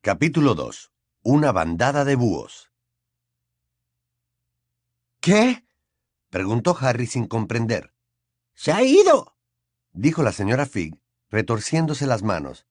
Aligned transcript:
Capítulo 0.00 0.54
2. 0.54 0.92
Una 1.24 1.50
bandada 1.50 2.04
de 2.04 2.14
búhos. 2.14 2.70
¿Qué? 5.20 5.66
Preguntó 6.30 6.76
Harry 6.80 7.08
sin 7.08 7.26
comprender. 7.26 7.92
Se 8.54 8.70
ha 8.70 8.84
ido. 8.84 9.36
Dijo 9.90 10.22
la 10.22 10.30
señora 10.30 10.66
Fig, 10.66 10.94
retorciéndose 11.30 12.06
las 12.06 12.22
manos. 12.22 12.64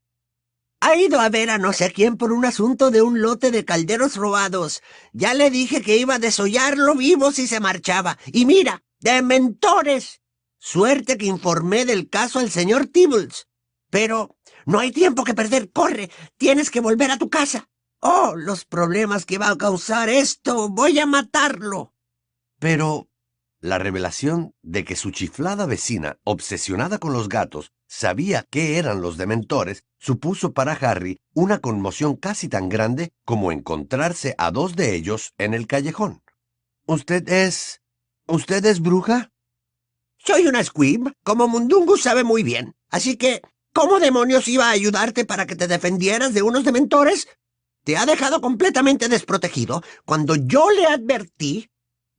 Ha 0.80 0.96
ido 0.96 1.20
a 1.20 1.28
ver 1.28 1.50
a 1.50 1.58
no 1.58 1.74
sé 1.74 1.92
quién 1.92 2.16
por 2.16 2.32
un 2.32 2.46
asunto 2.46 2.92
de 2.92 3.02
un 3.02 3.22
lote 3.22 3.52
de 3.52 3.66
calderos 3.66 4.16
robados. 4.16 4.82
Ya 5.12 5.34
le 5.34 5.52
dije 5.52 5.82
que 5.82 5.98
iba 5.98 6.16
a 6.16 6.20
desollarlo 6.20 6.96
vivo 6.96 7.34
si 7.34 7.46
se 7.46 7.60
marchaba. 7.60 8.18
Y 8.28 8.46
mira, 8.46 8.84
de 9.02 9.22
mentores. 9.22 10.22
Suerte 10.60 11.18
que 11.18 11.26
informé 11.26 11.84
del 11.84 12.10
caso 12.10 12.40
al 12.40 12.52
señor 12.52 12.88
Tibbles. 12.88 13.50
Pero 13.90 14.37
no 14.68 14.80
hay 14.80 14.92
tiempo 14.92 15.24
que 15.24 15.34
perder. 15.34 15.72
Corre. 15.72 16.12
Tienes 16.38 16.70
que 16.70 16.82
volver 16.82 17.10
a 17.10 17.18
tu 17.18 17.30
casa. 17.30 17.70
Oh, 18.02 18.34
los 18.36 18.66
problemas 18.66 19.26
que 19.26 19.38
va 19.38 19.50
a 19.50 19.58
causar 19.58 20.10
esto. 20.10 20.68
Voy 20.68 21.00
a 21.00 21.06
matarlo. 21.06 21.94
Pero 22.60 23.08
la 23.62 23.80
revelación 23.80 24.54
de 24.62 24.84
que 24.84 24.98
su 24.98 25.12
chiflada 25.12 25.66
vecina, 25.66 26.20
obsesionada 26.26 26.98
con 26.98 27.14
los 27.14 27.30
gatos, 27.30 27.72
sabía 27.88 28.46
qué 28.50 28.78
eran 28.78 29.02
los 29.02 29.16
dementores, 29.16 29.86
supuso 30.00 30.52
para 30.52 30.74
Harry 30.74 31.22
una 31.34 31.60
conmoción 31.60 32.18
casi 32.18 32.50
tan 32.50 32.68
grande 32.68 33.14
como 33.24 33.54
encontrarse 33.54 34.36
a 34.38 34.52
dos 34.52 34.76
de 34.76 34.96
ellos 34.96 35.34
en 35.38 35.54
el 35.54 35.66
callejón. 35.66 36.22
¿Usted 36.86 37.28
es... 37.30 37.82
¿Usted 38.28 38.66
es 38.66 38.82
bruja? 38.82 39.32
Soy 40.18 40.46
una 40.46 40.62
squib, 40.62 41.14
como 41.24 41.48
Mundungus 41.48 42.04
sabe 42.04 42.26
muy 42.26 42.44
bien. 42.44 42.76
Así 42.90 43.16
que, 43.16 43.42
¿cómo 43.78 44.00
demonios 44.00 44.48
iba 44.48 44.70
a 44.70 44.72
ayudarte 44.72 45.24
para 45.24 45.46
que 45.46 45.56
te 45.56 45.68
defendieras 45.68 46.34
de 46.34 46.42
unos 46.42 46.64
dementores? 46.64 47.28
Te 47.84 47.96
ha 47.96 48.08
dejado 48.08 48.42
completamente 48.42 49.08
desprotegido 49.08 49.84
cuando 50.04 50.36
yo 50.36 50.72
le 50.72 50.88
advertí. 50.88 51.70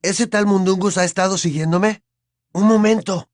¿Ese 0.00 0.28
tal 0.28 0.46
Mundungus 0.46 0.98
ha 0.98 1.04
estado 1.04 1.36
siguiéndome? 1.36 2.04
Un 2.52 2.68
momento. 2.68 3.28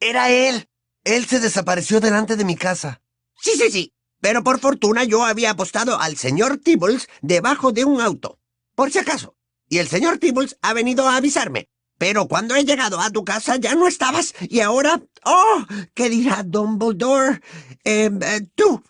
Era 0.00 0.30
él. 0.30 0.68
Él 1.02 1.24
se 1.24 1.40
desapareció 1.40 1.98
delante 1.98 2.36
de 2.36 2.44
mi 2.44 2.56
casa. 2.56 3.00
Sí, 3.40 3.52
sí, 3.56 3.70
sí. 3.70 3.92
Pero 4.20 4.44
por 4.44 4.60
fortuna 4.60 5.04
yo 5.04 5.24
había 5.24 5.52
apostado 5.52 5.98
al 5.98 6.18
señor 6.18 6.58
Tibbles 6.58 7.08
debajo 7.22 7.72
de 7.72 7.86
un 7.86 8.02
auto. 8.02 8.38
Por 8.74 8.90
si 8.90 8.98
acaso. 8.98 9.34
Y 9.70 9.78
el 9.78 9.88
señor 9.88 10.18
Tibbles 10.18 10.58
ha 10.60 10.74
venido 10.74 11.08
a 11.08 11.16
avisarme. 11.16 11.70
Pero 12.02 12.26
cuando 12.26 12.56
he 12.56 12.64
llegado 12.64 12.98
a 12.98 13.10
tu 13.10 13.24
casa 13.24 13.58
ya 13.58 13.76
no 13.76 13.86
estabas. 13.86 14.34
Y 14.40 14.58
ahora... 14.58 15.00
¡Oh! 15.24 15.64
¿Qué 15.94 16.10
dirá 16.10 16.42
Dumbledore? 16.42 17.40
Eh, 17.84 18.10
eh, 18.20 18.40
tú. 18.56 18.82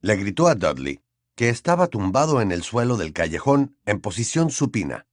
Le 0.00 0.16
gritó 0.16 0.48
a 0.48 0.54
Dudley, 0.54 0.98
que 1.36 1.50
estaba 1.50 1.88
tumbado 1.88 2.40
en 2.40 2.50
el 2.50 2.62
suelo 2.62 2.96
del 2.96 3.12
callejón 3.12 3.76
en 3.84 4.00
posición 4.00 4.50
supina. 4.50 5.06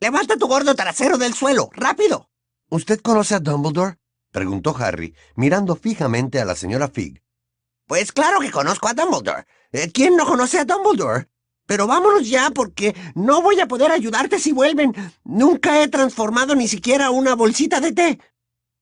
Levanta 0.00 0.36
tu 0.38 0.48
gordo 0.48 0.74
trasero 0.74 1.18
del 1.18 1.34
suelo. 1.34 1.70
¡Rápido! 1.72 2.30
¿Usted 2.68 3.00
conoce 3.00 3.36
a 3.36 3.38
Dumbledore? 3.38 3.98
preguntó 4.32 4.74
Harry, 4.76 5.14
mirando 5.36 5.76
fijamente 5.76 6.40
a 6.40 6.44
la 6.44 6.56
señora 6.56 6.88
Fig. 6.88 7.22
Pues 7.86 8.10
claro 8.10 8.40
que 8.40 8.50
conozco 8.50 8.88
a 8.88 8.94
Dumbledore. 8.94 9.46
Eh, 9.70 9.92
¿Quién 9.92 10.16
no 10.16 10.26
conoce 10.26 10.58
a 10.58 10.64
Dumbledore? 10.64 11.28
Pero 11.66 11.86
vámonos 11.86 12.28
ya 12.28 12.50
porque 12.50 12.94
no 13.14 13.42
voy 13.42 13.60
a 13.60 13.66
poder 13.66 13.90
ayudarte 13.90 14.38
si 14.38 14.52
vuelven. 14.52 14.94
Nunca 15.24 15.82
he 15.82 15.88
transformado 15.88 16.54
ni 16.54 16.68
siquiera 16.68 17.10
una 17.10 17.34
bolsita 17.34 17.80
de 17.80 17.92
té. 17.92 18.20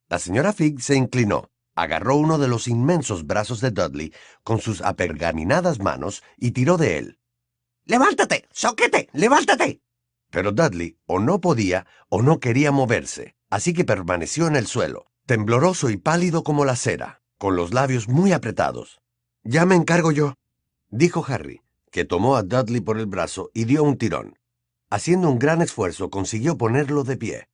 La 0.09 0.19
señora 0.19 0.53
Fig 0.53 0.81
se 0.81 0.95
inclinó, 0.95 1.51
agarró 1.75 2.17
uno 2.17 2.39
de 2.39 2.47
los 2.47 2.69
inmensos 2.69 3.27
brazos 3.27 3.61
de 3.61 3.71
Dudley 3.71 4.13
con 4.43 4.61
sus 4.61 4.83
apergaminadas 4.83 5.81
manos 5.81 6.23
y 6.37 6.51
tiró 6.51 6.77
de 6.77 6.99
él. 6.99 7.19
¡Levántate! 7.87 8.47
¡Soquete! 8.53 9.09
¡Levántate! 9.13 9.81
Pero 10.31 10.53
Dudley 10.53 10.99
o 11.07 11.21
no 11.21 11.41
podía 11.41 11.87
o 12.09 12.23
no 12.23 12.39
quería 12.39 12.71
moverse, 12.71 13.35
así 13.51 13.73
que 13.73 13.85
permaneció 13.85 14.47
en 14.47 14.57
el 14.57 14.67
suelo, 14.67 15.07
tembloroso 15.27 15.91
y 15.91 15.97
pálido 15.97 16.45
como 16.45 16.65
la 16.65 16.77
cera, 16.77 17.23
con 17.39 17.57
los 17.57 17.73
labios 17.73 18.09
muy 18.09 18.33
apretados. 18.33 19.01
Ya 19.43 19.65
me 19.65 19.75
encargo 19.75 20.13
yo, 20.13 20.35
dijo 20.89 21.25
Harry, 21.29 21.61
que 21.95 22.05
tomó 22.05 22.35
a 22.35 22.43
Dudley 22.43 22.81
por 22.81 22.99
el 22.99 23.07
brazo 23.07 23.53
y 23.55 23.67
dio 23.67 23.85
un 23.85 23.97
tirón. 23.97 24.37
Haciendo 24.91 25.31
un 25.31 25.39
gran 25.39 25.63
esfuerzo 25.63 26.11
consiguió 26.11 26.59
ponerlo 26.59 27.05
de 27.05 27.17
pie. 27.17 27.49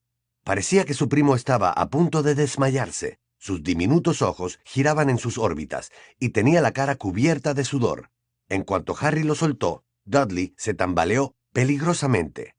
Parecía 0.44 0.86
que 0.86 0.94
su 0.94 1.10
primo 1.10 1.34
estaba 1.34 1.70
a 1.70 1.90
punto 1.90 2.22
de 2.22 2.34
desmayarse. 2.34 3.18
Sus 3.36 3.62
diminutos 3.62 4.22
ojos 4.22 4.58
giraban 4.64 5.10
en 5.10 5.18
sus 5.18 5.36
órbitas 5.36 5.92
y 6.18 6.30
tenía 6.30 6.62
la 6.62 6.72
cara 6.72 6.96
cubierta 6.96 7.52
de 7.52 7.66
sudor. 7.66 8.08
En 8.48 8.62
cuanto 8.62 8.96
Harry 8.98 9.24
lo 9.24 9.34
soltó, 9.34 9.84
Dudley 10.06 10.54
se 10.56 10.72
tambaleó 10.72 11.34
peligrosamente. 11.52 12.56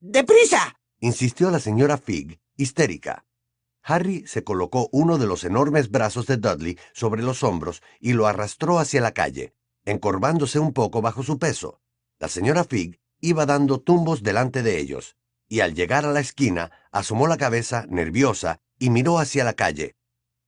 ¡Deprisa! 0.00 0.80
insistió 1.00 1.50
la 1.50 1.60
señora 1.60 1.98
Fig, 1.98 2.40
histérica. 2.56 3.26
Harry 3.82 4.26
se 4.26 4.42
colocó 4.42 4.88
uno 4.90 5.18
de 5.18 5.26
los 5.26 5.44
enormes 5.44 5.90
brazos 5.90 6.26
de 6.26 6.38
Dudley 6.38 6.78
sobre 6.94 7.22
los 7.22 7.42
hombros 7.42 7.82
y 8.00 8.14
lo 8.14 8.26
arrastró 8.26 8.78
hacia 8.78 9.02
la 9.02 9.12
calle, 9.12 9.52
encorvándose 9.84 10.58
un 10.58 10.72
poco 10.72 11.02
bajo 11.02 11.22
su 11.22 11.38
peso. 11.38 11.80
La 12.18 12.28
señora 12.28 12.64
Fig 12.64 13.00
iba 13.20 13.46
dando 13.46 13.80
tumbos 13.80 14.22
delante 14.22 14.62
de 14.62 14.78
ellos, 14.78 15.16
y 15.48 15.60
al 15.60 15.74
llegar 15.74 16.04
a 16.04 16.12
la 16.12 16.20
esquina 16.20 16.70
asomó 16.92 17.26
la 17.26 17.36
cabeza 17.36 17.86
nerviosa 17.88 18.60
y 18.78 18.90
miró 18.90 19.18
hacia 19.18 19.44
la 19.44 19.54
calle. 19.54 19.96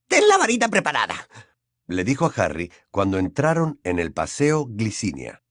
Ten 0.07 0.27
la 0.27 0.37
varita 0.37 0.69
preparada, 0.69 1.15
le 1.87 2.03
dijo 2.03 2.25
a 2.25 2.33
Harry 2.35 2.71
cuando 2.91 3.17
entraron 3.17 3.79
en 3.83 3.99
el 3.99 4.13
paseo 4.13 4.65
Glicinia. 4.67 5.43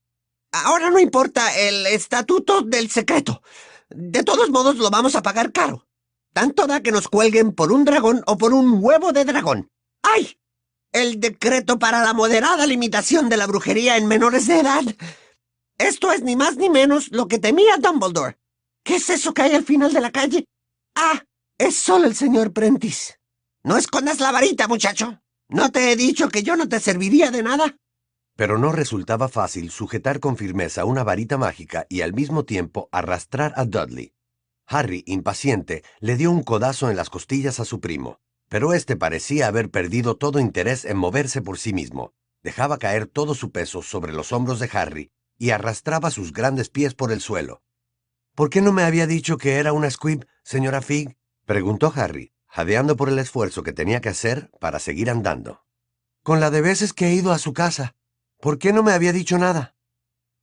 Ahora 0.53 0.91
no 0.91 0.99
importa 0.99 1.59
el 1.59 1.87
estatuto 1.87 2.63
del 2.63 2.91
secreto. 2.91 3.43
De 3.89 4.23
todos 4.23 4.51
modos 4.51 4.77
lo 4.77 4.91
vamos 4.91 5.15
a 5.15 5.23
pagar 5.23 5.53
caro. 5.53 5.87
Tanto 6.33 6.67
da 6.67 6.83
que 6.83 6.93
nos 6.93 7.09
cuelguen 7.09 7.53
por 7.53 7.73
un 7.73 7.85
dragón 7.85 8.23
o 8.27 8.39
por 8.39 8.53
un 8.55 8.83
huevo 8.83 9.13
de 9.13 9.25
dragón. 9.25 9.71
¡Ay! 10.03 10.39
El 10.93 11.21
decreto 11.21 11.79
para 11.79 12.03
la 12.03 12.13
moderada 12.13 12.67
limitación 12.67 13.31
de 13.31 13.39
la 13.39 13.47
brujería 13.47 13.97
en 13.97 14.07
menores 14.07 14.47
de 14.47 14.61
edad. 14.61 14.83
Esto 15.79 16.13
es 16.13 16.23
ni 16.23 16.37
más 16.37 16.57
ni 16.57 16.69
menos 16.69 17.11
lo 17.11 17.29
que 17.29 17.39
temía 17.39 17.79
Dumbledore. 17.79 18.37
¿Qué 18.85 18.97
es 18.97 19.09
eso 19.09 19.33
que 19.33 19.43
hay 19.43 19.55
al 19.55 19.65
final 19.65 19.93
de 19.93 20.01
la 20.03 20.11
calle? 20.11 20.45
Ah, 20.95 21.23
es 21.59 21.77
solo 21.77 22.07
el 22.07 22.15
señor 22.15 22.53
Prentice. 22.53 23.15
No 23.65 23.79
escondas 23.79 24.21
la 24.21 24.33
varita, 24.33 24.69
muchacho. 24.69 25.19
¿No 25.49 25.71
te 25.71 25.93
he 25.93 25.97
dicho 25.97 26.29
que 26.29 26.43
yo 26.43 26.57
no 26.57 26.69
te 26.69 26.79
serviría 26.79 27.31
de 27.31 27.43
nada? 27.43 27.77
Pero 28.37 28.59
no 28.59 28.73
resultaba 28.73 29.29
fácil 29.29 29.71
sujetar 29.71 30.21
con 30.21 30.37
firmeza 30.37 30.85
una 30.85 31.05
varita 31.05 31.39
mágica 31.39 31.87
y 31.89 32.03
al 32.03 32.13
mismo 32.13 32.45
tiempo 32.45 32.89
arrastrar 32.93 33.55
a 33.57 33.65
Dudley. 33.65 34.13
Harry, 34.67 35.05
impaciente, 35.07 35.85
le 36.01 36.17
dio 36.17 36.31
un 36.31 36.43
codazo 36.43 36.91
en 36.91 36.97
las 36.97 37.11
costillas 37.11 37.61
a 37.61 37.65
su 37.65 37.81
primo, 37.81 38.21
pero 38.53 38.75
éste 38.75 38.97
parecía 38.97 39.47
haber 39.47 39.71
perdido 39.71 40.19
todo 40.19 40.39
interés 40.39 40.85
en 40.85 40.99
moverse 40.99 41.41
por 41.41 41.57
sí 41.57 41.73
mismo. 41.73 42.13
Dejaba 42.43 42.77
caer 42.77 43.07
todo 43.07 43.35
su 43.35 43.51
peso 43.51 43.81
sobre 43.81 44.13
los 44.13 44.31
hombros 44.31 44.61
de 44.61 44.69
Harry 44.75 45.11
y 45.39 45.53
arrastraba 45.53 46.11
sus 46.11 46.35
grandes 46.35 46.69
pies 46.69 46.93
por 46.93 47.13
el 47.13 47.23
suelo. 47.23 47.63
¿Por 48.35 48.51
qué 48.51 48.61
no 48.61 48.71
me 48.71 48.83
había 48.83 49.07
dicho 49.07 49.39
que 49.39 49.55
era 49.55 49.73
una 49.73 49.91
squib, 49.91 50.27
señora 50.45 50.83
Fig? 50.83 51.17
preguntó 51.47 51.95
Harry, 51.97 52.35
jadeando 52.47 52.95
por 52.95 53.09
el 53.09 53.19
esfuerzo 53.19 53.63
que 53.63 53.73
tenía 53.73 54.03
que 54.03 54.11
hacer 54.11 54.51
para 54.61 54.81
seguir 54.81 55.09
andando. 55.09 55.65
Con 56.23 56.39
la 56.39 56.51
de 56.51 56.61
veces 56.61 56.93
que 56.93 57.07
he 57.07 57.15
ido 57.15 57.33
a 57.33 57.39
su 57.39 57.55
casa. 57.55 57.95
¿Por 58.39 58.59
qué 58.59 58.75
no 58.75 58.83
me 58.83 58.93
había 58.93 59.15
dicho 59.15 59.39
nada? 59.39 59.77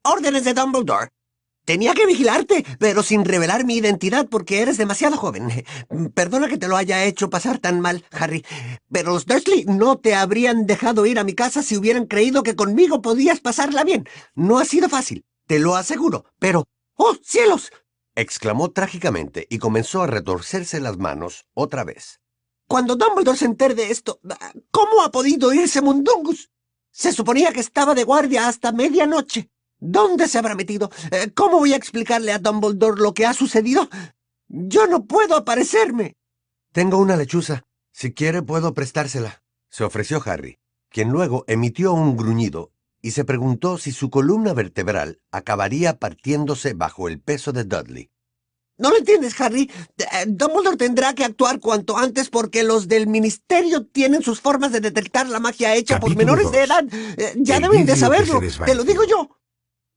Órdenes 0.04 0.46
de 0.46 0.56
Dumbledore. 0.56 1.10
Tenía 1.70 1.94
que 1.94 2.08
vigilarte, 2.08 2.66
pero 2.80 3.04
sin 3.04 3.24
revelar 3.24 3.64
mi 3.64 3.76
identidad 3.76 4.28
porque 4.28 4.64
eres 4.64 4.80
demasiado 4.80 5.18
joven. 5.18 5.50
Perdona 6.16 6.48
que 6.48 6.58
te 6.58 6.68
lo 6.68 6.76
haya 6.76 7.04
hecho 7.04 7.30
pasar 7.30 7.60
tan 7.60 7.80
mal, 7.80 8.04
Harry, 8.10 8.44
pero 8.92 9.12
los 9.12 9.28
Dursley 9.28 9.66
no 9.66 10.00
te 10.00 10.16
habrían 10.16 10.66
dejado 10.66 11.06
ir 11.06 11.20
a 11.20 11.24
mi 11.24 11.36
casa 11.36 11.62
si 11.62 11.78
hubieran 11.78 12.08
creído 12.08 12.42
que 12.42 12.56
conmigo 12.56 13.04
podías 13.04 13.40
pasarla 13.40 13.84
bien. 13.84 14.10
No 14.34 14.58
ha 14.58 14.66
sido 14.66 14.90
fácil, 14.90 15.24
te 15.46 15.60
lo 15.60 15.76
aseguro, 15.76 16.26
pero... 16.40 16.66
¡Oh, 16.96 17.16
cielos! 17.22 17.72
exclamó 18.16 18.72
trágicamente 18.72 19.46
y 19.48 19.60
comenzó 19.60 20.02
a 20.02 20.08
retorcerse 20.08 20.80
las 20.80 20.98
manos 20.98 21.46
otra 21.54 21.84
vez. 21.84 22.20
Cuando 22.68 22.96
Dumbledore 22.96 23.38
se 23.38 23.46
entere 23.46 23.76
de 23.76 23.92
esto, 23.92 24.20
¿cómo 24.72 25.04
ha 25.04 25.12
podido 25.12 25.54
irse 25.54 25.84
Mundungus? 25.84 26.50
Se 26.90 27.14
suponía 27.14 27.54
que 27.54 27.60
estaba 27.60 27.94
de 27.94 28.06
guardia 28.06 28.48
hasta 28.48 28.72
medianoche. 28.72 29.52
¿Dónde 29.80 30.28
se 30.28 30.38
habrá 30.38 30.56
metido? 30.56 30.92
Eh, 31.12 31.32
¿Cómo 31.34 31.60
voy 31.60 31.74
a 31.74 31.78
explicarle 31.78 32.32
a 32.32 32.40
Dumbledore 32.40 33.02
lo 33.02 33.14
que 33.14 33.26
ha 33.26 33.34
sucedido? 33.34 33.90
Yo 34.48 34.88
no 34.88 35.06
puedo 35.06 35.36
aparecerme. 35.36 36.18
Tengo 36.74 36.98
una 36.98 37.16
lechuza. 37.16 37.64
Si 37.92 38.14
quiere 38.14 38.42
puedo 38.42 38.74
prestársela, 38.74 39.42
se 39.70 39.84
ofreció 39.84 40.22
Harry, 40.26 40.60
quien 40.90 41.10
luego 41.10 41.44
emitió 41.48 41.94
un 41.94 42.18
gruñido 42.18 42.72
y 43.02 43.12
se 43.12 43.24
preguntó 43.24 43.78
si 43.78 43.92
su 43.92 44.10
columna 44.10 44.54
vertebral 44.54 45.22
acabaría 45.32 45.98
partiéndose 45.98 46.74
bajo 46.74 47.08
el 47.08 47.22
peso 47.22 47.52
de 47.52 47.64
Dudley. 47.64 48.12
¿No 48.78 48.92
lo 48.92 48.98
entiendes, 48.98 49.40
Harry? 49.42 49.70
Eh, 49.98 50.26
Dumbledore 50.28 50.78
tendrá 50.78 51.14
que 51.14 51.26
actuar 51.26 51.60
cuanto 51.60 51.98
antes 51.98 52.30
porque 52.30 52.64
los 52.64 52.88
del 52.88 53.08
ministerio 53.08 53.86
tienen 53.86 54.24
sus 54.24 54.40
formas 54.40 54.72
de 54.72 54.80
detectar 54.80 55.28
la 55.28 55.40
magia 55.40 55.76
hecha 55.76 56.00
por 56.00 56.16
menores 56.16 56.50
de 56.52 56.64
edad. 56.64 56.86
Eh, 57.18 57.34
ya 57.38 57.60
deben 57.60 57.86
de 57.86 57.98
saberlo. 57.98 58.40
Te 58.66 58.76
lo 58.76 58.86
digo 58.86 59.04
yo. 59.04 59.39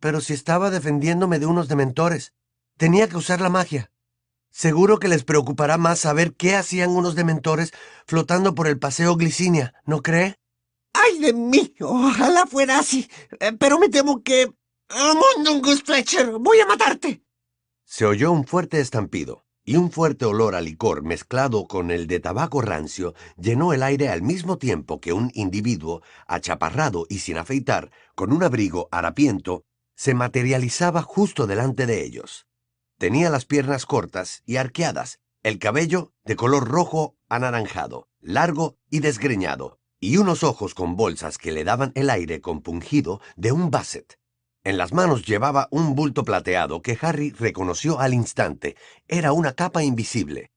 Pero 0.02 0.20
si 0.20 0.32
estaba 0.32 0.70
defendiéndome 0.70 1.38
de 1.38 1.46
unos 1.46 1.68
dementores, 1.68 2.32
tenía 2.76 3.08
que 3.08 3.16
usar 3.16 3.40
la 3.40 3.50
magia. 3.50 3.92
Seguro 4.50 4.98
que 4.98 5.06
les 5.06 5.22
preocupará 5.22 5.78
más 5.78 6.00
saber 6.00 6.34
qué 6.34 6.56
hacían 6.56 6.90
unos 6.90 7.14
dementores 7.14 7.72
flotando 8.04 8.52
por 8.56 8.66
el 8.66 8.80
paseo 8.80 9.14
Glicinia, 9.14 9.74
¿no 9.86 10.02
cree? 10.02 10.40
¡Ay 10.92 11.20
de 11.20 11.32
mí! 11.32 11.76
Ojalá 11.80 12.46
fuera 12.46 12.80
así. 12.80 13.08
Eh, 13.38 13.52
pero 13.52 13.78
me 13.78 13.88
temo 13.88 14.24
que... 14.24 14.52
Mundungus 14.90 15.84
Fletcher, 15.84 16.32
voy 16.32 16.58
a 16.58 16.66
matarte. 16.66 17.22
Se 17.84 18.04
oyó 18.04 18.32
un 18.32 18.44
fuerte 18.44 18.80
estampido, 18.80 19.46
y 19.64 19.76
un 19.76 19.92
fuerte 19.92 20.24
olor 20.24 20.56
a 20.56 20.60
licor 20.60 21.04
mezclado 21.04 21.68
con 21.68 21.92
el 21.92 22.08
de 22.08 22.18
tabaco 22.18 22.60
rancio 22.60 23.14
llenó 23.36 23.72
el 23.72 23.84
aire 23.84 24.08
al 24.08 24.22
mismo 24.22 24.58
tiempo 24.58 25.00
que 25.00 25.12
un 25.12 25.30
individuo, 25.34 26.02
achaparrado 26.26 27.06
y 27.08 27.20
sin 27.20 27.38
afeitar, 27.38 27.92
con 28.16 28.32
un 28.32 28.42
abrigo 28.42 28.88
harapiento, 28.90 29.64
se 30.02 30.14
materializaba 30.14 31.00
justo 31.00 31.46
delante 31.46 31.86
de 31.86 32.04
ellos. 32.04 32.48
Tenía 32.98 33.30
las 33.30 33.44
piernas 33.44 33.86
cortas 33.86 34.42
y 34.44 34.56
arqueadas, 34.56 35.20
el 35.44 35.60
cabello 35.60 36.12
de 36.24 36.34
color 36.34 36.66
rojo 36.66 37.14
anaranjado, 37.28 38.08
largo 38.20 38.76
y 38.90 38.98
desgreñado, 38.98 39.78
y 40.00 40.16
unos 40.16 40.42
ojos 40.42 40.74
con 40.74 40.96
bolsas 40.96 41.38
que 41.38 41.52
le 41.52 41.62
daban 41.62 41.92
el 41.94 42.10
aire 42.10 42.40
compungido 42.40 43.20
de 43.36 43.52
un 43.52 43.70
basset. 43.70 44.18
En 44.64 44.76
las 44.76 44.92
manos 44.92 45.24
llevaba 45.24 45.68
un 45.70 45.94
bulto 45.94 46.24
plateado 46.24 46.82
que 46.82 46.98
Harry 47.00 47.30
reconoció 47.30 48.00
al 48.00 48.12
instante. 48.12 48.74
Era 49.06 49.32
una 49.32 49.52
capa 49.52 49.84
invisible. 49.84 50.50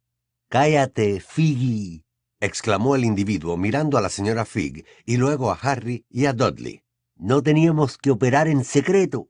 Cállate, 0.49 1.19
Figgy, 1.19 2.03
exclamó 2.39 2.95
el 2.95 3.05
individuo 3.05 3.57
mirando 3.57 3.99
a 3.99 4.01
la 4.01 4.09
señora 4.09 4.43
Fig 4.45 4.87
y 5.05 5.17
luego 5.17 5.51
a 5.51 5.59
Harry 5.61 6.03
y 6.09 6.25
a 6.25 6.33
Dudley. 6.33 6.81
No 7.15 7.43
teníamos 7.43 7.99
que 7.99 8.09
operar 8.09 8.47
en 8.47 8.63
secreto. 8.63 9.29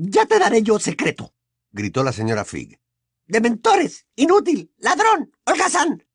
Ya 0.00 0.26
te 0.26 0.38
daré 0.38 0.62
yo 0.62 0.78
secreto, 0.78 1.34
gritó 1.72 2.04
la 2.04 2.12
señora 2.12 2.44
Fig. 2.44 2.78
¡Dementores! 3.26 4.06
¡Inútil! 4.14 4.72
¡Ladrón! 4.78 5.32
¡Holgazán! 5.44 6.06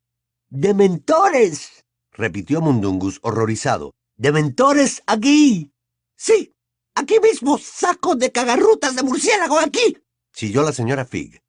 ¡Dementores! 0.47 1.83
repitió 2.13 2.61
Mundungus 2.61 3.19
horrorizado. 3.23 3.93
¡Dementores 4.15 5.03
aquí! 5.05 5.73
Sí, 6.15 6.55
aquí 6.95 7.19
mismo, 7.19 7.57
saco 7.57 8.15
de 8.15 8.31
cagarrutas 8.31 8.95
de 8.95 9.03
murciélago 9.03 9.59
aquí. 9.59 9.97
chilló 10.33 10.63
la 10.63 10.71
señora 10.71 11.03
Fig. 11.03 11.41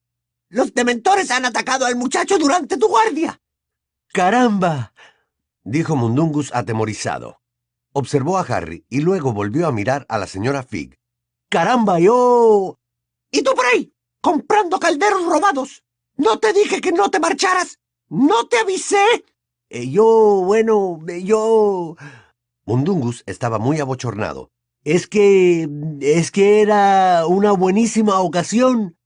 Los 0.48 0.74
dementores 0.74 1.30
han 1.30 1.44
atacado 1.44 1.86
al 1.86 1.94
muchacho 1.94 2.36
durante 2.36 2.76
tu 2.76 2.88
guardia. 2.88 3.40
¡Caramba! 4.12 4.92
dijo 5.62 5.94
Mundungus 5.94 6.52
atemorizado. 6.52 7.40
Observó 7.92 8.38
a 8.38 8.40
Harry 8.40 8.84
y 8.88 9.02
luego 9.02 9.32
volvió 9.32 9.68
a 9.68 9.72
mirar 9.72 10.04
a 10.08 10.18
la 10.18 10.26
señora 10.26 10.64
Fig. 10.64 10.98
¡Caramba, 11.54 12.00
yo! 12.00 12.80
¿Y 13.30 13.42
tú 13.42 13.54
por 13.54 13.64
ahí? 13.66 13.94
comprando 14.20 14.80
calderos 14.80 15.24
robados. 15.24 15.84
¿No 16.16 16.40
te 16.40 16.52
dije 16.52 16.80
que 16.80 16.90
no 16.90 17.12
te 17.12 17.20
marcharas? 17.20 17.78
¿No 18.08 18.48
te 18.48 18.58
avisé? 18.58 19.24
Eh, 19.68 19.88
yo, 19.88 20.42
bueno, 20.44 20.98
eh, 21.06 21.22
yo... 21.22 21.94
Mundungus 22.64 23.22
estaba 23.26 23.60
muy 23.60 23.78
abochornado. 23.78 24.50
Es 24.82 25.06
que... 25.06 25.68
es 26.00 26.32
que 26.32 26.60
era 26.60 27.24
una 27.28 27.52
buenísima 27.52 28.18
ocasión. 28.18 28.96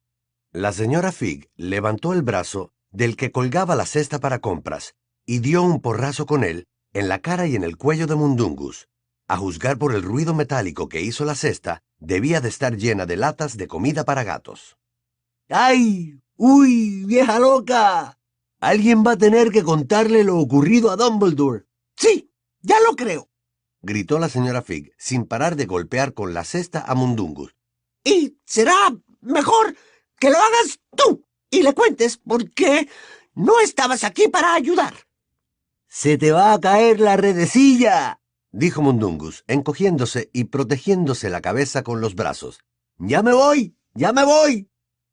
La 0.50 0.72
señora 0.72 1.12
Fig 1.12 1.50
levantó 1.54 2.14
el 2.14 2.22
brazo 2.22 2.72
del 2.90 3.16
que 3.16 3.30
colgaba 3.30 3.76
la 3.76 3.84
cesta 3.84 4.20
para 4.20 4.38
compras 4.38 4.94
y 5.26 5.40
dio 5.40 5.62
un 5.62 5.82
porrazo 5.82 6.24
con 6.24 6.44
él 6.44 6.66
en 6.94 7.08
la 7.08 7.18
cara 7.18 7.46
y 7.46 7.56
en 7.56 7.64
el 7.64 7.76
cuello 7.76 8.06
de 8.06 8.14
Mundungus. 8.14 8.88
A 9.28 9.36
juzgar 9.36 9.76
por 9.76 9.94
el 9.94 10.02
ruido 10.02 10.32
metálico 10.32 10.88
que 10.88 11.02
hizo 11.02 11.26
la 11.26 11.34
cesta, 11.34 11.82
debía 11.98 12.40
de 12.40 12.48
estar 12.48 12.76
llena 12.76 13.04
de 13.04 13.18
latas 13.18 13.58
de 13.58 13.68
comida 13.68 14.04
para 14.04 14.24
gatos. 14.24 14.78
¡Ay! 15.50 16.18
¡Uy, 16.36 17.04
vieja 17.04 17.38
loca! 17.38 18.18
Alguien 18.58 19.04
va 19.06 19.12
a 19.12 19.18
tener 19.18 19.50
que 19.50 19.62
contarle 19.62 20.24
lo 20.24 20.38
ocurrido 20.38 20.90
a 20.90 20.96
Dumbledore. 20.96 21.66
Sí, 21.94 22.32
ya 22.62 22.80
lo 22.80 22.96
creo, 22.96 23.28
gritó 23.82 24.18
la 24.18 24.28
señora 24.28 24.62
Fig, 24.62 24.92
sin 24.98 25.26
parar 25.26 25.56
de 25.56 25.66
golpear 25.66 26.14
con 26.14 26.34
la 26.34 26.44
cesta 26.44 26.80
a 26.80 26.94
Mundungus. 26.94 27.54
Y 28.04 28.38
será 28.46 28.74
mejor 29.20 29.76
que 30.18 30.30
lo 30.30 30.38
hagas 30.38 30.80
tú 30.96 31.24
y 31.50 31.62
le 31.62 31.74
cuentes 31.74 32.16
por 32.16 32.50
qué 32.50 32.88
no 33.34 33.60
estabas 33.60 34.04
aquí 34.04 34.28
para 34.28 34.54
ayudar. 34.54 34.94
Se 35.86 36.18
te 36.18 36.32
va 36.32 36.52
a 36.52 36.60
caer 36.60 37.00
la 37.00 37.16
redecilla, 37.16 38.17
dijo 38.52 38.82
Mundungus, 38.82 39.44
encogiéndose 39.46 40.30
y 40.32 40.44
protegiéndose 40.44 41.30
la 41.30 41.40
cabeza 41.40 41.82
con 41.82 42.00
los 42.00 42.14
brazos. 42.14 42.60
Ya 42.98 43.22
me 43.22 43.32
voy, 43.32 43.76
ya 43.94 44.12
me 44.12 44.24
voy. 44.24 44.70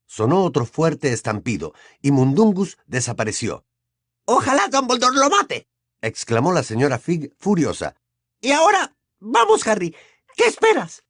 Sonó 0.07 0.43
otro 0.43 0.65
fuerte 0.65 1.11
estampido, 1.11 1.73
y 2.01 2.11
Mundungus 2.11 2.77
desapareció. 2.85 3.65
Ojalá 4.25 4.67
Dumbledore 4.69 5.17
lo 5.17 5.29
mate, 5.29 5.67
exclamó 6.01 6.51
la 6.51 6.63
señora 6.63 6.99
Fig 6.99 7.33
furiosa. 7.37 7.95
Y 8.41 8.51
ahora, 8.51 8.95
vamos, 9.19 9.65
Harry. 9.67 9.95
¿Qué 10.35 10.45
esperas? 10.45 11.03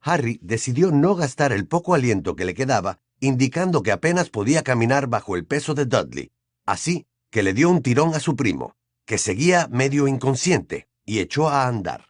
Harry 0.00 0.38
decidió 0.42 0.90
no 0.90 1.14
gastar 1.14 1.52
el 1.52 1.66
poco 1.66 1.94
aliento 1.94 2.34
que 2.34 2.44
le 2.44 2.54
quedaba, 2.54 3.00
indicando 3.20 3.82
que 3.82 3.92
apenas 3.92 4.30
podía 4.30 4.62
caminar 4.62 5.06
bajo 5.06 5.36
el 5.36 5.46
peso 5.46 5.74
de 5.74 5.86
Dudley. 5.86 6.32
Así 6.66 7.06
que 7.30 7.42
le 7.42 7.54
dio 7.54 7.70
un 7.70 7.82
tirón 7.82 8.14
a 8.14 8.20
su 8.20 8.34
primo, 8.34 8.76
que 9.06 9.16
seguía 9.18 9.68
medio 9.70 10.08
inconsciente, 10.08 10.88
y 11.04 11.20
echó 11.20 11.48
a 11.48 11.66
andar. 11.66 12.06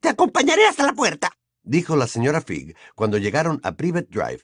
Te 0.00 0.08
acompañaré 0.08 0.66
hasta 0.66 0.84
la 0.84 0.94
puerta, 0.94 1.30
dijo 1.62 1.96
la 1.96 2.06
señora 2.06 2.40
Fig 2.40 2.76
cuando 2.94 3.18
llegaron 3.18 3.60
a 3.62 3.76
Privet 3.76 4.08
Drive 4.08 4.42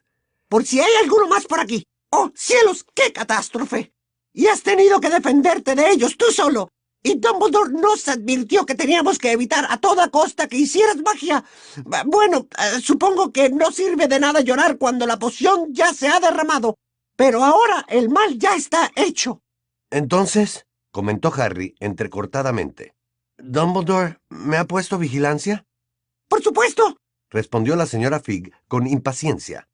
por 0.49 0.65
si 0.65 0.81
hay 0.81 0.91
alguno 1.03 1.29
más 1.29 1.47
por 1.47 1.61
aquí. 1.61 1.87
¡Oh, 2.11 2.31
cielos, 2.35 2.85
qué 2.95 3.13
catástrofe! 3.13 3.93
Y 4.33 4.47
has 4.47 4.63
tenido 4.63 5.01
que 5.01 5.11
defenderte 5.11 5.75
de 5.75 5.91
ellos 5.91 6.17
tú 6.17 6.27
solo. 6.33 6.71
Y 7.03 7.17
Dumbledore 7.19 7.73
nos 7.73 8.09
advirtió 8.09 8.67
que 8.67 8.75
teníamos 8.75 9.19
que 9.19 9.31
evitar 9.31 9.67
a 9.69 9.79
toda 9.79 10.09
costa 10.09 10.49
que 10.49 10.57
hicieras 10.57 10.97
magia. 10.97 11.45
Bueno, 12.07 12.49
eh, 12.59 12.81
supongo 12.81 13.33
que 13.33 13.51
no 13.51 13.71
sirve 13.71 14.09
de 14.09 14.19
nada 14.19 14.41
llorar 14.41 14.79
cuando 14.79 15.07
la 15.07 15.19
poción 15.19 15.73
ya 15.73 15.93
se 15.93 16.09
ha 16.09 16.19
derramado. 16.19 16.77
Pero 17.15 17.45
ahora 17.45 17.85
el 17.89 18.09
mal 18.09 18.39
ya 18.39 18.57
está 18.57 18.91
hecho. 18.97 19.43
Entonces, 19.91 20.67
comentó 20.91 21.33
Harry 21.35 21.75
entrecortadamente, 21.79 22.95
¿Dumbledore 23.39 24.19
me 24.31 24.57
ha 24.57 24.65
puesto 24.65 24.99
vigilancia? 24.99 25.65
Por 26.29 26.43
supuesto, 26.43 26.99
respondió 27.31 27.77
la 27.77 27.87
señora 27.87 28.19
Fig 28.21 28.53
con 28.67 28.87
impaciencia. 28.87 29.69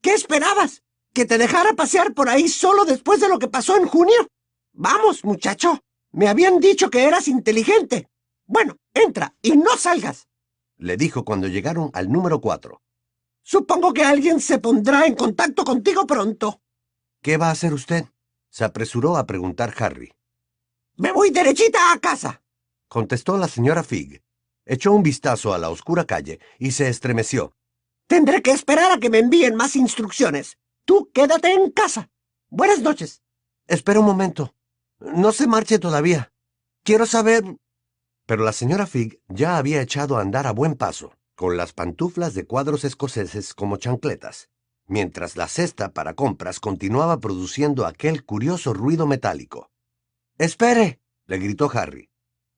¿Qué 0.00 0.14
esperabas? 0.14 0.84
¿Que 1.12 1.24
te 1.24 1.36
dejara 1.36 1.72
pasear 1.74 2.14
por 2.14 2.28
ahí 2.28 2.48
solo 2.48 2.84
después 2.84 3.20
de 3.20 3.28
lo 3.28 3.40
que 3.40 3.48
pasó 3.48 3.76
en 3.76 3.86
junio? 3.86 4.28
Vamos, 4.72 5.24
muchacho. 5.24 5.80
Me 6.12 6.28
habían 6.28 6.60
dicho 6.60 6.90
que 6.90 7.04
eras 7.04 7.26
inteligente. 7.26 8.08
Bueno, 8.46 8.76
entra 8.94 9.34
y 9.42 9.56
no 9.56 9.76
salgas. 9.76 10.28
Le 10.76 10.96
dijo 10.96 11.24
cuando 11.24 11.48
llegaron 11.48 11.90
al 11.94 12.10
número 12.10 12.40
cuatro. 12.40 12.82
Supongo 13.42 13.92
que 13.92 14.04
alguien 14.04 14.40
se 14.40 14.58
pondrá 14.58 15.06
en 15.06 15.16
contacto 15.16 15.64
contigo 15.64 16.06
pronto. 16.06 16.60
¿Qué 17.20 17.36
va 17.36 17.48
a 17.48 17.52
hacer 17.52 17.74
usted? 17.74 18.06
Se 18.48 18.64
apresuró 18.64 19.16
a 19.16 19.26
preguntar 19.26 19.74
Harry. 19.78 20.12
Me 20.96 21.10
voy 21.10 21.30
derechita 21.30 21.92
a 21.92 21.98
casa. 21.98 22.42
Contestó 22.88 23.36
la 23.36 23.48
señora 23.48 23.82
Fig. 23.82 24.22
Echó 24.64 24.92
un 24.92 25.02
vistazo 25.02 25.52
a 25.52 25.58
la 25.58 25.68
oscura 25.68 26.06
calle 26.06 26.40
y 26.58 26.72
se 26.72 26.88
estremeció. 26.88 27.54
Tendré 28.06 28.40
que 28.40 28.50
esperar 28.50 28.92
a 28.92 28.98
que 28.98 29.10
me 29.10 29.18
envíen 29.18 29.54
más 29.54 29.76
instrucciones. 29.76 30.56
Tú 30.86 31.10
quédate 31.12 31.52
en 31.52 31.70
casa. 31.70 32.10
Buenas 32.48 32.80
noches. 32.80 33.22
Espera 33.66 34.00
un 34.00 34.06
momento. 34.06 34.54
No 35.00 35.32
se 35.32 35.46
marche 35.46 35.78
todavía. 35.78 36.32
Quiero 36.82 37.04
saber... 37.04 37.44
Pero 38.24 38.44
la 38.44 38.52
señora 38.52 38.86
Fig 38.86 39.20
ya 39.28 39.58
había 39.58 39.82
echado 39.82 40.16
a 40.16 40.22
andar 40.22 40.46
a 40.46 40.52
buen 40.52 40.74
paso, 40.74 41.12
con 41.34 41.58
las 41.58 41.74
pantuflas 41.74 42.32
de 42.32 42.46
cuadros 42.46 42.84
escoceses 42.84 43.52
como 43.52 43.76
chancletas, 43.76 44.48
mientras 44.86 45.36
la 45.36 45.48
cesta 45.48 45.92
para 45.92 46.14
compras 46.14 46.60
continuaba 46.60 47.20
produciendo 47.20 47.86
aquel 47.86 48.24
curioso 48.24 48.72
ruido 48.72 49.06
metálico. 49.06 49.70
Espere, 50.38 51.00
le 51.26 51.38
gritó 51.38 51.70
Harry. 51.72 52.10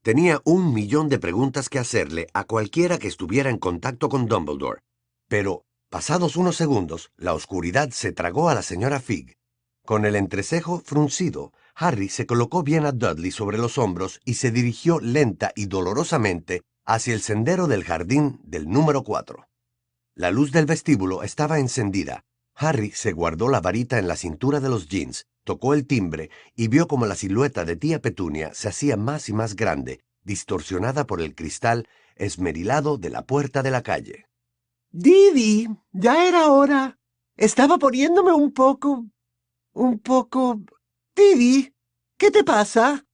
Tenía 0.03 0.41
un 0.45 0.73
millón 0.73 1.11
de 1.11 1.19
preguntas 1.19 1.69
que 1.69 1.79
hacerle 1.79 2.27
a 2.33 2.45
cualquiera 2.45 2.99
que 2.99 3.07
estuviera 3.07 3.51
en 3.51 3.59
contacto 3.59 4.09
con 4.09 4.27
Dumbledore, 4.27 4.81
pero, 5.29 5.65
pasados 5.91 6.37
unos 6.37 6.57
segundos, 6.57 7.11
la 7.19 7.35
oscuridad 7.35 7.91
se 7.91 8.11
tragó 8.11 8.49
a 8.49 8.55
la 8.55 8.63
señora 8.63 9.01
Fig. 9.01 9.37
Con 9.85 10.07
el 10.07 10.17
entrecejo 10.17 10.81
fruncido, 10.81 11.53
Harry 11.75 12.09
se 12.09 12.25
colocó 12.25 12.63
bien 12.63 12.87
a 12.87 12.93
Dudley 12.93 13.31
sobre 13.31 13.59
los 13.59 13.77
hombros 13.77 14.21
y 14.25 14.35
se 14.35 14.51
dirigió 14.51 15.01
lenta 15.01 15.53
y 15.55 15.67
dolorosamente 15.67 16.63
hacia 16.87 17.13
el 17.13 17.21
sendero 17.21 17.67
del 17.67 17.85
jardín 17.85 18.41
del 18.43 18.71
número 18.71 19.05
4. 19.05 19.49
La 20.15 20.31
luz 20.31 20.51
del 20.51 20.65
vestíbulo 20.65 21.23
estaba 21.23 21.59
encendida. 21.59 22.25
Harry 22.55 22.91
se 22.93 23.13
guardó 23.13 23.51
la 23.51 23.61
varita 23.61 23.99
en 23.99 24.09
la 24.09 24.17
cintura 24.17 24.61
de 24.61 24.71
los 24.71 24.89
jeans, 24.89 25.27
tocó 25.45 25.75
el 25.75 25.87
timbre 25.87 26.31
y 26.55 26.69
vio 26.69 26.87
como 26.89 27.07
la 27.07 27.15
silueta 27.15 27.65
de 27.65 27.77
tía 27.77 28.01
Petunia 28.01 28.53
se 28.55 28.69
hacía 28.69 28.97
más 28.97 29.29
y 29.29 29.33
más 29.33 29.57
grande, 29.57 30.01
distorsionada 30.25 31.07
por 31.07 31.21
el 31.21 31.35
cristal 31.35 31.89
esmerilado 32.17 32.99
de 32.99 33.11
la 33.11 33.23
puerta 33.27 33.63
de 33.63 33.71
la 33.71 33.83
calle. 33.83 34.27
Didi, 34.91 35.69
ya 35.93 36.27
era 36.27 36.51
hora. 36.53 36.99
Estaba 37.37 37.79
poniéndome 37.79 38.33
un 38.33 38.53
poco... 38.53 39.07
un 39.73 39.99
poco... 39.99 40.61
Didi, 41.15 41.75
¿qué 42.17 42.31
te 42.31 42.45
pasa? 42.45 43.07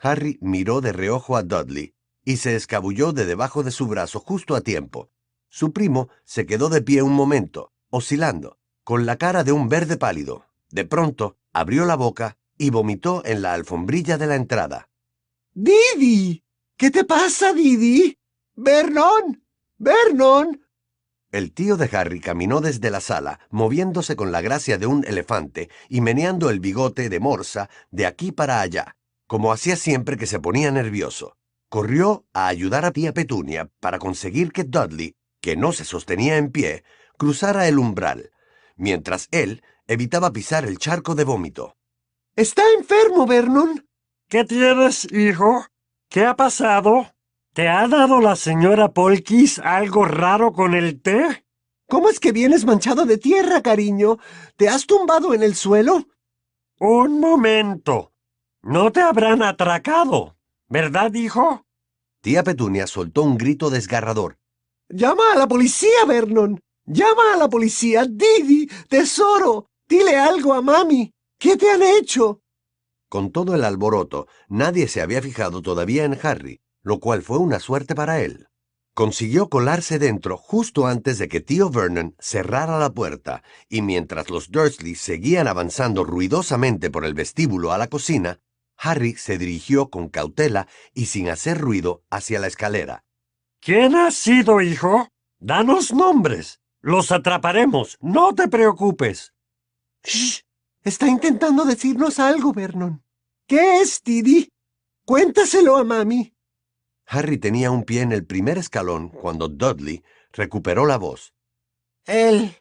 Harry 0.00 0.38
miró 0.40 0.80
de 0.80 0.92
reojo 0.92 1.36
a 1.36 1.42
Dudley 1.42 1.94
y 2.24 2.36
se 2.36 2.56
escabulló 2.56 3.12
de 3.12 3.26
debajo 3.26 3.62
de 3.62 3.70
su 3.70 3.86
brazo 3.86 4.20
justo 4.20 4.54
a 4.54 4.60
tiempo. 4.60 5.10
Su 5.48 5.72
primo 5.72 6.08
se 6.24 6.46
quedó 6.46 6.68
de 6.68 6.82
pie 6.82 7.02
un 7.02 7.12
momento, 7.12 7.72
oscilando, 7.88 8.58
con 8.84 9.06
la 9.06 9.16
cara 9.16 9.44
de 9.44 9.52
un 9.52 9.68
verde 9.68 9.96
pálido. 9.96 10.46
De 10.70 10.84
pronto, 10.84 11.36
abrió 11.52 11.84
la 11.84 11.96
boca 11.96 12.38
y 12.56 12.70
vomitó 12.70 13.22
en 13.24 13.42
la 13.42 13.54
alfombrilla 13.54 14.18
de 14.18 14.26
la 14.26 14.36
entrada. 14.36 14.88
Didi, 15.52 16.44
¿qué 16.76 16.90
te 16.90 17.04
pasa, 17.04 17.52
Didi? 17.52 18.18
Vernon, 18.54 19.44
Vernon. 19.78 20.66
El 21.32 21.52
tío 21.52 21.76
de 21.76 21.88
Harry 21.96 22.20
caminó 22.20 22.60
desde 22.60 22.90
la 22.90 23.00
sala, 23.00 23.40
moviéndose 23.50 24.16
con 24.16 24.32
la 24.32 24.40
gracia 24.40 24.78
de 24.78 24.86
un 24.86 25.04
elefante 25.06 25.70
y 25.88 26.00
meneando 26.00 26.50
el 26.50 26.60
bigote 26.60 27.08
de 27.08 27.20
morsa 27.20 27.70
de 27.90 28.06
aquí 28.06 28.32
para 28.32 28.60
allá, 28.60 28.96
como 29.26 29.52
hacía 29.52 29.76
siempre 29.76 30.16
que 30.16 30.26
se 30.26 30.40
ponía 30.40 30.70
nervioso. 30.70 31.36
Corrió 31.68 32.26
a 32.32 32.48
ayudar 32.48 32.84
a 32.84 32.90
tía 32.90 33.14
Petunia 33.14 33.70
para 33.78 34.00
conseguir 34.00 34.50
que 34.52 34.64
Dudley 34.64 35.14
que 35.40 35.56
no 35.56 35.72
se 35.72 35.84
sostenía 35.84 36.36
en 36.36 36.50
pie, 36.50 36.84
cruzara 37.16 37.66
el 37.68 37.78
umbral, 37.78 38.30
mientras 38.76 39.28
él 39.30 39.62
evitaba 39.90 40.32
pisar 40.32 40.64
el 40.64 40.78
charco 40.78 41.14
de 41.14 41.24
vómito. 41.24 41.76
Está 42.36 42.62
enfermo, 42.78 43.26
Vernon. 43.26 43.86
¿Qué 44.28 44.44
tienes, 44.44 45.10
hijo? 45.12 45.66
¿Qué 46.08 46.24
ha 46.24 46.36
pasado? 46.36 47.12
¿Te 47.52 47.68
ha 47.68 47.88
dado 47.88 48.20
la 48.20 48.36
señora 48.36 48.92
Polkis 48.92 49.58
algo 49.58 50.04
raro 50.04 50.52
con 50.52 50.74
el 50.74 51.02
té? 51.02 51.44
¿Cómo 51.88 52.08
es 52.08 52.20
que 52.20 52.30
vienes 52.30 52.64
manchado 52.64 53.04
de 53.04 53.18
tierra, 53.18 53.62
cariño? 53.62 54.18
¿Te 54.56 54.68
has 54.68 54.86
tumbado 54.86 55.34
en 55.34 55.42
el 55.42 55.56
suelo? 55.56 56.06
Un 56.78 57.18
momento. 57.18 58.12
No 58.62 58.92
te 58.92 59.00
habrán 59.00 59.42
atracado, 59.42 60.36
¿verdad, 60.68 61.12
hijo? 61.14 61.66
Tía 62.22 62.44
Petunia 62.44 62.86
soltó 62.86 63.22
un 63.22 63.36
grito 63.36 63.70
desgarrador 63.70 64.38
Llama 64.88 65.32
a 65.32 65.38
la 65.38 65.46
policía, 65.46 66.04
Vernon. 66.06 66.60
Llama 66.84 67.34
a 67.34 67.36
la 67.36 67.48
policía. 67.48 68.04
Didi, 68.04 68.66
tesoro. 68.88 69.69
Dile 69.90 70.16
algo 70.16 70.54
a 70.54 70.62
mami. 70.62 71.12
¿Qué 71.36 71.56
te 71.56 71.68
han 71.68 71.82
hecho? 71.82 72.42
Con 73.08 73.32
todo 73.32 73.56
el 73.56 73.64
alboroto, 73.64 74.28
nadie 74.48 74.86
se 74.86 75.02
había 75.02 75.20
fijado 75.20 75.62
todavía 75.62 76.04
en 76.04 76.16
Harry, 76.22 76.60
lo 76.84 77.00
cual 77.00 77.22
fue 77.22 77.38
una 77.38 77.58
suerte 77.58 77.96
para 77.96 78.20
él. 78.20 78.46
Consiguió 78.94 79.48
colarse 79.48 79.98
dentro 79.98 80.36
justo 80.36 80.86
antes 80.86 81.18
de 81.18 81.28
que 81.28 81.40
tío 81.40 81.70
Vernon 81.70 82.14
cerrara 82.20 82.78
la 82.78 82.90
puerta, 82.90 83.42
y 83.68 83.82
mientras 83.82 84.30
los 84.30 84.52
Dursley 84.52 84.94
seguían 84.94 85.48
avanzando 85.48 86.04
ruidosamente 86.04 86.88
por 86.88 87.04
el 87.04 87.14
vestíbulo 87.14 87.72
a 87.72 87.78
la 87.78 87.88
cocina, 87.88 88.38
Harry 88.76 89.14
se 89.14 89.38
dirigió 89.38 89.90
con 89.90 90.08
cautela 90.08 90.68
y 90.94 91.06
sin 91.06 91.28
hacer 91.30 91.58
ruido 91.58 92.04
hacia 92.10 92.38
la 92.38 92.46
escalera. 92.46 93.02
¿Quién 93.60 93.96
ha 93.96 94.12
sido, 94.12 94.60
hijo? 94.60 95.08
Danos 95.40 95.92
nombres. 95.92 96.60
Los 96.80 97.10
atraparemos. 97.10 97.98
No 98.00 98.36
te 98.36 98.46
preocupes. 98.46 99.32
Shh. 100.04 100.42
Está 100.82 101.08
intentando 101.08 101.64
decirnos 101.64 102.18
algo, 102.18 102.52
Vernon. 102.52 103.02
¿Qué 103.46 103.80
es, 103.80 104.02
Didi? 104.02 104.48
Cuéntaselo 105.04 105.76
a 105.76 105.84
mami. 105.84 106.34
Harry 107.06 107.38
tenía 107.38 107.70
un 107.70 107.84
pie 107.84 108.02
en 108.02 108.12
el 108.12 108.24
primer 108.24 108.56
escalón 108.56 109.08
cuando 109.08 109.48
Dudley 109.48 110.02
recuperó 110.32 110.86
la 110.86 110.96
voz. 110.96 111.34
Él. 112.06 112.56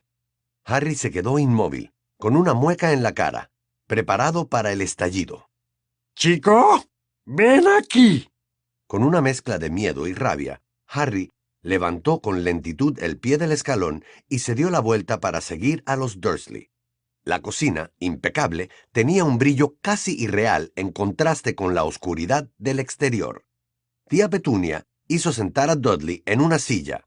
Harry 0.65 0.95
se 0.95 1.11
quedó 1.11 1.39
inmóvil, 1.39 1.93
con 2.17 2.35
una 2.35 2.53
mueca 2.53 2.91
en 2.91 3.03
la 3.03 3.13
cara, 3.13 3.51
preparado 3.87 4.49
para 4.49 4.71
el 4.71 4.81
estallido. 4.81 5.49
Chico, 6.15 6.83
ven 7.25 7.67
aquí. 7.67 8.27
Con 8.87 9.03
una 9.03 9.21
mezcla 9.21 9.59
de 9.59 9.69
miedo 9.69 10.07
y 10.07 10.13
rabia, 10.13 10.61
Harry 10.87 11.31
levantó 11.61 12.19
con 12.21 12.43
lentitud 12.43 12.97
el 13.01 13.19
pie 13.19 13.37
del 13.37 13.51
escalón 13.51 14.03
y 14.27 14.39
se 14.39 14.55
dio 14.55 14.69
la 14.69 14.79
vuelta 14.79 15.19
para 15.19 15.41
seguir 15.41 15.83
a 15.85 15.95
los 15.95 16.19
Dursley. 16.19 16.71
La 17.23 17.41
cocina, 17.41 17.91
impecable, 17.99 18.69
tenía 18.91 19.23
un 19.23 19.37
brillo 19.37 19.77
casi 19.81 20.19
irreal 20.19 20.71
en 20.75 20.91
contraste 20.91 21.55
con 21.55 21.75
la 21.75 21.83
oscuridad 21.83 22.49
del 22.57 22.79
exterior. 22.79 23.45
Tía 24.07 24.29
Petunia 24.29 24.87
hizo 25.07 25.33
sentar 25.33 25.69
a 25.69 25.75
Dudley 25.75 26.23
en 26.25 26.41
una 26.41 26.59
silla. 26.59 27.05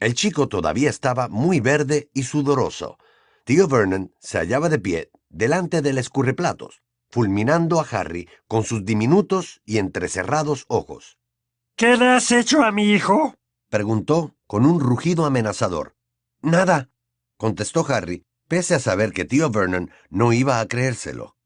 El 0.00 0.14
chico 0.14 0.48
todavía 0.48 0.90
estaba 0.90 1.28
muy 1.28 1.60
verde 1.60 2.10
y 2.12 2.24
sudoroso. 2.24 2.98
Tío 3.44 3.68
Vernon 3.68 4.12
se 4.18 4.38
hallaba 4.38 4.68
de 4.68 4.78
pie 4.78 5.10
delante 5.28 5.82
del 5.82 5.98
escurreplatos, 5.98 6.82
fulminando 7.10 7.80
a 7.80 7.86
Harry 7.90 8.28
con 8.46 8.64
sus 8.64 8.84
diminutos 8.84 9.62
y 9.64 9.78
entrecerrados 9.78 10.64
ojos. 10.68 11.18
¿Qué 11.76 11.96
le 11.96 12.08
has 12.08 12.30
hecho 12.32 12.62
a 12.62 12.72
mi 12.72 12.92
hijo? 12.92 13.34
preguntó 13.68 14.36
con 14.46 14.66
un 14.66 14.80
rugido 14.80 15.24
amenazador. 15.24 15.96
Nada, 16.40 16.90
contestó 17.36 17.84
Harry, 17.88 18.24
pese 18.48 18.74
a 18.74 18.78
saber 18.80 19.12
que 19.12 19.24
tío 19.24 19.50
Vernon 19.50 19.90
no 20.10 20.32
iba 20.32 20.60
a 20.60 20.68
creérselo. 20.68 21.36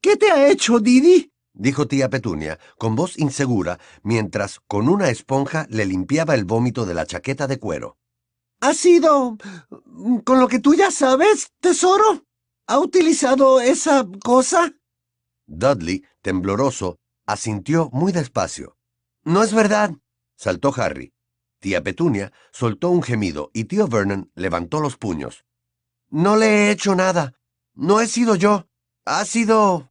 ¿Qué 0.00 0.16
te 0.16 0.30
ha 0.30 0.48
hecho, 0.48 0.80
Didi? 0.80 1.32
dijo 1.54 1.86
tía 1.86 2.10
Petunia, 2.10 2.58
con 2.78 2.96
voz 2.96 3.18
insegura, 3.18 3.78
mientras 4.02 4.60
con 4.66 4.88
una 4.88 5.08
esponja 5.08 5.66
le 5.70 5.86
limpiaba 5.86 6.34
el 6.34 6.44
vómito 6.44 6.84
de 6.84 6.94
la 6.94 7.06
chaqueta 7.06 7.46
de 7.46 7.58
cuero. 7.58 7.96
¿Ha 8.60 8.74
sido... 8.74 9.36
con 10.24 10.40
lo 10.40 10.48
que 10.48 10.58
tú 10.58 10.74
ya 10.74 10.90
sabes, 10.90 11.52
tesoro? 11.60 12.24
¿Ha 12.66 12.78
utilizado 12.78 13.60
esa 13.60 14.06
cosa? 14.22 14.72
Dudley, 15.46 16.04
tembloroso, 16.22 16.98
asintió 17.26 17.90
muy 17.92 18.12
despacio. 18.12 18.76
No 19.22 19.42
es 19.42 19.52
verdad, 19.52 19.92
saltó 20.36 20.72
Harry. 20.76 21.12
Tía 21.60 21.82
Petunia 21.82 22.32
soltó 22.52 22.90
un 22.90 23.02
gemido 23.02 23.50
y 23.54 23.64
tío 23.64 23.86
Vernon 23.86 24.30
levantó 24.34 24.80
los 24.80 24.96
puños. 24.96 25.44
No 26.14 26.36
le 26.36 26.46
he 26.46 26.70
hecho 26.70 26.94
nada. 26.94 27.34
No 27.74 28.00
he 28.00 28.06
sido 28.06 28.36
yo. 28.36 28.68
Ha 29.04 29.24
sido... 29.24 29.90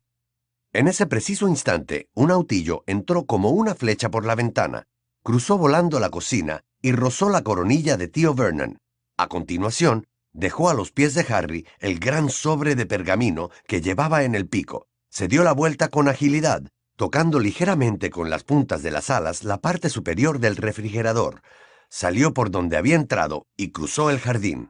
En 0.71 0.87
ese 0.87 1.05
preciso 1.05 1.49
instante, 1.49 2.07
un 2.13 2.31
autillo 2.31 2.85
entró 2.87 3.25
como 3.25 3.49
una 3.49 3.75
flecha 3.75 4.09
por 4.09 4.25
la 4.25 4.33
ventana, 4.33 4.87
cruzó 5.21 5.57
volando 5.57 5.99
la 5.99 6.09
cocina 6.09 6.63
y 6.81 6.93
rozó 6.93 7.29
la 7.29 7.43
coronilla 7.43 7.97
de 7.97 8.07
tío 8.07 8.33
Vernon. 8.33 8.77
A 9.17 9.27
continuación, 9.27 10.07
dejó 10.31 10.69
a 10.69 10.73
los 10.73 10.93
pies 10.93 11.13
de 11.13 11.25
Harry 11.27 11.67
el 11.79 11.99
gran 11.99 12.29
sobre 12.29 12.75
de 12.75 12.85
pergamino 12.85 13.49
que 13.67 13.81
llevaba 13.81 14.23
en 14.23 14.33
el 14.33 14.47
pico. 14.47 14.87
Se 15.09 15.27
dio 15.27 15.43
la 15.43 15.51
vuelta 15.51 15.89
con 15.89 16.07
agilidad, 16.07 16.63
tocando 16.95 17.41
ligeramente 17.41 18.09
con 18.09 18.29
las 18.29 18.45
puntas 18.45 18.81
de 18.81 18.91
las 18.91 19.09
alas 19.09 19.43
la 19.43 19.57
parte 19.57 19.89
superior 19.89 20.39
del 20.39 20.55
refrigerador. 20.55 21.41
Salió 21.89 22.33
por 22.33 22.49
donde 22.49 22.77
había 22.77 22.95
entrado 22.95 23.45
y 23.57 23.71
cruzó 23.71 24.09
el 24.09 24.19
jardín. 24.19 24.69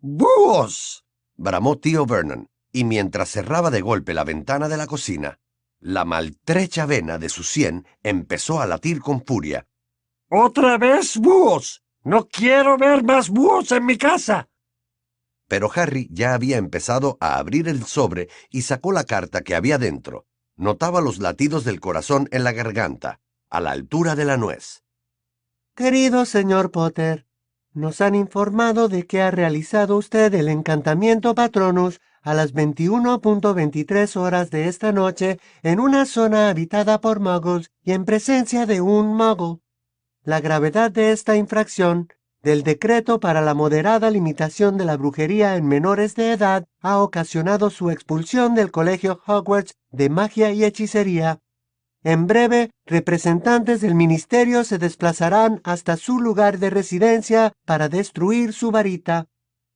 ¡Búhos! 0.00 1.04
bramó 1.36 1.78
tío 1.78 2.06
Vernon, 2.06 2.48
y 2.72 2.84
mientras 2.84 3.30
cerraba 3.30 3.70
de 3.70 3.80
golpe 3.80 4.14
la 4.14 4.24
ventana 4.24 4.68
de 4.68 4.76
la 4.76 4.86
cocina, 4.86 5.38
la 5.78 6.04
maltrecha 6.04 6.86
vena 6.86 7.18
de 7.18 7.28
su 7.28 7.42
sien 7.42 7.86
empezó 8.02 8.60
a 8.60 8.66
latir 8.66 9.00
con 9.00 9.24
furia. 9.24 9.66
¡Otra 10.28 10.78
vez 10.78 11.16
búhos! 11.16 11.82
¡No 12.02 12.28
quiero 12.28 12.78
ver 12.78 13.02
más 13.04 13.28
búhos 13.28 13.72
en 13.72 13.86
mi 13.86 13.98
casa! 13.98 14.48
Pero 15.48 15.70
Harry 15.74 16.08
ya 16.10 16.34
había 16.34 16.56
empezado 16.56 17.18
a 17.20 17.38
abrir 17.38 17.68
el 17.68 17.84
sobre 17.84 18.28
y 18.50 18.62
sacó 18.62 18.92
la 18.92 19.04
carta 19.04 19.42
que 19.42 19.54
había 19.54 19.78
dentro 19.78 20.26
notaba 20.60 21.00
los 21.00 21.18
latidos 21.18 21.64
del 21.64 21.80
corazón 21.80 22.28
en 22.32 22.44
la 22.44 22.52
garganta, 22.52 23.20
a 23.48 23.60
la 23.62 23.70
altura 23.70 24.14
de 24.14 24.26
la 24.26 24.36
nuez. 24.36 24.84
Querido 25.74 26.26
señor 26.26 26.70
Potter, 26.70 27.26
nos 27.72 28.00
han 28.00 28.14
informado 28.14 28.88
de 28.88 29.06
que 29.06 29.22
ha 29.22 29.30
realizado 29.30 29.96
usted 29.96 30.34
el 30.34 30.48
encantamiento 30.48 31.34
Patronus 31.34 32.00
a 32.22 32.34
las 32.34 32.52
21.23 32.52 34.16
horas 34.16 34.50
de 34.50 34.68
esta 34.68 34.92
noche 34.92 35.38
en 35.62 35.80
una 35.80 36.04
zona 36.04 36.48
habitada 36.50 37.00
por 37.00 37.20
muggles 37.20 37.70
y 37.82 37.92
en 37.92 38.04
presencia 38.04 38.66
de 38.66 38.80
un 38.80 39.16
muggle. 39.16 39.60
La 40.22 40.40
gravedad 40.40 40.90
de 40.90 41.12
esta 41.12 41.36
infracción 41.36 42.08
del 42.42 42.62
decreto 42.62 43.20
para 43.20 43.40
la 43.40 43.54
moderada 43.54 44.10
limitación 44.10 44.76
de 44.76 44.84
la 44.84 44.96
brujería 44.96 45.56
en 45.56 45.66
menores 45.66 46.14
de 46.14 46.32
edad 46.32 46.66
ha 46.80 46.98
ocasionado 46.98 47.70
su 47.70 47.90
expulsión 47.90 48.54
del 48.54 48.70
Colegio 48.70 49.20
Hogwarts 49.26 49.76
de 49.90 50.08
Magia 50.08 50.52
y 50.52 50.64
Hechicería. 50.64 51.40
En 52.02 52.26
breve, 52.26 52.70
representantes 52.86 53.82
del 53.82 53.94
Ministerio 53.94 54.64
se 54.64 54.78
desplazarán 54.78 55.60
hasta 55.64 55.98
su 55.98 56.18
lugar 56.18 56.58
de 56.58 56.70
residencia 56.70 57.52
para 57.66 57.90
destruir 57.90 58.54
su 58.54 58.70
varita. 58.70 59.26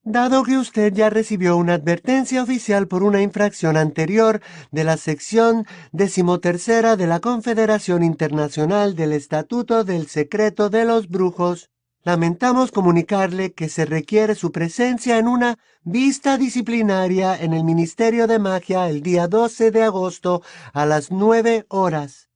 Dado 0.07 0.43
que 0.43 0.57
usted 0.57 0.93
ya 0.93 1.11
recibió 1.11 1.57
una 1.57 1.75
advertencia 1.75 2.43
oficial 2.43 2.89
por 2.89 3.03
una 3.03 3.21
infracción 3.21 3.77
anterior 3.77 4.41
de 4.71 4.85
la 4.85 4.97
sección 4.97 5.67
decimotercera 5.93 6.97
de 6.97 7.07
la 7.07 7.21
Confederación 7.21 8.03
Internacional 8.03 8.97
del 8.97 9.13
Estatuto 9.13 9.85
del 9.85 10.07
Secreto 10.07 10.71
de 10.71 10.85
los 10.85 11.09
Brujos, 11.09 11.71
Lamentamos 12.07 12.71
comunicarle 12.71 13.55
que 13.55 13.71
se 13.71 13.87
requiere 13.87 14.35
su 14.35 14.53
presencia 14.53 15.17
en 15.17 15.27
una 15.27 15.59
vista 15.85 16.37
disciplinaria 16.37 17.35
en 17.35 17.55
el 17.55 17.65
Ministerio 17.65 18.27
de 18.27 18.39
Magia 18.39 18.91
el 18.91 19.01
día 19.01 19.27
12 19.27 19.71
de 19.71 19.85
agosto 19.85 20.43
a 20.75 20.85
las 20.85 21.11
9 21.11 21.65
horas. 21.71 22.29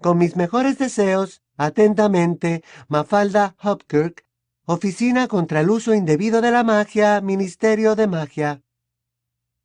Con 0.00 0.18
mis 0.18 0.36
mejores 0.36 0.78
deseos, 0.78 1.42
atentamente, 1.56 2.62
Mafalda 2.86 3.56
Hopkirk, 3.60 4.24
Oficina 4.64 5.26
contra 5.26 5.58
el 5.60 5.70
Uso 5.70 5.92
Indebido 5.92 6.40
de 6.40 6.52
la 6.52 6.62
Magia, 6.62 7.20
Ministerio 7.20 7.96
de 7.96 8.06
Magia. 8.06 8.62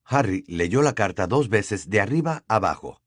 Harry 0.06 0.44
leyó 0.48 0.82
la 0.82 0.96
carta 0.96 1.28
dos 1.28 1.50
veces 1.50 1.88
de 1.88 2.02
arriba 2.02 2.44
abajo. 2.48 3.00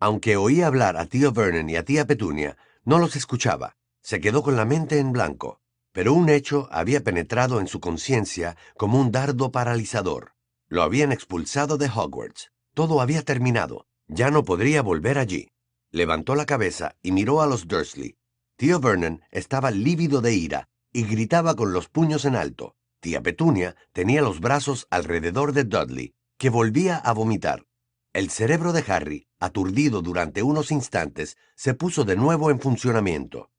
Aunque 0.00 0.36
oía 0.36 0.66
hablar 0.66 0.98
a 0.98 1.06
tío 1.06 1.32
Vernon 1.32 1.70
y 1.70 1.76
a 1.76 1.84
tía 1.86 2.06
Petunia, 2.06 2.58
no 2.84 2.98
los 2.98 3.16
escuchaba. 3.16 3.78
Se 4.02 4.20
quedó 4.20 4.42
con 4.42 4.54
la 4.54 4.66
mente 4.66 4.98
en 4.98 5.10
blanco. 5.10 5.62
Pero 5.94 6.12
un 6.12 6.28
hecho 6.28 6.68
había 6.72 7.04
penetrado 7.04 7.60
en 7.60 7.68
su 7.68 7.78
conciencia 7.78 8.56
como 8.76 9.00
un 9.00 9.12
dardo 9.12 9.52
paralizador. 9.52 10.32
Lo 10.66 10.82
habían 10.82 11.12
expulsado 11.12 11.78
de 11.78 11.86
Hogwarts. 11.86 12.50
Todo 12.74 13.00
había 13.00 13.22
terminado. 13.22 13.86
Ya 14.08 14.32
no 14.32 14.44
podría 14.44 14.82
volver 14.82 15.18
allí. 15.18 15.52
Levantó 15.92 16.34
la 16.34 16.46
cabeza 16.46 16.96
y 17.00 17.12
miró 17.12 17.42
a 17.42 17.46
los 17.46 17.68
Dursley. 17.68 18.16
Tío 18.56 18.80
Vernon 18.80 19.22
estaba 19.30 19.70
lívido 19.70 20.20
de 20.20 20.34
ira 20.34 20.68
y 20.92 21.04
gritaba 21.04 21.54
con 21.54 21.72
los 21.72 21.88
puños 21.88 22.24
en 22.24 22.34
alto. 22.34 22.74
Tía 22.98 23.22
Petunia 23.22 23.76
tenía 23.92 24.20
los 24.20 24.40
brazos 24.40 24.88
alrededor 24.90 25.52
de 25.52 25.62
Dudley, 25.62 26.14
que 26.38 26.50
volvía 26.50 26.96
a 26.96 27.12
vomitar. 27.12 27.66
El 28.12 28.30
cerebro 28.30 28.72
de 28.72 28.84
Harry, 28.88 29.28
aturdido 29.38 30.02
durante 30.02 30.42
unos 30.42 30.72
instantes, 30.72 31.36
se 31.54 31.74
puso 31.74 32.04
de 32.04 32.16
nuevo 32.16 32.50
en 32.50 32.58
funcionamiento. 32.58 33.50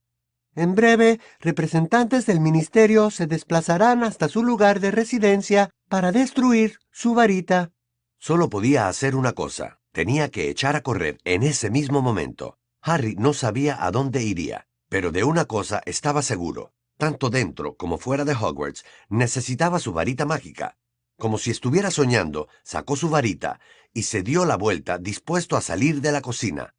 En 0.56 0.74
breve, 0.74 1.20
representantes 1.42 2.26
del 2.26 2.40
ministerio 2.40 3.12
se 3.12 3.28
desplazarán 3.28 4.04
hasta 4.04 4.30
su 4.30 4.42
lugar 4.42 4.80
de 4.80 4.92
residencia 4.92 5.70
para 5.90 6.14
destruir 6.14 6.80
su 6.92 7.14
varita. 7.14 7.72
Solo 8.18 8.50
podía 8.50 8.88
hacer 8.88 9.16
una 9.18 9.34
cosa. 9.34 9.80
Tenía 9.92 10.32
que 10.32 10.50
echar 10.50 10.76
a 10.76 10.82
correr 10.82 11.20
en 11.26 11.44
ese 11.44 11.70
mismo 11.70 12.02
momento. 12.02 12.58
Harry 12.82 13.16
no 13.18 13.34
sabía 13.34 13.84
a 13.86 13.92
dónde 13.92 14.24
iría, 14.24 14.68
pero 14.90 15.12
de 15.12 15.24
una 15.24 15.46
cosa 15.46 15.82
estaba 15.86 16.22
seguro. 16.22 16.74
Tanto 16.98 17.30
dentro 17.30 17.76
como 17.76 17.98
fuera 17.98 18.24
de 18.24 18.34
Hogwarts, 18.34 18.86
necesitaba 19.10 19.80
su 19.80 19.92
varita 19.92 20.26
mágica. 20.26 20.78
Como 21.18 21.38
si 21.38 21.52
estuviera 21.52 21.92
soñando, 21.92 22.48
sacó 22.64 22.96
su 22.96 23.10
varita 23.10 23.60
y 23.94 24.04
se 24.04 24.24
dio 24.24 24.46
la 24.46 24.56
vuelta 24.56 24.98
dispuesto 24.98 25.58
a 25.58 25.62
salir 25.62 26.02
de 26.02 26.12
la 26.14 26.22
cocina. 26.22 26.76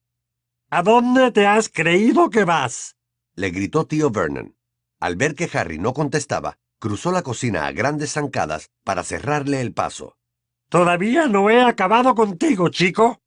¿A 0.71 0.83
dónde 0.83 1.31
te 1.33 1.47
has 1.47 1.69
creído 1.69 2.31
que 2.31 2.45
vas? 2.45 2.96
Le 3.37 3.51
gritó 3.51 3.87
tío 3.87 4.11
Vernon. 4.11 4.57
Al 4.99 5.17
ver 5.17 5.35
que 5.35 5.49
Harry 5.53 5.79
no 5.79 5.93
contestaba, 5.93 6.59
cruzó 6.79 7.13
la 7.13 7.23
cocina 7.23 7.67
a 7.67 7.73
grandes 7.73 8.15
zancadas 8.15 8.71
para 8.83 9.05
cerrarle 9.05 9.61
el 9.61 9.73
paso. 9.73 10.17
Todavía 10.69 11.29
no 11.29 11.49
he 11.51 11.63
acabado 11.63 12.15
contigo, 12.15 12.71
chico. 12.71 13.21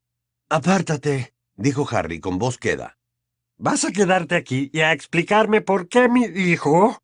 Apártate, 0.48 1.32
dijo 1.54 1.86
Harry 1.90 2.20
con 2.20 2.38
voz 2.38 2.58
queda. 2.58 2.98
¿Vas 3.56 3.84
a 3.84 3.92
quedarte 3.92 4.34
aquí 4.34 4.70
y 4.72 4.80
a 4.80 4.92
explicarme 4.92 5.60
por 5.60 5.88
qué 5.88 6.08
mi 6.08 6.24
hijo? 6.24 7.02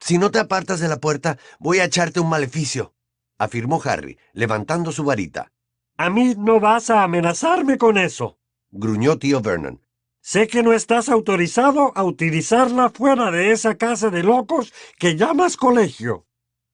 Si 0.00 0.18
no 0.18 0.30
te 0.30 0.38
apartas 0.38 0.80
de 0.80 0.88
la 0.88 0.98
puerta, 0.98 1.38
voy 1.58 1.78
a 1.78 1.84
echarte 1.84 2.20
un 2.20 2.28
maleficio, 2.28 2.94
afirmó 3.38 3.80
Harry, 3.84 4.18
levantando 4.32 4.92
su 4.92 5.04
varita. 5.04 5.52
A 5.98 6.10
mí 6.10 6.34
no 6.36 6.60
vas 6.60 6.90
a 6.90 7.02
amenazarme 7.02 7.78
con 7.78 7.98
eso, 7.98 8.38
gruñó 8.70 9.18
tío 9.18 9.40
Vernon. 9.40 9.85
Sé 10.28 10.48
que 10.48 10.64
no 10.64 10.72
estás 10.72 11.08
autorizado 11.08 11.92
a 11.94 12.02
utilizarla 12.02 12.90
fuera 12.90 13.30
de 13.30 13.52
esa 13.52 13.76
casa 13.76 14.10
de 14.10 14.24
locos 14.24 14.74
que 14.98 15.14
llamas 15.14 15.56
colegio. 15.56 16.26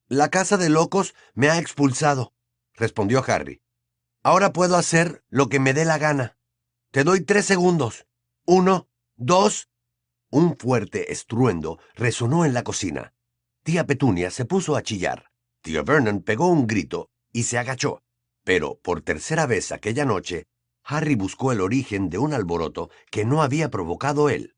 La 0.07 0.29
casa 0.29 0.57
de 0.57 0.69
locos 0.69 1.13
me 1.35 1.51
ha 1.51 1.59
expulsado, 1.59 2.33
respondió 2.73 3.23
Harry. 3.27 3.61
Ahora 4.23 4.53
puedo 4.53 4.75
hacer 4.75 5.23
lo 5.29 5.49
que 5.49 5.59
me 5.59 5.75
dé 5.75 5.85
la 5.85 5.99
gana. 5.99 6.35
Te 6.89 7.03
doy 7.03 7.21
tres 7.21 7.45
segundos. 7.45 8.07
Uno, 8.47 8.89
dos. 9.17 9.69
Un 10.31 10.57
fuerte 10.57 11.11
estruendo 11.11 11.77
resonó 11.93 12.45
en 12.45 12.55
la 12.55 12.63
cocina. 12.63 13.13
Tía 13.61 13.85
Petunia 13.85 14.31
se 14.31 14.45
puso 14.45 14.75
a 14.75 14.81
chillar. 14.81 15.29
Tío 15.61 15.83
Vernon 15.83 16.23
pegó 16.23 16.47
un 16.47 16.65
grito 16.65 17.11
y 17.31 17.43
se 17.43 17.59
agachó. 17.59 18.01
Pero 18.43 18.79
por 18.81 19.01
tercera 19.01 19.45
vez 19.45 19.71
aquella 19.71 20.05
noche 20.05 20.47
Harry 20.85 21.15
buscó 21.15 21.51
el 21.51 21.61
origen 21.61 22.09
de 22.09 22.17
un 22.17 22.33
alboroto 22.33 22.89
que 23.09 23.25
no 23.25 23.41
había 23.41 23.69
provocado 23.69 24.29
él. 24.29 24.55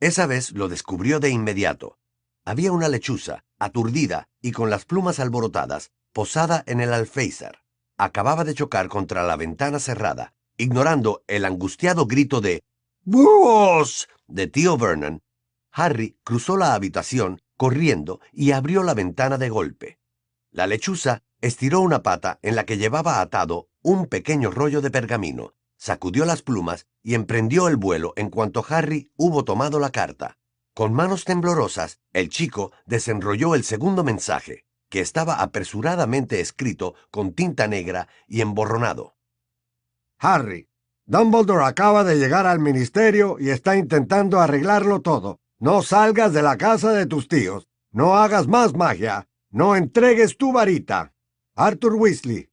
Esa 0.00 0.26
vez 0.26 0.52
lo 0.52 0.68
descubrió 0.68 1.20
de 1.20 1.30
inmediato. 1.30 1.98
Había 2.44 2.72
una 2.72 2.88
lechuza, 2.88 3.44
aturdida 3.58 4.28
y 4.40 4.52
con 4.52 4.70
las 4.70 4.84
plumas 4.84 5.20
alborotadas, 5.20 5.90
posada 6.12 6.64
en 6.66 6.80
el 6.80 6.92
alféizar. 6.92 7.60
Acababa 7.96 8.44
de 8.44 8.54
chocar 8.54 8.88
contra 8.88 9.22
la 9.22 9.36
ventana 9.36 9.78
cerrada, 9.78 10.34
ignorando 10.56 11.22
el 11.26 11.44
angustiado 11.44 12.06
grito 12.06 12.40
de 12.40 12.62
¡Búhos! 13.04 14.08
de 14.26 14.46
tío 14.46 14.76
Vernon. 14.76 15.20
Harry 15.72 16.18
cruzó 16.24 16.56
la 16.56 16.74
habitación, 16.74 17.40
corriendo, 17.56 18.20
y 18.32 18.52
abrió 18.52 18.82
la 18.82 18.94
ventana 18.94 19.38
de 19.38 19.48
golpe. 19.48 19.98
La 20.50 20.66
lechuza 20.66 21.22
estiró 21.40 21.80
una 21.80 22.02
pata 22.02 22.38
en 22.42 22.56
la 22.56 22.64
que 22.64 22.78
llevaba 22.78 23.20
atado 23.20 23.68
un 23.82 24.06
pequeño 24.06 24.50
rollo 24.50 24.80
de 24.80 24.90
pergamino, 24.90 25.54
sacudió 25.78 26.26
las 26.26 26.42
plumas 26.42 26.86
y 27.02 27.14
emprendió 27.14 27.68
el 27.68 27.76
vuelo 27.76 28.12
en 28.16 28.28
cuanto 28.28 28.64
Harry 28.68 29.10
hubo 29.16 29.44
tomado 29.44 29.80
la 29.80 29.90
carta. 29.90 30.36
Con 30.74 30.92
manos 30.92 31.24
temblorosas, 31.24 32.00
el 32.12 32.28
chico 32.28 32.72
desenrolló 32.84 33.54
el 33.54 33.64
segundo 33.64 34.04
mensaje, 34.04 34.66
que 34.90 35.00
estaba 35.00 35.40
apresuradamente 35.40 36.40
escrito 36.40 36.94
con 37.10 37.32
tinta 37.32 37.66
negra 37.66 38.08
y 38.26 38.42
emborronado. 38.42 39.16
Harry, 40.18 40.68
Dumbledore 41.06 41.64
acaba 41.64 42.04
de 42.04 42.16
llegar 42.16 42.46
al 42.46 42.58
ministerio 42.58 43.38
y 43.40 43.48
está 43.48 43.76
intentando 43.76 44.40
arreglarlo 44.40 45.00
todo. 45.00 45.40
No 45.58 45.82
salgas 45.82 46.34
de 46.34 46.42
la 46.42 46.58
casa 46.58 46.92
de 46.92 47.06
tus 47.06 47.28
tíos. 47.28 47.66
No 47.90 48.14
hagas 48.16 48.46
más 48.46 48.74
magia. 48.74 49.26
No 49.50 49.74
entregues 49.74 50.36
tu 50.36 50.52
varita. 50.52 51.14
Arthur 51.54 51.94
Weasley, 51.94 52.50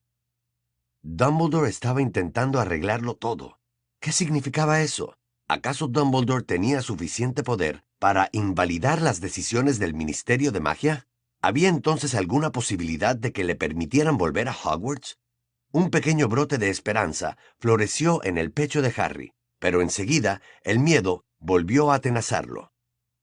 Dumbledore 1.08 1.70
estaba 1.70 2.02
intentando 2.02 2.60
arreglarlo 2.60 3.14
todo. 3.14 3.60
¿Qué 4.02 4.12
significaba 4.12 4.82
eso? 4.82 5.16
¿Acaso 5.48 5.88
Dumbledore 5.88 6.44
tenía 6.44 6.82
suficiente 6.82 7.44
poder 7.44 7.84
para 8.00 8.30
invalidar 8.32 9.04
las 9.04 9.22
decisiones 9.22 9.78
del 9.78 9.94
Ministerio 9.94 10.52
de 10.52 10.62
Magia? 10.62 11.06
¿Había 11.44 11.70
entonces 11.70 12.16
alguna 12.16 12.52
posibilidad 12.52 13.16
de 13.16 13.34
que 13.34 13.44
le 13.44 13.54
permitieran 13.54 14.18
volver 14.18 14.50
a 14.50 14.56
Hogwarts? 14.56 15.20
Un 15.72 15.92
pequeño 15.92 16.28
brote 16.28 16.58
de 16.58 16.72
esperanza 16.72 17.38
floreció 17.60 18.24
en 18.24 18.40
el 18.40 18.52
pecho 18.52 18.82
de 18.82 18.92
Harry, 18.98 19.34
pero 19.60 19.82
enseguida 19.82 20.42
el 20.64 20.80
miedo 20.80 21.24
volvió 21.38 21.92
a 21.92 21.96
atenazarlo. 21.98 22.72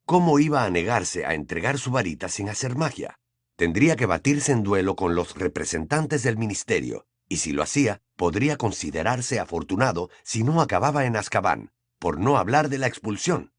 ¿Cómo 0.06 0.38
iba 0.38 0.62
a 0.62 0.70
negarse 0.70 1.26
a 1.26 1.34
entregar 1.34 1.78
su 1.78 1.90
varita 1.90 2.28
sin 2.28 2.48
hacer 2.48 2.76
magia? 2.76 3.18
Tendría 3.56 3.96
que 3.96 4.06
batirse 4.06 4.52
en 4.52 4.62
duelo 4.62 4.94
con 4.94 5.16
los 5.16 5.34
representantes 5.34 6.22
del 6.22 6.38
ministerio, 6.38 7.06
y 7.32 7.38
si 7.38 7.52
lo 7.52 7.62
hacía, 7.62 8.02
podría 8.16 8.58
considerarse 8.58 9.40
afortunado 9.40 10.10
si 10.22 10.44
no 10.44 10.60
acababa 10.60 11.06
en 11.06 11.16
Azkaban, 11.16 11.72
por 11.98 12.20
no 12.20 12.36
hablar 12.36 12.68
de 12.68 12.76
la 12.76 12.88
expulsión. 12.88 13.54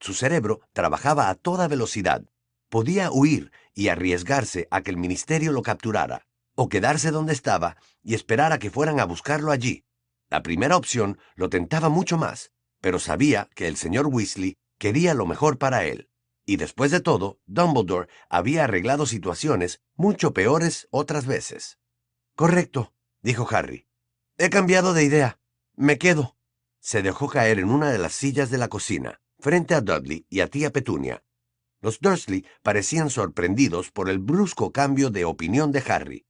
Su 0.00 0.14
cerebro 0.14 0.62
trabajaba 0.72 1.28
a 1.28 1.34
toda 1.34 1.68
velocidad. 1.68 2.24
Podía 2.70 3.10
huir 3.12 3.52
y 3.74 3.88
arriesgarse 3.88 4.66
a 4.70 4.80
que 4.80 4.90
el 4.90 4.96
ministerio 4.96 5.52
lo 5.52 5.60
capturara, 5.60 6.26
o 6.54 6.70
quedarse 6.70 7.10
donde 7.10 7.34
estaba 7.34 7.76
y 8.02 8.14
esperar 8.14 8.50
a 8.54 8.58
que 8.58 8.70
fueran 8.70 8.98
a 8.98 9.04
buscarlo 9.04 9.52
allí. 9.52 9.84
La 10.30 10.42
primera 10.42 10.78
opción 10.78 11.18
lo 11.34 11.50
tentaba 11.50 11.90
mucho 11.90 12.16
más, 12.16 12.50
pero 12.80 12.98
sabía 12.98 13.50
que 13.54 13.68
el 13.68 13.76
señor 13.76 14.06
Weasley 14.06 14.56
quería 14.78 15.12
lo 15.12 15.26
mejor 15.26 15.58
para 15.58 15.84
él. 15.84 16.08
Y 16.46 16.56
después 16.56 16.90
de 16.90 17.00
todo, 17.00 17.40
Dumbledore 17.44 18.08
había 18.30 18.64
arreglado 18.64 19.04
situaciones 19.04 19.82
mucho 19.96 20.32
peores 20.32 20.88
otras 20.90 21.26
veces. 21.26 21.78
Correcto, 22.34 22.94
dijo 23.22 23.46
Harry. 23.50 23.86
He 24.36 24.50
cambiado 24.50 24.94
de 24.94 25.04
idea. 25.04 25.38
Me 25.74 25.98
quedo. 25.98 26.36
Se 26.80 27.02
dejó 27.02 27.28
caer 27.28 27.58
en 27.58 27.70
una 27.70 27.90
de 27.90 27.98
las 27.98 28.12
sillas 28.12 28.50
de 28.50 28.58
la 28.58 28.68
cocina, 28.68 29.20
frente 29.38 29.74
a 29.74 29.80
Dudley 29.80 30.26
y 30.28 30.40
a 30.40 30.48
tía 30.48 30.70
Petunia. 30.70 31.22
Los 31.80 32.00
Dursley 32.00 32.44
parecían 32.62 33.10
sorprendidos 33.10 33.90
por 33.90 34.08
el 34.08 34.18
brusco 34.18 34.72
cambio 34.72 35.10
de 35.10 35.24
opinión 35.24 35.72
de 35.72 35.82
Harry. 35.88 36.26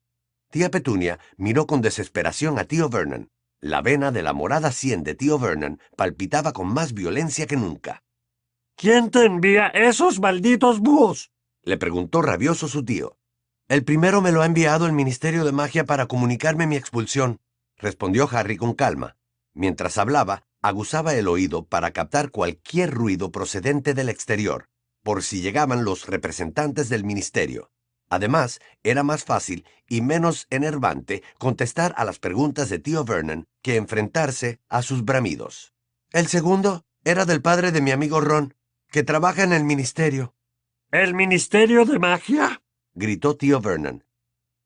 Tía 0.50 0.70
Petunia 0.70 1.18
miró 1.36 1.66
con 1.66 1.80
desesperación 1.80 2.58
a 2.58 2.64
tío 2.64 2.88
Vernon. 2.88 3.30
La 3.60 3.80
vena 3.80 4.10
de 4.10 4.22
la 4.22 4.32
morada 4.32 4.72
sien 4.72 5.02
de 5.02 5.14
tío 5.14 5.38
Vernon 5.38 5.80
palpitaba 5.96 6.52
con 6.52 6.72
más 6.72 6.94
violencia 6.94 7.46
que 7.46 7.56
nunca. 7.56 8.02
¿Quién 8.76 9.10
te 9.10 9.24
envía 9.24 9.68
esos 9.68 10.20
malditos 10.20 10.80
búhos? 10.80 11.30
le 11.62 11.76
preguntó 11.76 12.22
rabioso 12.22 12.66
su 12.66 12.84
tío. 12.84 13.16
El 13.72 13.84
primero 13.84 14.20
me 14.20 14.32
lo 14.32 14.42
ha 14.42 14.44
enviado 14.44 14.84
el 14.84 14.92
Ministerio 14.92 15.46
de 15.46 15.52
Magia 15.52 15.86
para 15.86 16.04
comunicarme 16.04 16.66
mi 16.66 16.76
expulsión, 16.76 17.40
respondió 17.78 18.28
Harry 18.30 18.58
con 18.58 18.74
calma. 18.74 19.16
Mientras 19.54 19.96
hablaba, 19.96 20.44
aguzaba 20.60 21.14
el 21.14 21.26
oído 21.26 21.64
para 21.64 21.90
captar 21.92 22.30
cualquier 22.30 22.90
ruido 22.90 23.32
procedente 23.32 23.94
del 23.94 24.10
exterior. 24.10 24.68
por 25.02 25.22
si 25.22 25.40
llegaban 25.40 25.84
los 25.86 26.06
representantes 26.06 26.90
del 26.90 27.02
ministerio. 27.02 27.70
Además, 28.10 28.60
era 28.82 29.02
más 29.02 29.24
fácil 29.24 29.64
y 29.88 30.02
menos 30.02 30.46
enervante 30.50 31.22
contestar 31.38 31.94
a 31.96 32.04
las 32.04 32.18
preguntas 32.18 32.68
de 32.68 32.78
tío 32.78 33.04
Vernon 33.04 33.46
que 33.62 33.76
enfrentarse 33.76 34.60
a 34.68 34.82
sus 34.82 35.02
bramidos. 35.02 35.72
El 36.12 36.26
segundo 36.26 36.84
era 37.04 37.24
del 37.24 37.40
padre 37.40 37.72
de 37.72 37.80
mi 37.80 37.90
amigo 37.90 38.20
Ron, 38.20 38.54
que 38.90 39.02
trabaja 39.02 39.44
en 39.44 39.54
el 39.54 39.64
ministerio. 39.64 40.34
¿El 40.90 41.14
Ministerio 41.14 41.86
de 41.86 41.98
Magia? 41.98 42.61
Gritó 42.94 43.36
tío 43.36 43.60
Vernon. 43.60 44.04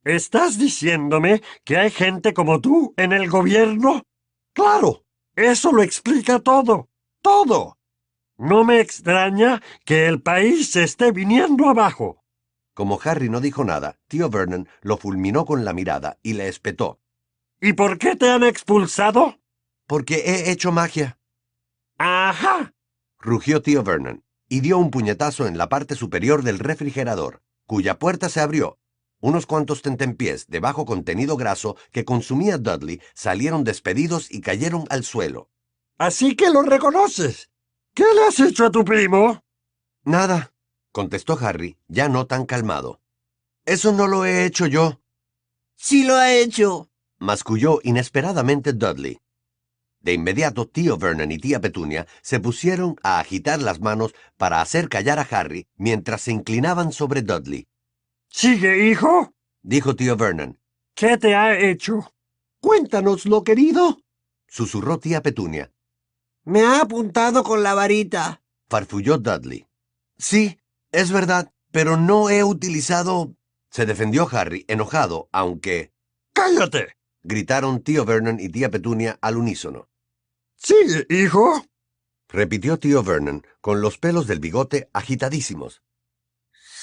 ¿Estás 0.05 0.59
diciéndome 0.59 1.43
que 1.65 1.77
hay 1.79 1.91
gente 1.91 2.33
como 2.33 2.61
tú 2.61 2.95
en 2.97 3.13
el 3.13 3.29
gobierno? 3.29 4.03
Claro, 4.53 5.03
Eso 5.35 5.73
lo 5.73 5.83
explica 5.83 6.39
todo. 6.39 6.89
todo. 7.23 7.77
No 8.39 8.65
me 8.65 8.81
extraña 8.81 9.63
que 9.85 10.07
el 10.07 10.23
país 10.23 10.71
se 10.71 10.85
esté 10.85 11.11
viniendo 11.13 11.69
abajo. 11.69 12.23
Como 12.75 12.99
Harry 13.03 13.29
no 13.29 13.41
dijo 13.41 13.65
nada, 13.65 13.97
tío 14.09 14.29
Vernon 14.31 14.69
lo 14.83 14.97
fulminó 14.99 15.45
con 15.45 15.65
la 15.65 15.73
mirada 15.73 16.19
y 16.23 16.35
le 16.35 16.49
espetó. 16.49 17.01
¿Y 17.61 17.73
por 17.73 17.99
qué 17.99 18.17
te 18.17 18.31
han 18.31 18.45
expulsado? 18.45 19.39
Porque 19.87 20.17
he 20.27 20.51
hecho 20.51 20.73
magia, 20.73 21.19
Ajá. 21.99 22.75
rugió 23.19 23.63
tío 23.63 23.83
Vernon, 23.83 24.23
y 24.49 24.61
dio 24.61 24.79
un 24.79 24.91
puñetazo 24.91 25.47
en 25.47 25.57
la 25.59 25.69
parte 25.69 25.95
superior 25.95 26.43
del 26.43 26.59
refrigerador, 26.59 27.43
cuya 27.67 27.99
puerta 27.99 28.29
se 28.29 28.41
abrió. 28.41 28.79
Unos 29.21 29.47
cuantos 29.47 29.83
tentempiés 29.83 30.47
de 30.47 30.61
bajo 30.61 30.85
contenido 30.85 31.37
graso 31.37 31.77
que 31.93 32.05
consumía 32.05 32.59
Dudley 32.59 33.01
salieron 33.15 33.65
despedidos 33.65 34.31
y 34.31 34.41
cayeron 34.41 34.85
al 34.91 35.05
suelo. 35.05 35.51
Así 35.99 36.37
que 36.37 36.51
lo 36.51 36.63
reconoces. 36.63 37.51
¿Qué 37.95 38.05
le 38.15 38.25
has 38.25 38.39
hecho 38.41 38.67
a 38.67 38.71
tu 38.71 38.85
primo? 38.85 39.43
Nada, 40.05 40.53
contestó 40.93 41.39
Harry, 41.41 41.79
ya 41.89 42.09
no 42.09 42.27
tan 42.27 42.45
calmado. 42.45 43.01
Eso 43.65 43.93
no 43.93 44.07
lo 44.07 44.25
he 44.25 44.45
hecho 44.45 44.67
yo, 44.67 45.01
Sí 45.77 46.05
lo 46.05 46.17
ha 46.17 46.33
hecho. 46.33 46.89
masculló 47.19 47.81
inesperadamente 47.83 48.73
Dudley. 48.73 49.21
De 50.07 50.13
inmediato, 50.13 50.69
tío 50.69 50.97
Vernon 50.99 51.33
y 51.33 51.39
tía 51.39 51.61
Petunia 51.61 52.07
se 52.23 52.39
pusieron 52.39 52.95
a 53.03 53.19
agitar 53.19 53.61
las 53.61 53.81
manos 53.81 54.15
para 54.37 54.61
hacer 54.61 54.89
callar 54.89 55.19
a 55.19 55.27
Harry 55.29 55.67
mientras 55.75 56.21
se 56.21 56.31
inclinaban 56.31 56.93
sobre 56.93 57.23
Dudley. 57.23 57.67
Sigue, 58.29 58.89
hijo. 58.89 59.35
Dijo 59.63 59.97
tío 59.97 60.17
Vernon. 60.17 60.61
¿Qué 60.95 61.19
te 61.19 61.35
ha 61.35 61.59
hecho? 61.59 62.15
Cuéntanoslo, 62.61 63.43
querido. 63.43 63.99
Susurró 64.47 65.01
tía 65.01 65.23
Petunia. 65.23 65.73
Me 66.45 66.63
ha 66.63 66.83
apuntado 66.83 67.43
con 67.43 67.65
la 67.65 67.75
varita. 67.75 68.45
Farfulló 68.69 69.19
Dudley. 69.19 69.67
Sí, 70.17 70.57
es 70.93 71.11
verdad, 71.11 71.53
pero 71.73 71.97
no 71.97 72.31
he 72.31 72.45
utilizado... 72.45 73.35
Se 73.71 73.87
defendió 73.87 74.29
Harry, 74.31 74.65
enojado, 74.69 75.29
aunque... 75.33 75.93
¡Cállate! 76.33 76.95
gritaron 77.25 77.83
tío 77.83 78.05
Vernon 78.05 78.39
y 78.39 78.51
tía 78.51 78.71
Petunia 78.71 79.19
al 79.21 79.37
unísono. 79.37 79.89
Sigue, 80.57 81.07
hijo. 81.11 81.65
Repitió 82.29 82.79
tío 82.79 83.03
Vernon, 83.03 83.47
con 83.61 83.81
los 83.81 83.99
pelos 83.99 84.27
del 84.27 84.41
bigote 84.41 84.89
agitadísimos. 84.93 85.83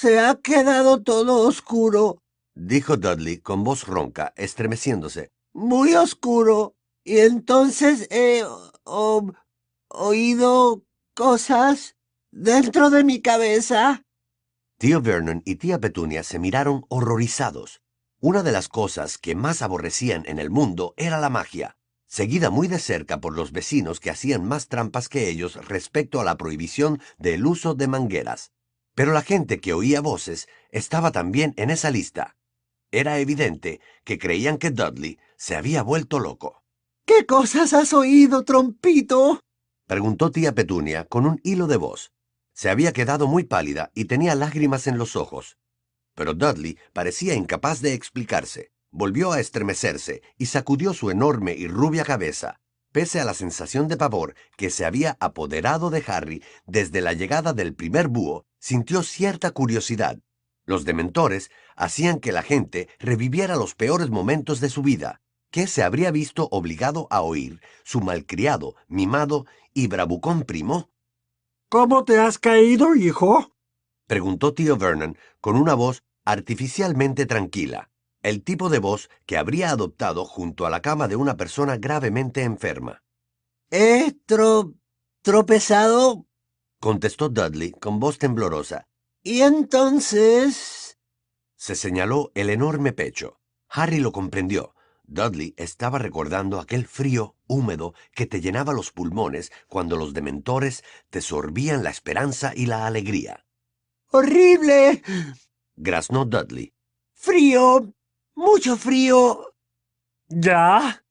Se 0.00 0.18
ha 0.20 0.34
quedado 0.36 1.02
todo 1.02 1.46
oscuro, 1.46 2.20
Dijo 2.56 2.96
Dudley 2.96 3.38
con 3.38 3.64
voz 3.64 3.84
ronca, 3.84 4.32
estremeciéndose. 4.36 5.32
muy 5.52 5.94
oscuro. 5.94 6.76
Y 7.04 7.18
entonces 7.18 8.06
he 8.10 8.44
o- 8.84 9.32
oído 9.88 10.84
cosas 11.14 11.96
dentro 12.30 12.90
de 12.90 13.04
mi 13.04 13.20
cabeza. 13.20 14.02
Tío 14.78 15.00
Vernon 15.02 15.42
y 15.44 15.56
tía 15.56 15.78
Petunia 15.80 16.22
se 16.22 16.38
miraron 16.38 16.84
horrorizados. 16.88 17.82
Una 18.20 18.42
de 18.42 18.52
las 18.52 18.68
cosas 18.68 19.18
que 19.18 19.34
más 19.34 19.60
aborrecían 19.62 20.24
en 20.26 20.38
el 20.38 20.48
mundo 20.50 20.94
era 20.96 21.18
la 21.20 21.28
magia, 21.28 21.76
seguida 22.14 22.48
muy 22.48 22.68
de 22.68 22.78
cerca 22.78 23.20
por 23.20 23.34
los 23.34 23.50
vecinos 23.50 23.98
que 23.98 24.08
hacían 24.08 24.44
más 24.44 24.68
trampas 24.68 25.08
que 25.08 25.28
ellos 25.28 25.56
respecto 25.66 26.20
a 26.20 26.24
la 26.24 26.36
prohibición 26.36 27.00
del 27.18 27.44
uso 27.44 27.74
de 27.74 27.88
mangueras. 27.88 28.52
Pero 28.94 29.12
la 29.12 29.22
gente 29.22 29.58
que 29.58 29.72
oía 29.72 30.00
voces 30.00 30.46
estaba 30.70 31.10
también 31.10 31.54
en 31.56 31.70
esa 31.70 31.90
lista. 31.90 32.36
Era 32.92 33.18
evidente 33.18 33.80
que 34.04 34.20
creían 34.20 34.58
que 34.58 34.70
Dudley 34.70 35.18
se 35.36 35.56
había 35.56 35.82
vuelto 35.82 36.20
loco. 36.20 36.62
¿Qué 37.04 37.26
cosas 37.26 37.72
has 37.72 37.92
oído, 37.92 38.44
trompito? 38.44 39.40
Preguntó 39.88 40.30
tía 40.30 40.54
Petunia 40.54 41.06
con 41.06 41.26
un 41.26 41.40
hilo 41.42 41.66
de 41.66 41.78
voz. 41.78 42.12
Se 42.52 42.70
había 42.70 42.92
quedado 42.92 43.26
muy 43.26 43.42
pálida 43.42 43.90
y 43.92 44.04
tenía 44.04 44.36
lágrimas 44.36 44.86
en 44.86 44.98
los 44.98 45.16
ojos. 45.16 45.58
Pero 46.14 46.32
Dudley 46.32 46.78
parecía 46.92 47.34
incapaz 47.34 47.80
de 47.80 47.92
explicarse. 47.92 48.70
Volvió 48.96 49.32
a 49.32 49.40
estremecerse 49.40 50.22
y 50.38 50.46
sacudió 50.46 50.94
su 50.94 51.10
enorme 51.10 51.52
y 51.52 51.66
rubia 51.66 52.04
cabeza, 52.04 52.60
pese 52.92 53.18
a 53.18 53.24
la 53.24 53.34
sensación 53.34 53.88
de 53.88 53.96
pavor 53.96 54.36
que 54.56 54.70
se 54.70 54.84
había 54.84 55.16
apoderado 55.18 55.90
de 55.90 56.04
Harry 56.06 56.44
desde 56.64 57.00
la 57.00 57.12
llegada 57.12 57.52
del 57.52 57.74
primer 57.74 58.06
búho, 58.06 58.46
sintió 58.60 59.02
cierta 59.02 59.50
curiosidad. 59.50 60.20
Los 60.64 60.84
dementores 60.84 61.50
hacían 61.74 62.20
que 62.20 62.30
la 62.30 62.42
gente 62.42 62.88
reviviera 63.00 63.56
los 63.56 63.74
peores 63.74 64.10
momentos 64.10 64.60
de 64.60 64.70
su 64.70 64.82
vida, 64.82 65.20
que 65.50 65.66
se 65.66 65.82
habría 65.82 66.12
visto 66.12 66.46
obligado 66.52 67.08
a 67.10 67.20
oír 67.20 67.60
su 67.82 68.00
malcriado, 68.00 68.76
mimado 68.86 69.44
y 69.72 69.88
bravucón 69.88 70.44
primo? 70.44 70.88
¿Cómo 71.68 72.04
te 72.04 72.20
has 72.20 72.38
caído, 72.38 72.94
hijo? 72.94 73.56
preguntó 74.06 74.54
tío 74.54 74.76
Vernon 74.76 75.18
con 75.40 75.56
una 75.56 75.74
voz 75.74 76.04
artificialmente 76.24 77.26
tranquila, 77.26 77.90
el 78.24 78.42
tipo 78.42 78.70
de 78.70 78.80
voz 78.80 79.10
que 79.26 79.36
habría 79.36 79.70
adoptado 79.70 80.24
junto 80.24 80.66
a 80.66 80.70
la 80.70 80.82
cama 80.82 81.06
de 81.06 81.16
una 81.16 81.36
persona 81.36 81.76
gravemente 81.76 82.42
enferma. 82.42 83.02
He 83.70 84.12
tro... 84.26 84.74
tropezado 85.22 86.26
Contestó 86.80 87.28
Dudley 87.28 87.70
con 87.70 88.00
voz 88.00 88.18
temblorosa. 88.18 88.88
y 89.22 89.42
entonces... 89.42 90.98
Se 91.56 91.76
señaló 91.76 92.30
el 92.34 92.50
enorme 92.50 92.92
pecho. 92.92 93.40
Harry 93.68 94.00
lo 94.00 94.12
comprendió. 94.12 94.74
Dudley 95.04 95.54
estaba 95.56 95.98
recordando 95.98 96.60
aquel 96.60 96.86
frío 96.86 97.36
húmedo 97.46 97.94
que 98.14 98.26
te 98.26 98.40
llenaba 98.40 98.72
los 98.72 98.90
pulmones 98.90 99.52
cuando 99.68 99.96
los 99.96 100.14
dementores 100.14 100.82
te 101.10 101.20
sorbían 101.20 101.82
la 101.82 101.90
esperanza 101.90 102.52
y 102.54 102.66
la 102.66 102.86
alegría. 102.86 103.46
¡Horrible! 104.10 105.02
Graznó 105.76 106.24
Dudley. 106.24 106.72
Frío. 107.12 107.94
Mucho 108.36 108.76
frío. 108.76 109.54
¿Ya? 110.28 111.04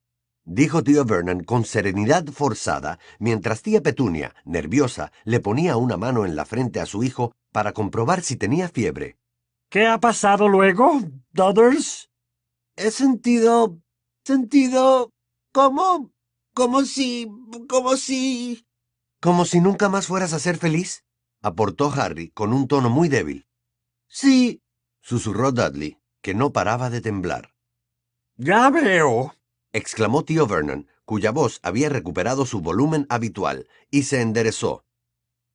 Dijo 0.46 0.84
tío 0.84 1.06
Vernon 1.06 1.44
con 1.44 1.64
serenidad 1.64 2.26
forzada, 2.28 3.00
mientras 3.18 3.62
tía 3.62 3.82
Petunia, 3.82 4.36
nerviosa, 4.44 5.14
le 5.24 5.40
ponía 5.40 5.78
una 5.78 5.96
mano 5.96 6.26
en 6.26 6.36
la 6.36 6.46
frente 6.46 6.82
a 6.82 6.86
su 6.86 7.04
hijo 7.04 7.34
para 7.54 7.72
comprobar 7.72 8.22
si 8.22 8.36
tenía 8.36 8.68
fiebre. 8.68 9.18
¿Qué 9.70 9.88
ha 9.88 10.00
pasado 10.00 10.50
luego, 10.50 11.00
Dudders? 11.32 12.10
He 12.76 12.92
sentido... 12.92 13.80
sentido... 14.26 15.12
como... 15.54 16.12
como 16.54 16.84
si... 16.84 17.28
como 17.70 17.96
si... 17.96 18.66
¿Como 19.22 19.46
si 19.46 19.62
nunca 19.62 19.88
más 19.88 20.08
fueras 20.08 20.34
a 20.34 20.40
ser 20.40 20.58
feliz? 20.58 21.06
aportó 21.42 21.92
Harry 21.92 22.30
con 22.32 22.52
un 22.52 22.68
tono 22.68 22.90
muy 22.90 23.08
débil. 23.08 23.48
sí... 24.08 24.60
Susurró 25.02 25.52
Dudley, 25.52 25.98
que 26.24 26.34
no 26.34 26.52
paraba 26.52 26.90
de 26.90 27.02
temblar. 27.02 27.54
Ya 28.36 28.72
veo. 28.72 29.36
exclamó 29.74 30.24
tío 30.24 30.48
Vernon, 30.48 30.88
cuya 31.06 31.32
voz 31.32 31.60
había 31.62 31.90
recuperado 31.90 32.48
su 32.48 32.62
volumen 32.62 33.06
habitual, 33.10 33.68
y 33.92 34.04
se 34.04 34.22
enderezó. 34.22 34.86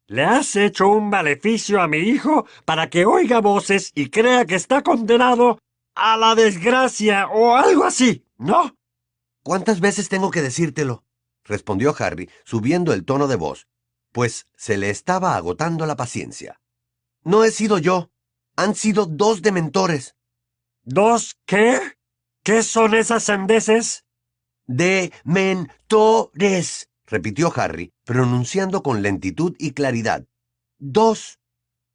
Le 0.07 0.24
has 0.24 0.54
hecho 0.57 0.88
un 0.88 1.09
maleficio 1.09 1.83
a 1.83 1.88
mi 1.88 1.98
hijo 1.98 2.46
para 2.64 2.88
que 2.88 3.04
oiga 3.04 3.40
voces 3.40 3.92
y 3.94 4.11
crea 4.11 4.44
que 4.44 4.54
está 4.54 4.83
condenado 4.83 5.59
a 5.94 6.16
la 6.16 6.35
desgracia 6.35 7.26
o 7.28 7.57
algo 7.57 7.85
así, 7.85 8.24
¿no? 8.37 8.76
¿Cuántas 9.42 9.81
veces 9.81 10.09
tengo 10.09 10.31
que 10.31 10.42
decírtelo? 10.42 11.02
respondió 11.44 11.94
Harry, 11.98 12.31
subiendo 12.44 12.92
el 12.92 13.04
tono 13.07 13.26
de 13.26 13.37
voz, 13.37 13.66
pues 14.12 14.46
se 14.54 14.76
le 14.76 14.90
estaba 14.90 15.35
agotando 15.35 15.87
la 15.87 15.96
paciencia. 15.96 16.61
No 17.24 17.44
he 17.44 17.50
sido 17.50 17.78
yo. 17.78 18.11
Han 18.57 18.74
sido 18.74 19.07
dos 19.07 19.40
dementores. 19.40 20.14
¿Dos 20.90 21.37
qué? 21.44 21.79
¿Qué 22.42 22.62
son 22.62 22.94
esas 22.94 23.24
sandeces? 23.24 24.07
Dementores, 24.66 25.68
repitió 27.07 27.53
Harry, 27.55 27.92
pronunciando 28.05 28.83
con 28.83 29.03
lentitud 29.03 29.55
y 29.59 29.72
claridad. 29.72 30.27
Dos. 30.79 31.40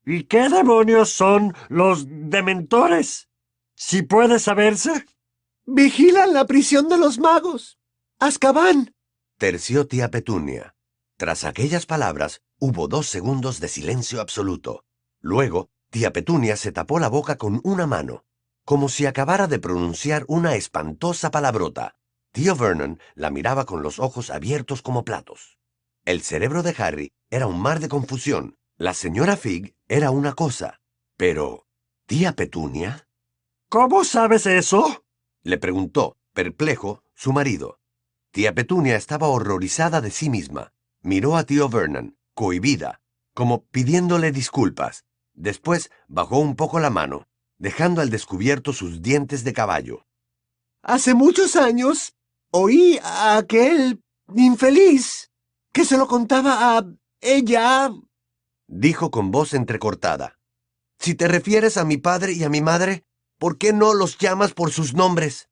¿Y 0.06 0.26
qué 0.26 0.48
demonios 0.50 1.10
son 1.10 1.56
los 1.70 2.06
dementores? 2.08 3.30
Si 3.76 4.04
puede 4.04 4.38
saberse. 4.38 5.08
Vigilan 5.66 6.32
la 6.34 6.46
prisión 6.46 6.88
de 6.88 7.00
los 7.00 7.18
magos. 7.18 7.80
Azkaban. 8.20 8.94
terció 9.40 9.88
tía 9.88 10.12
Petunia. 10.12 10.76
Tras 11.18 11.46
aquellas 11.46 11.88
palabras, 11.88 12.44
Hubo 12.66 12.88
dos 12.88 13.08
segundos 13.08 13.60
de 13.60 13.68
silencio 13.68 14.22
absoluto. 14.22 14.86
Luego, 15.20 15.68
tía 15.90 16.14
Petunia 16.14 16.56
se 16.56 16.72
tapó 16.72 16.98
la 16.98 17.10
boca 17.10 17.36
con 17.36 17.60
una 17.66 17.86
mano, 17.86 18.24
como 18.66 18.90
si 18.90 19.06
acabara 19.06 19.48
de 19.48 19.60
pronunciar 19.60 20.26
una 20.28 20.56
espantosa 20.56 21.32
palabrota. 21.32 21.98
Tío 22.32 22.56
Vernon 22.56 23.00
la 23.16 23.30
miraba 23.30 23.66
con 23.66 23.84
los 23.84 24.00
ojos 24.00 24.30
abiertos 24.30 24.82
como 24.82 25.04
platos. 25.04 25.60
El 26.06 26.22
cerebro 26.22 26.64
de 26.64 26.76
Harry 26.78 27.14
era 27.30 27.48
un 27.48 27.60
mar 27.60 27.80
de 27.80 27.90
confusión. 27.90 28.58
La 28.78 28.94
señora 28.94 29.38
Fig 29.38 29.76
era 29.88 30.12
una 30.12 30.34
cosa. 30.34 30.82
Pero... 31.18 31.68
¿Tía 32.06 32.34
Petunia? 32.34 33.08
¿Cómo 33.70 34.04
sabes 34.04 34.46
eso? 34.46 35.06
le 35.42 35.58
preguntó, 35.58 36.18
perplejo, 36.34 37.04
su 37.16 37.32
marido. 37.32 37.80
Tía 38.32 38.54
Petunia 38.54 38.96
estaba 38.96 39.28
horrorizada 39.28 40.02
de 40.02 40.12
sí 40.12 40.30
misma. 40.30 40.74
Miró 41.02 41.38
a 41.38 41.44
tío 41.44 41.70
Vernon, 41.70 42.18
cohibida, 42.34 43.02
como 43.34 43.66
pidiéndole 43.66 44.32
disculpas. 44.32 45.06
Después 45.34 45.92
bajó 46.08 46.40
un 46.40 46.56
poco 46.56 46.80
la 46.80 46.90
mano, 46.90 47.28
dejando 47.64 48.02
al 48.02 48.10
descubierto 48.10 48.74
sus 48.74 49.02
dientes 49.02 49.46
de 49.46 49.54
caballo. 49.54 50.06
Hace 50.84 51.14
muchos 51.14 51.56
años 51.56 52.14
oí 52.52 53.00
a 53.02 53.38
aquel 53.38 54.04
infeliz 54.36 55.32
que 55.72 55.86
se 55.86 55.96
lo 55.96 56.08
contaba 56.08 56.78
a 56.78 56.86
ella. 57.22 57.90
Dijo 58.68 59.12
con 59.12 59.32
voz 59.32 59.54
entrecortada. 59.54 60.38
Si 61.00 61.16
te 61.16 61.30
refieres 61.30 61.78
a 61.78 61.86
mi 61.86 61.96
padre 61.96 62.34
y 62.34 62.44
a 62.44 62.50
mi 62.50 62.60
madre, 62.60 63.06
¿por 63.40 63.58
qué 63.58 63.72
no 63.72 63.94
los 63.94 64.18
llamas 64.18 64.54
por 64.54 64.72
sus 64.72 64.94
nombres? 64.94 65.48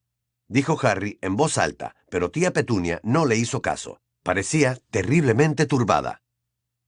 Dijo 0.49 0.77
Harry 0.81 1.17
en 1.21 1.37
voz 1.37 1.57
alta, 1.57 1.95
pero 2.09 2.29
tía 2.29 2.51
Petunia 2.51 2.99
no 3.03 3.25
le 3.25 3.37
hizo 3.37 3.61
caso. 3.61 4.01
Parecía 4.21 4.77
terriblemente 4.89 5.65
turbada. 5.65 6.21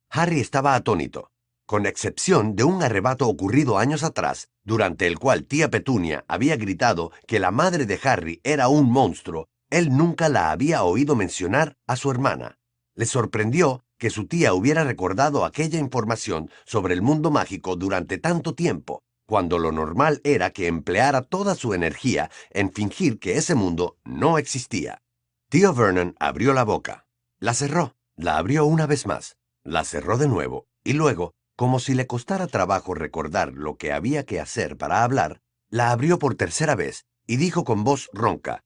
Harry 0.10 0.42
estaba 0.42 0.76
atónito, 0.76 1.32
con 1.74 1.88
excepción 1.88 2.56
de 2.56 2.64
un 2.64 2.84
arrebato 2.84 3.28
ocurrido 3.28 3.80
años 3.80 4.04
atrás, 4.04 4.48
durante 4.64 5.08
el 5.08 5.18
cual 5.18 5.48
tía 5.48 5.72
Petunia 5.72 6.24
había 6.28 6.56
gritado 6.56 7.12
que 7.26 7.40
la 7.40 7.50
madre 7.50 7.88
de 7.88 8.00
Harry 8.04 8.40
era 8.44 8.68
un 8.68 8.92
monstruo, 8.92 9.48
él 9.72 9.90
nunca 9.90 10.30
la 10.30 10.52
había 10.52 10.84
oído 10.84 11.16
mencionar 11.16 11.76
a 11.88 11.96
su 11.96 12.12
hermana. 12.12 12.60
Le 12.94 13.08
sorprendió 13.08 13.84
que 13.98 14.12
su 14.12 14.28
tía 14.28 14.54
hubiera 14.54 14.84
recordado 14.84 15.46
aquella 15.46 15.80
información 15.80 16.52
sobre 16.64 16.94
el 16.94 17.02
mundo 17.02 17.32
mágico 17.32 17.76
durante 17.76 18.20
tanto 18.20 18.54
tiempo, 18.54 19.02
cuando 19.26 19.58
lo 19.58 19.72
normal 19.72 20.22
era 20.24 20.52
que 20.52 20.68
empleara 20.68 21.24
toda 21.24 21.56
su 21.56 21.74
energía 21.74 22.30
en 22.52 22.72
fingir 22.72 23.18
que 23.18 23.38
ese 23.38 23.56
mundo 23.56 23.98
no 24.04 24.38
existía. 24.38 25.02
Tío 25.50 25.74
Vernon 25.74 26.16
abrió 26.20 26.54
la 26.54 26.66
boca, 26.66 27.08
la 27.40 27.56
cerró, 27.56 27.96
la 28.16 28.38
abrió 28.38 28.64
una 28.66 28.86
vez 28.86 29.08
más, 29.08 29.38
la 29.64 29.84
cerró 29.84 30.20
de 30.20 30.28
nuevo, 30.28 30.68
y 30.84 30.94
luego, 30.94 31.34
como 31.56 31.80
si 31.80 31.94
le 31.94 32.08
costara 32.08 32.48
trabajo 32.48 32.94
recordar 32.94 33.54
lo 33.54 33.78
que 33.78 33.92
había 33.92 34.26
que 34.26 34.40
hacer 34.40 34.78
para 34.78 35.04
hablar, 35.04 35.42
la 35.70 35.92
abrió 35.92 36.20
por 36.20 36.36
tercera 36.36 36.76
vez 36.76 37.06
y 37.28 37.38
dijo 37.38 37.64
con 37.64 37.84
voz 37.84 38.10
ronca. 38.14 38.64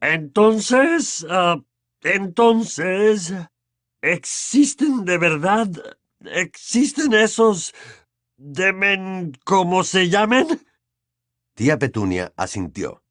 Entonces... 0.00 1.26
ah, 1.28 1.60
entonces... 2.02 3.34
¿Existen 4.00 5.04
de 5.04 5.18
verdad? 5.18 5.68
¿Existen 6.20 7.12
esos... 7.14 7.74
demen... 8.36 9.32
¿cómo 9.44 9.82
se 9.82 10.08
llamen? 10.08 10.46
Tía 11.54 11.78
Petunia 11.78 12.32
asintió. 12.36 13.02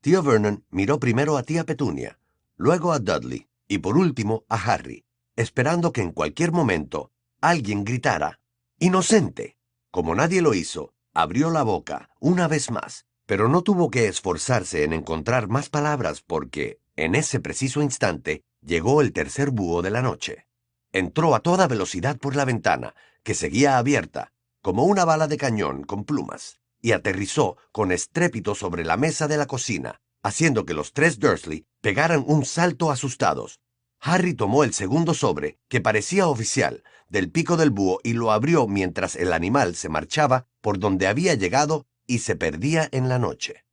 Tío 0.00 0.22
Vernon 0.22 0.64
miró 0.70 0.98
primero 0.98 1.36
a 1.36 1.44
tía 1.44 1.64
Petunia, 1.64 2.18
luego 2.56 2.92
a 2.92 2.98
Dudley 2.98 3.48
y 3.68 3.78
por 3.78 3.96
último 3.96 4.44
a 4.48 4.56
Harry, 4.56 5.04
esperando 5.36 5.92
que 5.92 6.00
en 6.00 6.10
cualquier 6.10 6.50
momento 6.50 7.12
alguien 7.40 7.84
gritara 7.84 8.39
¡Inocente! 8.82 9.58
Como 9.90 10.14
nadie 10.14 10.40
lo 10.40 10.54
hizo, 10.54 10.94
abrió 11.12 11.50
la 11.50 11.62
boca 11.62 12.08
una 12.18 12.48
vez 12.48 12.70
más, 12.70 13.04
pero 13.26 13.46
no 13.46 13.60
tuvo 13.60 13.90
que 13.90 14.08
esforzarse 14.08 14.84
en 14.84 14.94
encontrar 14.94 15.48
más 15.48 15.68
palabras 15.68 16.22
porque, 16.26 16.80
en 16.96 17.14
ese 17.14 17.40
preciso 17.40 17.82
instante, 17.82 18.42
llegó 18.62 19.02
el 19.02 19.12
tercer 19.12 19.50
búho 19.50 19.82
de 19.82 19.90
la 19.90 20.00
noche. 20.00 20.46
Entró 20.92 21.34
a 21.34 21.40
toda 21.40 21.68
velocidad 21.68 22.16
por 22.16 22.34
la 22.34 22.46
ventana, 22.46 22.94
que 23.22 23.34
seguía 23.34 23.76
abierta, 23.76 24.32
como 24.62 24.84
una 24.84 25.04
bala 25.04 25.28
de 25.28 25.36
cañón 25.36 25.84
con 25.84 26.04
plumas, 26.04 26.58
y 26.80 26.92
aterrizó 26.92 27.58
con 27.72 27.92
estrépito 27.92 28.54
sobre 28.54 28.86
la 28.86 28.96
mesa 28.96 29.28
de 29.28 29.36
la 29.36 29.44
cocina, 29.44 30.00
haciendo 30.22 30.64
que 30.64 30.72
los 30.72 30.94
tres 30.94 31.18
Dursley 31.18 31.66
pegaran 31.82 32.24
un 32.26 32.46
salto 32.46 32.90
asustados. 32.90 33.60
Harry 34.00 34.34
tomó 34.34 34.64
el 34.64 34.72
segundo 34.72 35.14
sobre, 35.14 35.58
que 35.68 35.80
parecía 35.80 36.26
oficial, 36.26 36.82
del 37.08 37.30
pico 37.30 37.56
del 37.56 37.70
búho 37.70 38.00
y 38.02 38.14
lo 38.14 38.32
abrió 38.32 38.66
mientras 38.66 39.16
el 39.16 39.32
animal 39.32 39.74
se 39.74 39.88
marchaba 39.88 40.46
por 40.60 40.78
donde 40.78 41.06
había 41.06 41.34
llegado 41.34 41.86
y 42.06 42.20
se 42.20 42.36
perdía 42.36 42.88
en 42.92 43.08
la 43.08 43.18
noche. 43.18 43.64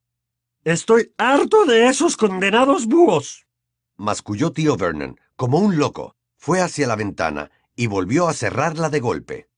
Estoy 0.63 1.13
harto 1.17 1.65
de 1.65 1.87
esos 1.87 2.17
condenados 2.17 2.87
búhos. 2.87 3.47
Masculló 3.95 4.51
tío 4.51 4.75
Vernon, 4.75 5.19
como 5.35 5.59
un 5.59 5.77
loco, 5.77 6.15
fue 6.35 6.61
hacia 6.61 6.87
la 6.87 6.95
ventana 6.95 7.51
y 7.75 7.87
volvió 7.87 8.27
a 8.27 8.33
cerrarla 8.33 8.89
de 8.89 8.99
golpe. 8.99 9.49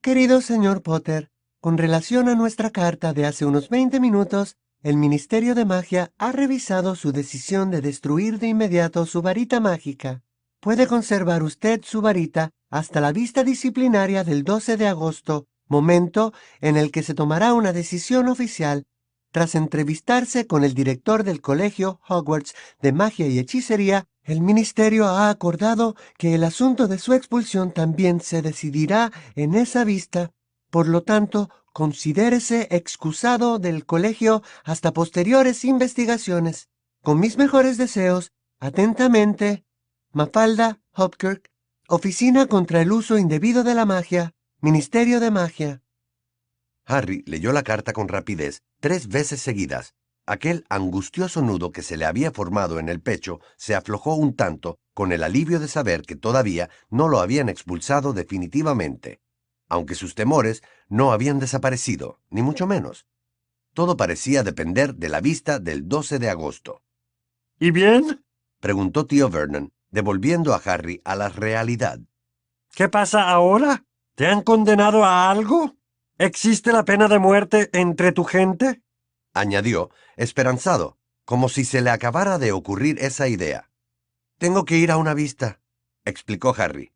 Querido 0.00 0.40
señor 0.40 0.82
Potter, 0.82 1.30
con 1.60 1.76
relación 1.76 2.28
a 2.28 2.34
nuestra 2.34 2.70
carta 2.70 3.12
de 3.12 3.26
hace 3.26 3.44
unos 3.44 3.68
20 3.68 4.00
minutos, 4.00 4.56
el 4.82 4.96
Ministerio 4.96 5.54
de 5.54 5.64
Magia 5.64 6.12
ha 6.18 6.32
revisado 6.32 6.94
su 6.94 7.12
decisión 7.12 7.70
de 7.70 7.80
destruir 7.80 8.38
de 8.38 8.48
inmediato 8.48 9.06
su 9.06 9.22
varita 9.22 9.60
mágica. 9.60 10.22
Puede 10.60 10.86
conservar 10.86 11.42
usted 11.42 11.80
su 11.84 12.00
varita 12.00 12.50
hasta 12.70 13.00
la 13.00 13.12
vista 13.12 13.44
disciplinaria 13.44 14.24
del 14.24 14.44
12 14.44 14.76
de 14.76 14.88
agosto, 14.88 15.46
momento 15.68 16.32
en 16.60 16.76
el 16.76 16.90
que 16.90 17.02
se 17.02 17.14
tomará 17.14 17.54
una 17.54 17.72
decisión 17.72 18.28
oficial 18.28 18.86
tras 19.36 19.54
entrevistarse 19.54 20.46
con 20.46 20.64
el 20.64 20.72
director 20.72 21.22
del 21.22 21.42
Colegio 21.42 22.00
Hogwarts 22.08 22.54
de 22.80 22.92
Magia 22.92 23.26
y 23.26 23.38
Hechicería, 23.38 24.06
el 24.24 24.40
Ministerio 24.40 25.04
ha 25.04 25.28
acordado 25.28 25.94
que 26.16 26.34
el 26.34 26.42
asunto 26.42 26.88
de 26.88 26.98
su 26.98 27.12
expulsión 27.12 27.70
también 27.70 28.20
se 28.22 28.40
decidirá 28.40 29.12
en 29.34 29.54
esa 29.54 29.84
vista. 29.84 30.32
Por 30.70 30.88
lo 30.88 31.02
tanto, 31.02 31.50
considérese 31.72 32.68
excusado 32.70 33.58
del 33.58 33.84
colegio 33.84 34.42
hasta 34.64 34.92
posteriores 34.92 35.64
investigaciones. 35.64 36.68
Con 37.02 37.20
mis 37.20 37.36
mejores 37.36 37.78
deseos, 37.78 38.32
atentamente, 38.58 39.64
Mafalda 40.12 40.80
Hopkirk, 40.94 41.50
Oficina 41.88 42.46
contra 42.46 42.80
el 42.80 42.90
Uso 42.90 43.18
Indebido 43.18 43.62
de 43.62 43.74
la 43.74 43.84
Magia, 43.84 44.34
Ministerio 44.60 45.20
de 45.20 45.30
Magia. 45.30 45.82
Harry 46.84 47.22
leyó 47.26 47.52
la 47.52 47.62
carta 47.62 47.92
con 47.92 48.08
rapidez 48.08 48.62
tres 48.80 49.08
veces 49.08 49.40
seguidas. 49.40 49.94
Aquel 50.24 50.64
angustioso 50.68 51.42
nudo 51.42 51.70
que 51.70 51.82
se 51.82 51.96
le 51.96 52.04
había 52.04 52.32
formado 52.32 52.80
en 52.80 52.88
el 52.88 53.00
pecho 53.00 53.40
se 53.56 53.74
aflojó 53.74 54.14
un 54.14 54.34
tanto 54.34 54.78
con 54.94 55.12
el 55.12 55.22
alivio 55.22 55.60
de 55.60 55.68
saber 55.68 56.02
que 56.02 56.16
todavía 56.16 56.70
no 56.90 57.06
lo 57.06 57.20
habían 57.20 57.48
expulsado 57.48 58.12
definitivamente, 58.12 59.20
aunque 59.68 59.94
sus 59.94 60.14
temores 60.14 60.62
no 60.88 61.12
habían 61.12 61.38
desaparecido, 61.38 62.20
ni 62.30 62.42
mucho 62.42 62.66
menos. 62.66 63.06
Todo 63.74 63.96
parecía 63.96 64.42
depender 64.42 64.94
de 64.94 65.08
la 65.08 65.20
vista 65.20 65.58
del 65.58 65.88
12 65.88 66.18
de 66.18 66.30
agosto. 66.30 66.82
¿Y 67.58 67.70
bien? 67.70 68.24
preguntó 68.60 69.06
tío 69.06 69.28
Vernon, 69.28 69.72
devolviendo 69.90 70.54
a 70.54 70.62
Harry 70.64 71.00
a 71.04 71.14
la 71.14 71.28
realidad. 71.28 72.00
¿Qué 72.74 72.88
pasa 72.88 73.30
ahora? 73.30 73.84
¿Te 74.14 74.26
han 74.26 74.42
condenado 74.42 75.04
a 75.04 75.30
algo? 75.30 75.76
¿Existe 76.18 76.72
la 76.72 76.84
pena 76.84 77.08
de 77.08 77.18
muerte 77.18 77.70
entre 77.72 78.12
tu 78.12 78.24
gente? 78.24 78.82
añadió, 79.34 79.90
esperanzado, 80.16 80.98
como 81.26 81.48
si 81.50 81.64
se 81.64 81.82
le 81.82 81.90
acabara 81.90 82.38
de 82.38 82.52
ocurrir 82.52 82.98
esa 83.00 83.28
idea. 83.28 83.70
Tengo 84.38 84.64
que 84.64 84.78
ir 84.78 84.90
a 84.90 84.96
una 84.96 85.12
vista, 85.12 85.60
explicó 86.04 86.54
Harry. 86.56 86.92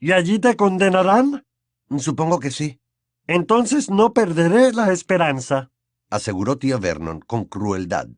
¿Y 0.00 0.12
allí 0.12 0.38
te 0.38 0.56
condenarán? 0.56 1.46
Supongo 1.98 2.38
que 2.38 2.50
sí, 2.50 2.80
Entonces 3.26 3.90
no 3.90 4.12
perderé 4.12 4.72
la 4.72 4.92
esperanza. 4.92 5.70
aseguró 6.10 6.58
tío 6.58 6.78
Vernon 6.80 7.20
con 7.20 7.44
crueldad. 7.44 8.08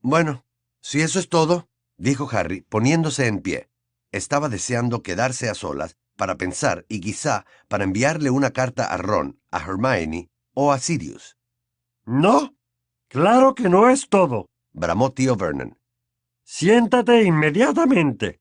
Bueno, 0.00 0.44
si 0.82 1.00
eso 1.00 1.18
es 1.18 1.28
todo, 1.28 1.68
dijo 1.96 2.28
Harry, 2.30 2.60
poniéndose 2.62 3.26
en 3.26 3.40
pie. 3.40 3.70
Estaba 4.12 4.48
deseando 4.48 5.02
quedarse 5.02 5.48
a 5.48 5.54
solas 5.54 5.96
para 6.16 6.36
pensar 6.36 6.84
y 6.88 7.00
quizá 7.00 7.46
para 7.68 7.84
enviarle 7.84 8.30
una 8.30 8.50
carta 8.50 8.84
a 8.86 8.96
Ron, 8.98 9.40
a 9.50 9.58
Hermione 9.60 10.30
o 10.54 10.72
a 10.72 10.78
Sirius. 10.78 11.36
No, 12.04 12.54
claro 13.08 13.54
que 13.54 13.68
no 13.68 13.88
es 13.88 14.08
todo. 14.08 14.46
Bramó 14.72 15.12
tío 15.12 15.36
Vernon. 15.36 15.78
Siéntate 16.44 17.22
inmediatamente. 17.22 18.40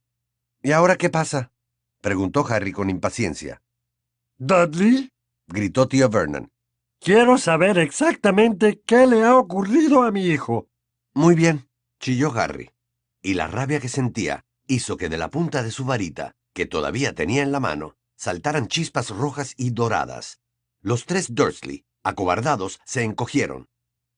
¿Y 0.62 0.72
ahora 0.74 0.98
qué 0.98 1.10
pasa? 1.10 1.52
preguntó 2.02 2.46
Harry 2.48 2.74
con 2.74 2.90
impaciencia. 2.90 3.62
Dudley, 4.38 5.10
Gritó 5.48 5.88
tío 5.88 6.10
Vernon. 6.10 6.52
quiero 7.00 7.38
saber 7.38 7.78
exactamente 7.78 8.82
qué 8.86 9.06
le 9.06 9.24
ha 9.24 9.38
ocurrido 9.38 10.04
a 10.04 10.12
mi 10.12 10.26
hijo. 10.26 10.68
Muy 11.14 11.36
bien, 11.36 11.70
chilló 12.00 12.34
Harry. 12.34 12.72
Y 13.22 13.36
la 13.36 13.48
rabia 13.48 13.80
que 13.80 13.90
sentía 13.90 14.44
hizo 14.68 14.98
que 14.98 15.10
de 15.10 15.18
la 15.18 15.30
punta 15.30 15.62
de 15.62 15.72
su 15.72 15.86
varita 15.86 16.34
que 16.54 16.66
todavía 16.66 17.14
tenía 17.14 17.44
en 17.44 17.52
la 17.52 17.60
mano, 17.60 17.96
saltaran 18.16 18.68
chispas 18.68 19.10
rojas 19.10 19.54
y 19.58 19.72
doradas. 19.72 20.40
Los 20.82 21.06
tres 21.06 21.34
Dursley, 21.34 21.86
acobardados, 22.04 22.80
se 22.86 23.04
encogieron. 23.04 23.68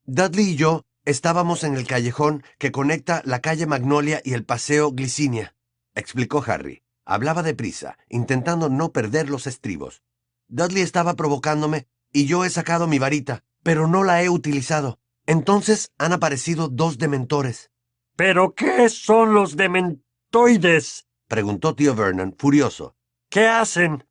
Dudley 0.05 0.51
y 0.51 0.55
yo 0.55 0.83
estábamos 1.03 1.63
en 1.63 1.75
el 1.75 1.87
callejón 1.87 2.43
que 2.57 2.71
conecta 2.71 3.21
la 3.25 3.39
calle 3.39 3.67
Magnolia 3.67 4.21
y 4.23 4.33
el 4.33 4.45
paseo 4.45 4.91
Glicinia, 4.91 5.55
explicó 5.93 6.43
Harry. 6.45 6.84
Hablaba 7.05 7.43
deprisa, 7.43 7.97
intentando 8.09 8.67
no 8.69 8.91
perder 8.91 9.29
los 9.29 9.45
estribos. 9.45 10.03
Dudley 10.47 10.81
estaba 10.81 11.13
provocándome 11.15 11.87
y 12.11 12.25
yo 12.25 12.45
he 12.45 12.49
sacado 12.49 12.87
mi 12.87 12.97
varita, 12.97 13.43
pero 13.63 13.87
no 13.87 14.03
la 14.03 14.23
he 14.23 14.29
utilizado. 14.29 14.99
Entonces 15.27 15.91
han 15.97 16.13
aparecido 16.13 16.67
dos 16.67 16.97
dementores. 16.97 17.71
¿Pero 18.15 18.55
qué 18.55 18.89
son 18.89 19.33
los 19.33 19.55
dementoides? 19.55 21.07
preguntó 21.27 21.75
tío 21.75 21.95
Vernon, 21.95 22.35
furioso. 22.37 22.95
¿Qué 23.29 23.47
hacen? 23.47 24.05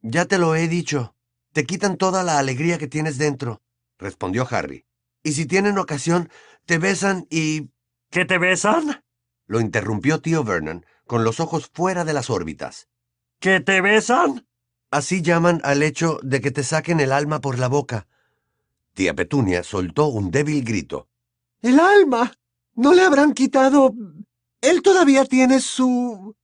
Ya 0.00 0.24
te 0.24 0.38
lo 0.38 0.54
he 0.56 0.68
dicho. 0.68 1.14
Te 1.52 1.64
quitan 1.64 1.96
toda 1.96 2.22
la 2.22 2.38
alegría 2.38 2.78
que 2.78 2.88
tienes 2.88 3.18
dentro, 3.18 3.62
respondió 3.98 4.46
Harry. 4.50 4.86
Y 5.22 5.32
si 5.32 5.46
tienen 5.46 5.78
ocasión, 5.78 6.30
te 6.66 6.78
besan 6.78 7.26
y... 7.30 7.70
¿Qué 8.10 8.24
te 8.24 8.38
besan? 8.38 9.04
lo 9.46 9.60
interrumpió 9.60 10.20
tío 10.20 10.44
Vernon, 10.44 10.86
con 11.12 11.24
los 11.24 11.40
ojos 11.40 11.70
fuera 11.70 12.06
de 12.06 12.14
las 12.14 12.30
órbitas. 12.30 12.88
¿Qué 13.38 13.60
te 13.60 13.82
besan? 13.82 14.46
Así 14.90 15.20
llaman 15.20 15.60
al 15.62 15.82
hecho 15.82 16.18
de 16.22 16.40
que 16.40 16.50
te 16.50 16.64
saquen 16.64 17.00
el 17.00 17.12
alma 17.12 17.42
por 17.42 17.58
la 17.58 17.68
boca. 17.68 18.06
Tía 18.94 19.12
Petunia 19.12 19.62
soltó 19.62 20.06
un 20.06 20.30
débil 20.30 20.64
grito. 20.64 21.10
¡El 21.60 21.80
alma! 21.80 22.32
¿No 22.74 22.94
le 22.94 23.02
habrán 23.02 23.34
quitado... 23.34 23.92
Él 24.62 24.80
todavía 24.80 25.26
tiene 25.26 25.60
su... 25.60 26.34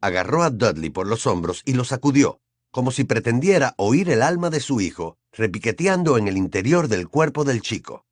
Agarró 0.00 0.42
a 0.42 0.50
Dudley 0.50 0.90
por 0.90 1.06
los 1.06 1.24
hombros 1.28 1.62
y 1.64 1.74
lo 1.74 1.84
sacudió, 1.84 2.40
como 2.72 2.90
si 2.90 3.04
pretendiera 3.04 3.74
oír 3.76 4.10
el 4.10 4.22
alma 4.22 4.50
de 4.50 4.58
su 4.58 4.80
hijo, 4.80 5.16
repiqueteando 5.30 6.18
en 6.18 6.26
el 6.26 6.36
interior 6.36 6.88
del 6.88 7.06
cuerpo 7.06 7.44
del 7.44 7.62
chico. 7.62 8.04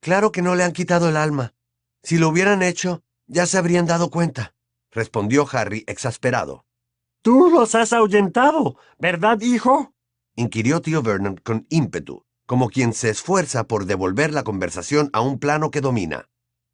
Claro 0.00 0.32
que 0.32 0.42
no 0.42 0.56
le 0.56 0.64
han 0.64 0.72
quitado 0.72 1.08
el 1.08 1.16
alma. 1.16 1.54
Si 2.02 2.18
lo 2.18 2.30
hubieran 2.30 2.64
hecho, 2.64 3.04
ya 3.28 3.46
se 3.46 3.58
habrían 3.58 3.86
dado 3.86 4.10
cuenta, 4.10 4.56
respondió 4.92 5.46
Harry 5.50 5.84
exasperado. 5.88 6.64
Tú 7.22 7.50
los 7.50 7.74
has 7.74 7.92
ahuyentado, 7.92 8.76
¿verdad, 8.98 9.40
hijo? 9.40 9.92
inquirió 10.36 10.80
tío 10.80 11.02
Vernon 11.02 11.36
con 11.36 11.66
ímpetu, 11.68 12.24
como 12.46 12.68
quien 12.68 12.92
se 12.92 13.10
esfuerza 13.10 13.64
por 13.64 13.86
devolver 13.86 14.32
la 14.32 14.44
conversación 14.44 15.10
a 15.12 15.20
un 15.20 15.38
plano 15.38 15.70
que 15.70 15.80
domina. 15.80 16.28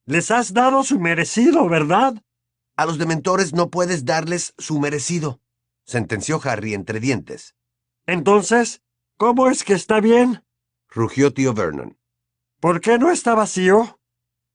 Les 0.07 0.31
has 0.31 0.55
dado 0.55 0.85
su 0.85 0.99
merecido, 0.99 1.69
¿verdad? 1.69 2.23
A 2.77 2.87
los 2.87 2.99
dementores 2.99 3.53
no 3.53 3.71
puedes 3.71 4.05
darles 4.05 4.55
su 4.59 4.79
merecido, 4.79 5.41
sentenció 5.85 6.41
Harry 6.45 6.75
entre 6.75 7.01
dientes. 7.01 7.55
Entonces, 8.07 8.81
¿cómo 9.17 9.49
es 9.49 9.65
que 9.65 9.75
está 9.75 10.01
bien? 10.01 10.45
rugió 10.89 11.35
tío 11.35 11.53
Vernon. 11.53 11.99
¿Por 12.61 12.81
qué 12.81 12.99
no 12.99 13.11
está 13.11 13.35
vacío? 13.35 14.01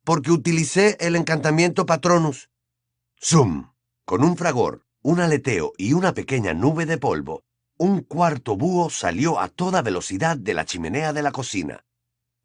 Porque 0.03 0.31
utilicé 0.31 0.97
el 0.99 1.15
encantamiento 1.15 1.85
Patronus. 1.85 2.49
¡Zum! 3.25 3.71
Con 4.03 4.21
un 4.21 4.35
fragor, 4.35 4.83
un 5.01 5.21
aleteo 5.21 5.71
y 5.77 5.93
una 5.93 6.13
pequeña 6.13 6.53
nube 6.53 6.85
de 6.85 6.97
polvo, 6.97 7.45
un 7.77 8.01
cuarto 8.01 8.57
búho 8.57 8.89
salió 8.89 9.39
a 9.39 9.47
toda 9.47 9.81
velocidad 9.81 10.35
de 10.35 10.53
la 10.53 10.65
chimenea 10.65 11.13
de 11.13 11.21
la 11.21 11.31
cocina. 11.31 11.85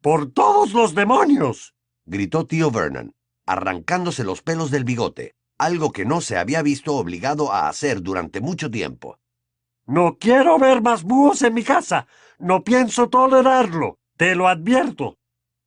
¡Por 0.01 0.31
todos 0.31 0.71
los 0.71 0.95
demonios! 0.95 1.75
gritó 2.05 2.47
tío 2.47 2.71
Vernon, 2.71 3.13
arrancándose 3.45 4.23
los 4.23 4.41
pelos 4.41 4.71
del 4.71 4.85
bigote, 4.85 5.35
algo 5.57 5.91
que 5.91 6.05
no 6.05 6.21
se 6.21 6.37
había 6.37 6.61
visto 6.61 6.95
obligado 6.95 7.51
a 7.51 7.67
hacer 7.67 8.01
durante 8.01 8.39
mucho 8.39 8.71
tiempo. 8.71 9.19
No 9.85 10.17
quiero 10.17 10.57
ver 10.59 10.81
más 10.81 11.03
búhos 11.03 11.41
en 11.41 11.55
mi 11.55 11.63
casa. 11.65 12.07
No 12.37 12.63
pienso 12.63 13.09
tolerarlo. 13.09 13.97
Te 14.15 14.33
lo 14.33 14.47
advierto. 14.47 15.17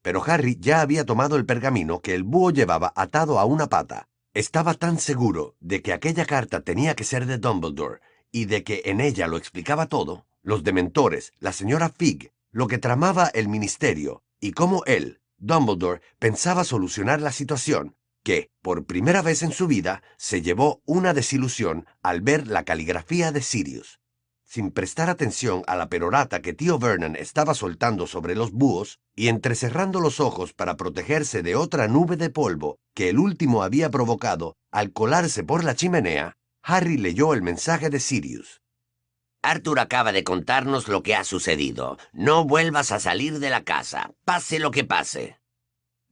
Pero 0.01 0.23
Harry 0.25 0.57
ya 0.59 0.81
había 0.81 1.05
tomado 1.05 1.37
el 1.37 1.45
pergamino 1.45 2.01
que 2.01 2.15
el 2.15 2.23
búho 2.23 2.51
llevaba 2.51 2.95
atado 2.97 3.39
a 3.39 3.45
una 3.45 3.67
pata. 3.67 4.09
Estaba 4.35 4.73
tan 4.73 4.99
seguro 4.99 5.57
de 5.61 5.83
que 5.83 5.93
aquella 5.93 6.25
carta 6.25 6.63
tenía 6.63 6.97
que 6.97 7.05
ser 7.05 7.27
de 7.27 7.37
Dumbledore 7.37 8.01
y 8.31 8.47
de 8.47 8.65
que 8.65 8.81
en 8.87 9.03
ella 9.03 9.27
lo 9.27 9.37
explicaba 9.37 9.87
todo, 9.87 10.25
los 10.43 10.65
dementores, 10.65 11.35
la 11.39 11.53
señora 11.53 11.91
Fig, 11.91 12.33
lo 12.51 12.67
que 12.67 12.79
tramaba 12.79 13.27
el 13.27 13.49
ministerio 13.49 14.23
y 14.41 14.53
cómo 14.53 14.85
él, 14.87 15.21
Dumbledore, 15.37 16.01
pensaba 16.19 16.65
solucionar 16.65 17.21
la 17.21 17.31
situación, 17.31 17.95
que, 18.25 18.49
por 18.63 18.87
primera 18.87 19.21
vez 19.21 19.43
en 19.43 19.53
su 19.53 19.67
vida, 19.67 20.03
se 20.17 20.41
llevó 20.41 20.81
una 20.87 21.13
desilusión 21.13 21.85
al 22.03 22.23
ver 22.23 22.47
la 22.47 22.65
caligrafía 22.65 23.33
de 23.33 23.43
Sirius. 23.43 24.01
Sin 24.47 24.71
prestar 24.71 25.11
atención 25.11 25.63
a 25.67 25.77
la 25.77 25.91
perorata 25.91 26.41
que 26.41 26.55
tío 26.55 26.79
Vernon 26.79 27.17
estaba 27.17 27.53
soltando 27.53 28.07
sobre 28.07 28.35
los 28.35 28.51
búhos 28.53 28.99
y 29.15 29.29
entrecerrando 29.29 30.01
los 30.01 30.21
ojos 30.21 30.55
para 30.55 30.79
protegerse 30.79 31.43
de 31.43 31.55
otra 31.55 31.87
nube 31.87 32.17
de 32.17 32.31
polvo 32.31 32.79
que 32.95 33.09
el 33.09 33.19
último 33.19 33.63
había 33.63 33.91
provocado 33.91 34.57
al 34.71 34.93
colarse 34.93 35.45
por 35.45 35.65
la 35.65 35.75
chimenea, 35.75 36.37
Harry 36.63 36.97
leyó 36.97 37.35
el 37.35 37.43
mensaje 37.43 37.91
de 37.91 38.01
Sirius. 38.01 38.63
Arthur 39.43 39.81
acaba 39.81 40.13
de 40.13 40.23
contarnos 40.23 40.87
lo 40.89 41.03
que 41.03 41.17
ha 41.17 41.25
sucedido. 41.25 41.99
No 42.13 42.45
vuelvas 42.45 42.93
a 42.93 43.01
salir 43.01 43.41
de 43.41 43.51
la 43.51 43.65
casa, 43.65 44.13
pase 44.25 44.61
lo 44.61 44.71
que 44.71 44.85
pase. 44.85 45.41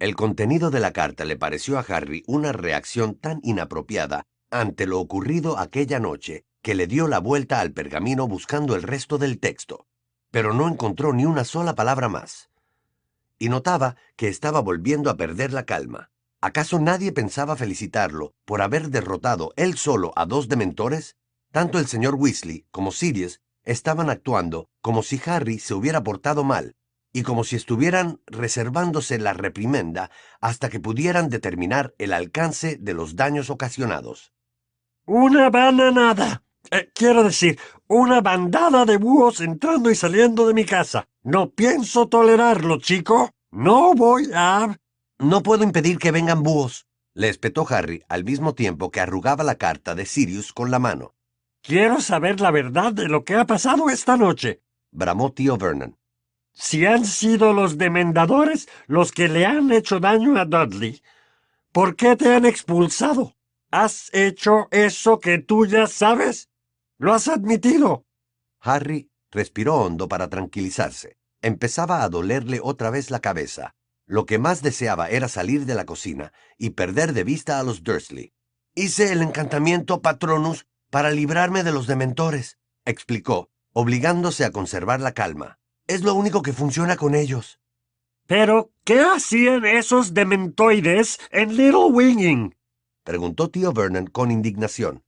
El 0.00 0.16
contenido 0.16 0.70
de 0.70 0.80
la 0.80 0.92
carta 0.92 1.24
le 1.24 1.36
pareció 1.36 1.78
a 1.78 1.82
Harry 1.82 2.24
una 2.26 2.52
reacción 2.52 3.14
tan 3.14 3.38
inapropiada 3.42 4.24
ante 4.50 4.86
lo 4.86 4.98
ocurrido 4.98 5.58
aquella 5.58 6.00
noche 6.00 6.44
que 6.62 6.74
le 6.74 6.86
dio 6.86 7.06
la 7.06 7.20
vuelta 7.20 7.60
al 7.60 7.72
pergamino 7.72 8.26
buscando 8.26 8.74
el 8.74 8.82
resto 8.82 9.16
del 9.16 9.38
texto, 9.38 9.86
pero 10.30 10.52
no 10.52 10.68
encontró 10.68 11.12
ni 11.12 11.24
una 11.24 11.44
sola 11.44 11.74
palabra 11.74 12.08
más. 12.08 12.50
Y 13.38 13.48
notaba 13.48 13.96
que 14.16 14.28
estaba 14.28 14.60
volviendo 14.60 15.08
a 15.08 15.16
perder 15.16 15.52
la 15.52 15.64
calma. 15.64 16.09
¿Acaso 16.42 16.78
nadie 16.78 17.12
pensaba 17.12 17.54
felicitarlo 17.54 18.34
por 18.46 18.62
haber 18.62 18.88
derrotado 18.88 19.52
él 19.56 19.76
solo 19.76 20.12
a 20.16 20.24
dos 20.24 20.48
dementores? 20.48 21.16
Tanto 21.52 21.78
el 21.78 21.86
señor 21.86 22.14
Weasley 22.14 22.66
como 22.70 22.92
Sirius 22.92 23.42
estaban 23.62 24.08
actuando 24.08 24.70
como 24.80 25.02
si 25.02 25.20
Harry 25.26 25.58
se 25.58 25.74
hubiera 25.74 26.02
portado 26.02 26.42
mal 26.42 26.76
y 27.12 27.24
como 27.24 27.44
si 27.44 27.56
estuvieran 27.56 28.20
reservándose 28.26 29.18
la 29.18 29.34
reprimenda 29.34 30.10
hasta 30.40 30.70
que 30.70 30.80
pudieran 30.80 31.28
determinar 31.28 31.94
el 31.98 32.14
alcance 32.14 32.78
de 32.80 32.94
los 32.94 33.16
daños 33.16 33.50
ocasionados. 33.50 34.32
Una 35.04 35.50
bananada. 35.50 36.44
Eh, 36.70 36.90
quiero 36.94 37.22
decir, 37.22 37.58
una 37.86 38.22
bandada 38.22 38.86
de 38.86 38.96
búhos 38.96 39.40
entrando 39.40 39.90
y 39.90 39.94
saliendo 39.94 40.46
de 40.46 40.54
mi 40.54 40.64
casa. 40.64 41.06
No 41.22 41.50
pienso 41.50 42.08
tolerarlo, 42.08 42.78
chico. 42.78 43.30
No 43.50 43.92
voy 43.94 44.30
a... 44.32 44.79
No 45.20 45.42
puedo 45.42 45.64
impedir 45.64 45.98
que 45.98 46.12
vengan 46.12 46.42
búhos, 46.42 46.86
le 47.12 47.28
espetó 47.28 47.66
Harry 47.68 48.02
al 48.08 48.24
mismo 48.24 48.54
tiempo 48.54 48.90
que 48.90 49.00
arrugaba 49.00 49.44
la 49.44 49.56
carta 49.56 49.94
de 49.94 50.06
Sirius 50.06 50.54
con 50.54 50.70
la 50.70 50.78
mano. 50.78 51.14
Quiero 51.62 52.00
saber 52.00 52.40
la 52.40 52.50
verdad 52.50 52.94
de 52.94 53.06
lo 53.06 53.22
que 53.22 53.34
ha 53.34 53.44
pasado 53.44 53.90
esta 53.90 54.16
noche. 54.16 54.62
Bramó 54.90 55.30
tío 55.30 55.58
Vernon. 55.58 55.98
Si 56.54 56.86
han 56.86 57.04
sido 57.04 57.52
los 57.52 57.76
demendadores 57.76 58.66
los 58.86 59.12
que 59.12 59.28
le 59.28 59.44
han 59.44 59.70
hecho 59.72 60.00
daño 60.00 60.38
a 60.38 60.46
Dudley, 60.46 61.02
¿por 61.70 61.96
qué 61.96 62.16
te 62.16 62.34
han 62.34 62.46
expulsado? 62.46 63.36
¿Has 63.70 64.08
hecho 64.14 64.68
eso 64.70 65.20
que 65.20 65.36
tú 65.36 65.66
ya 65.66 65.86
sabes? 65.86 66.48
¿Lo 66.96 67.12
has 67.12 67.28
admitido? 67.28 68.06
Harry 68.60 69.10
respiró 69.30 69.76
hondo 69.76 70.08
para 70.08 70.28
tranquilizarse. 70.28 71.18
Empezaba 71.42 72.02
a 72.02 72.08
dolerle 72.08 72.58
otra 72.62 72.88
vez 72.88 73.10
la 73.10 73.20
cabeza. 73.20 73.74
Lo 74.10 74.26
que 74.26 74.40
más 74.40 74.60
deseaba 74.60 75.08
era 75.08 75.28
salir 75.28 75.66
de 75.66 75.76
la 75.76 75.86
cocina 75.86 76.32
y 76.58 76.70
perder 76.70 77.12
de 77.12 77.22
vista 77.22 77.60
a 77.60 77.62
los 77.62 77.84
Dursley. 77.84 78.32
Hice 78.74 79.12
el 79.12 79.22
encantamiento 79.22 80.02
Patronus 80.02 80.66
para 80.90 81.12
librarme 81.12 81.62
de 81.62 81.70
los 81.70 81.86
dementores, 81.86 82.58
explicó, 82.84 83.50
obligándose 83.72 84.44
a 84.44 84.50
conservar 84.50 84.98
la 85.00 85.12
calma. 85.12 85.60
Es 85.86 86.02
lo 86.02 86.14
único 86.14 86.42
que 86.42 86.52
funciona 86.52 86.96
con 86.96 87.14
ellos. 87.14 87.60
Pero, 88.26 88.72
¿qué 88.82 88.98
hacían 88.98 89.64
esos 89.64 90.12
dementoides 90.12 91.20
en 91.30 91.56
Little 91.56 91.92
Winging? 91.92 92.56
preguntó 93.04 93.48
tío 93.48 93.72
Vernon 93.72 94.08
con 94.08 94.32
indignación. 94.32 95.04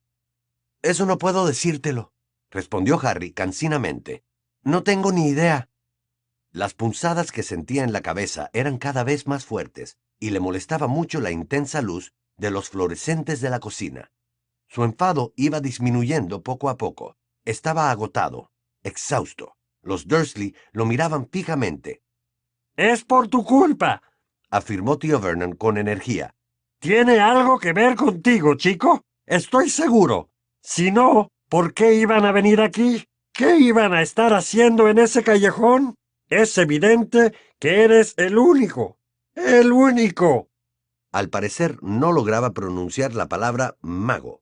Eso 0.81 1.07
no 1.07 1.19
puedo 1.19 1.45
decírtelo, 1.45 2.13
respondió 2.53 3.01
Harry 3.03 3.33
cansinamente. 3.33 4.23
No 4.63 4.85
tengo 4.85 5.11
ni 5.11 5.27
idea. 5.27 5.72
Las 6.53 6.75
punzadas 6.75 7.33
que 7.33 7.43
sentía 7.43 7.83
en 7.83 7.93
la 7.93 8.03
cabeza 8.03 8.51
eran 8.53 8.79
cada 8.79 9.05
vez 9.05 9.27
más 9.27 9.45
fuertes 9.45 9.97
y 10.21 10.31
le 10.31 10.41
molestaba 10.41 10.87
mucho 10.87 11.21
la 11.21 11.31
intensa 11.31 11.83
luz 11.83 12.13
de 12.37 12.51
los 12.51 12.69
fluorescentes 12.71 13.41
de 13.41 13.51
la 13.51 13.59
cocina. 13.59 14.13
Su 14.69 14.85
enfado 14.85 15.33
iba 15.37 15.61
disminuyendo 15.61 16.43
poco 16.43 16.69
a 16.69 16.77
poco. 16.77 17.17
Estaba 17.45 17.91
agotado, 17.91 18.51
exhausto. 18.83 19.57
Los 19.83 20.07
Dursley 20.07 20.55
lo 20.73 20.87
miraban 20.87 21.29
fijamente. 21.29 22.03
Es 22.77 23.05
por 23.05 23.29
tu 23.29 23.45
culpa, 23.45 24.03
afirmó 24.51 24.99
tío 24.99 25.21
Vernon 25.21 25.57
con 25.57 25.77
energía. 25.77 26.35
Tiene 26.79 27.19
algo 27.19 27.59
que 27.59 27.73
ver 27.73 27.97
contigo, 27.97 28.55
chico. 28.55 29.03
Estoy 29.27 29.69
seguro. 29.69 30.31
Si 30.63 30.91
no, 30.91 31.33
¿Por 31.53 31.75
qué 31.75 31.97
iban 31.97 32.25
a 32.25 32.33
venir 32.33 32.63
aquí? 32.63 33.05
¿Qué 33.35 33.59
iban 33.59 33.93
a 33.93 34.01
estar 34.01 34.33
haciendo 34.33 34.89
en 34.89 34.99
ese 34.99 35.23
callejón? 35.23 35.97
Es 36.33 36.57
evidente 36.57 37.35
que 37.59 37.85
eres 37.85 38.15
el 38.17 38.39
único. 38.39 38.99
El 39.35 39.71
único. 39.71 40.49
Al 41.13 41.29
parecer 41.29 41.77
no 41.83 42.11
lograba 42.11 42.55
pronunciar 42.55 43.13
la 43.13 43.29
palabra 43.29 43.77
mago. 43.83 44.41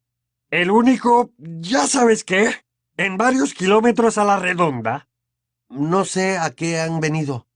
El 0.52 0.70
único, 0.70 1.32
ya 1.36 1.88
sabes 1.88 2.22
qué, 2.22 2.64
en 2.96 3.16
varios 3.16 3.54
kilómetros 3.54 4.18
a 4.18 4.24
la 4.24 4.38
redonda. 4.38 5.08
No 5.68 6.04
sé 6.04 6.38
a 6.38 6.50
qué 6.50 6.78
han 6.78 7.00
venido. 7.00 7.48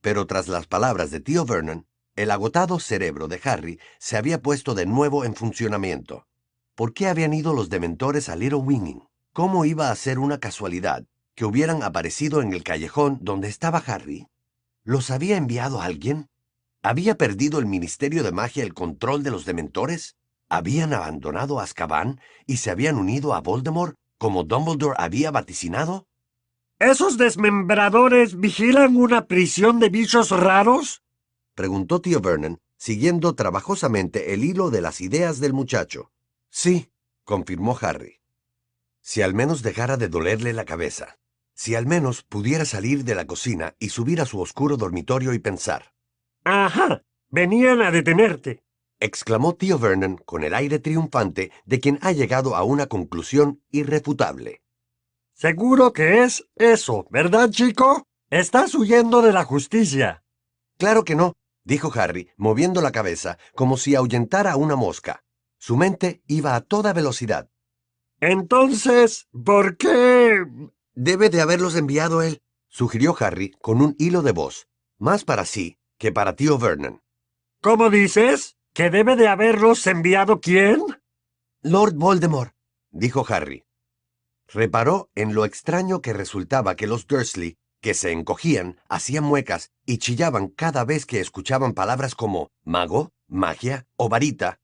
Pero 0.00 0.26
tras 0.26 0.48
las 0.48 0.66
palabras 0.66 1.10
de 1.10 1.20
tío 1.20 1.44
Vernon, 1.44 1.86
el 2.16 2.30
agotado 2.30 2.80
cerebro 2.80 3.28
de 3.28 3.38
Harry 3.44 3.78
se 3.98 4.16
había 4.16 4.40
puesto 4.40 4.74
de 4.74 4.86
nuevo 4.86 5.26
en 5.26 5.34
funcionamiento. 5.34 6.26
¿Por 6.74 6.94
qué 6.94 7.08
habían 7.08 7.34
ido 7.34 7.52
los 7.52 7.68
dementores 7.68 8.30
a 8.30 8.36
Little 8.36 8.60
Winging? 8.60 9.06
¿Cómo 9.34 9.66
iba 9.66 9.90
a 9.90 9.94
ser 9.94 10.18
una 10.18 10.40
casualidad 10.40 11.04
que 11.38 11.44
hubieran 11.44 11.84
aparecido 11.84 12.42
en 12.42 12.52
el 12.52 12.64
callejón 12.64 13.20
donde 13.22 13.46
estaba 13.46 13.78
Harry? 13.78 14.26
¿Los 14.82 15.12
había 15.12 15.36
enviado 15.36 15.80
alguien? 15.80 16.28
¿Había 16.82 17.16
perdido 17.16 17.60
el 17.60 17.66
Ministerio 17.66 18.24
de 18.24 18.32
Magia 18.32 18.64
el 18.64 18.74
control 18.74 19.22
de 19.22 19.30
los 19.30 19.44
dementores? 19.44 20.16
¿Habían 20.48 20.92
abandonado 20.92 21.60
Azkaban 21.60 22.20
y 22.44 22.56
se 22.56 22.72
habían 22.72 22.96
unido 22.96 23.34
a 23.34 23.40
Voldemort 23.40 23.94
como 24.18 24.42
Dumbledore 24.42 24.96
había 24.98 25.30
vaticinado? 25.30 26.08
¿Esos 26.80 27.18
desmembradores 27.18 28.40
vigilan 28.40 28.96
una 28.96 29.26
prisión 29.26 29.78
de 29.78 29.90
bichos 29.90 30.32
raros? 30.32 31.04
preguntó 31.54 32.00
tío 32.00 32.20
Vernon, 32.20 32.58
siguiendo 32.76 33.36
trabajosamente 33.36 34.34
el 34.34 34.42
hilo 34.42 34.70
de 34.70 34.80
las 34.80 35.00
ideas 35.00 35.38
del 35.38 35.52
muchacho. 35.52 36.10
Sí, 36.50 36.90
confirmó 37.22 37.78
Harry. 37.80 38.16
Si 39.02 39.22
al 39.22 39.34
menos 39.34 39.62
dejara 39.62 39.96
de 39.96 40.08
dolerle 40.08 40.52
la 40.52 40.64
cabeza. 40.64 41.16
Si 41.58 41.74
al 41.74 41.86
menos 41.86 42.22
pudiera 42.22 42.64
salir 42.64 43.02
de 43.02 43.16
la 43.16 43.26
cocina 43.26 43.74
y 43.80 43.88
subir 43.88 44.20
a 44.20 44.26
su 44.26 44.40
oscuro 44.40 44.76
dormitorio 44.76 45.34
y 45.34 45.40
pensar. 45.40 45.92
Ajá, 46.44 47.02
venían 47.30 47.82
a 47.82 47.90
detenerte. 47.90 48.62
exclamó 49.00 49.56
tío 49.56 49.76
Vernon 49.76 50.18
con 50.18 50.44
el 50.44 50.54
aire 50.54 50.78
triunfante 50.78 51.50
de 51.66 51.80
quien 51.80 51.98
ha 52.00 52.12
llegado 52.12 52.54
a 52.54 52.62
una 52.62 52.86
conclusión 52.86 53.60
irrefutable. 53.72 54.62
Seguro 55.34 55.92
que 55.92 56.22
es 56.22 56.48
eso, 56.54 57.08
¿verdad, 57.10 57.50
chico? 57.50 58.04
Estás 58.30 58.76
huyendo 58.76 59.20
de 59.20 59.32
la 59.32 59.42
justicia. 59.42 60.22
Claro 60.78 61.02
que 61.02 61.16
no, 61.16 61.32
dijo 61.64 61.90
Harry, 61.92 62.30
moviendo 62.36 62.80
la 62.80 62.92
cabeza 62.92 63.36
como 63.56 63.76
si 63.76 63.96
ahuyentara 63.96 64.52
a 64.52 64.56
una 64.56 64.76
mosca. 64.76 65.24
Su 65.58 65.76
mente 65.76 66.22
iba 66.28 66.54
a 66.54 66.60
toda 66.60 66.92
velocidad. 66.92 67.50
Entonces, 68.20 69.26
¿por 69.32 69.76
qué? 69.76 70.44
Debe 71.00 71.30
de 71.30 71.40
haberlos 71.40 71.76
enviado 71.76 72.22
él, 72.22 72.42
sugirió 72.66 73.14
Harry 73.20 73.52
con 73.62 73.82
un 73.82 73.94
hilo 74.00 74.22
de 74.22 74.32
voz, 74.32 74.66
más 74.98 75.24
para 75.24 75.44
sí 75.44 75.78
que 75.96 76.10
para 76.10 76.34
tío 76.34 76.58
Vernon. 76.58 77.02
¿Cómo 77.62 77.88
dices? 77.88 78.56
¿Que 78.74 78.90
debe 78.90 79.14
de 79.14 79.28
haberlos 79.28 79.86
enviado 79.86 80.40
quién? 80.40 80.82
Lord 81.62 81.94
Voldemort, 81.94 82.52
dijo 82.90 83.24
Harry. 83.28 83.64
Reparó 84.48 85.08
en 85.14 85.34
lo 85.34 85.44
extraño 85.44 86.02
que 86.02 86.12
resultaba 86.12 86.74
que 86.74 86.88
los 86.88 87.06
Dursley, 87.06 87.58
que 87.80 87.94
se 87.94 88.10
encogían, 88.10 88.80
hacían 88.88 89.22
muecas 89.22 89.70
y 89.86 89.98
chillaban 89.98 90.48
cada 90.48 90.84
vez 90.84 91.06
que 91.06 91.20
escuchaban 91.20 91.74
palabras 91.74 92.16
como 92.16 92.50
mago, 92.64 93.12
magia 93.28 93.86
o 93.94 94.08
varita, 94.08 94.58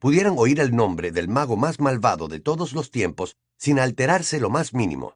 pudieran 0.00 0.34
oír 0.36 0.58
el 0.58 0.74
nombre 0.74 1.12
del 1.12 1.28
mago 1.28 1.56
más 1.56 1.78
malvado 1.78 2.26
de 2.26 2.40
todos 2.40 2.72
los 2.72 2.90
tiempos 2.90 3.36
sin 3.56 3.78
alterarse 3.78 4.40
lo 4.40 4.50
más 4.50 4.74
mínimo. 4.74 5.14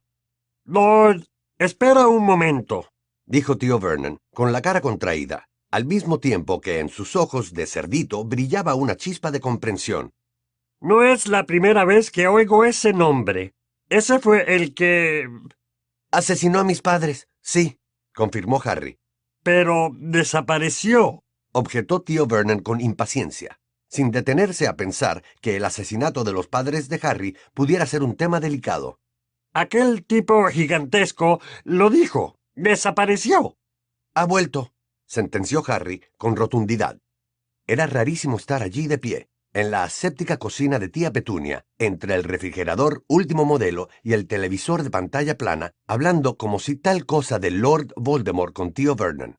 Lord, 0.73 1.25
espera 1.59 2.07
un 2.07 2.23
momento, 2.23 2.93
dijo 3.25 3.57
tío 3.57 3.77
Vernon, 3.77 4.19
con 4.33 4.53
la 4.53 4.61
cara 4.61 4.79
contraída, 4.79 5.49
al 5.69 5.83
mismo 5.83 6.21
tiempo 6.21 6.61
que 6.61 6.79
en 6.79 6.87
sus 6.87 7.17
ojos 7.17 7.53
de 7.53 7.65
cerdito 7.65 8.23
brillaba 8.23 8.73
una 8.75 8.95
chispa 8.95 9.31
de 9.31 9.41
comprensión. 9.41 10.13
No 10.79 11.03
es 11.03 11.27
la 11.27 11.45
primera 11.45 11.83
vez 11.83 12.09
que 12.09 12.29
oigo 12.29 12.63
ese 12.63 12.93
nombre. 12.93 13.53
Ese 13.89 14.19
fue 14.19 14.55
el 14.55 14.73
que... 14.73 15.27
Asesinó 16.09 16.59
a 16.59 16.63
mis 16.63 16.81
padres, 16.81 17.27
sí, 17.41 17.77
confirmó 18.15 18.61
Harry. 18.63 18.97
Pero 19.43 19.89
desapareció, 19.93 21.25
objetó 21.51 22.01
tío 22.01 22.27
Vernon 22.27 22.59
con 22.61 22.79
impaciencia, 22.79 23.59
sin 23.89 24.09
detenerse 24.09 24.69
a 24.69 24.77
pensar 24.77 25.21
que 25.41 25.57
el 25.57 25.65
asesinato 25.65 26.23
de 26.23 26.31
los 26.31 26.47
padres 26.47 26.87
de 26.87 26.97
Harry 27.03 27.37
pudiera 27.53 27.85
ser 27.85 28.03
un 28.03 28.15
tema 28.15 28.39
delicado. 28.39 29.00
Aquel 29.53 30.05
tipo 30.05 30.47
gigantesco 30.47 31.41
lo 31.65 31.89
dijo. 31.89 32.37
Desapareció. 32.55 33.57
Ha 34.13 34.25
vuelto, 34.25 34.73
sentenció 35.05 35.61
Harry 35.67 36.03
con 36.17 36.37
rotundidad. 36.37 36.99
Era 37.67 37.85
rarísimo 37.85 38.37
estar 38.37 38.63
allí 38.63 38.87
de 38.87 38.97
pie, 38.97 39.29
en 39.53 39.71
la 39.71 39.83
aséptica 39.83 40.37
cocina 40.37 40.79
de 40.79 40.87
tía 40.87 41.11
Petunia, 41.11 41.65
entre 41.77 42.15
el 42.15 42.23
refrigerador 42.23 43.03
último 43.07 43.43
modelo 43.43 43.89
y 44.03 44.13
el 44.13 44.27
televisor 44.27 44.83
de 44.83 44.89
pantalla 44.89 45.37
plana, 45.37 45.71
hablando 45.85 46.37
como 46.37 46.59
si 46.59 46.77
tal 46.77 47.05
cosa 47.05 47.37
de 47.37 47.51
Lord 47.51 47.93
Voldemort 47.97 48.53
con 48.53 48.71
tío 48.71 48.95
Vernon. 48.95 49.37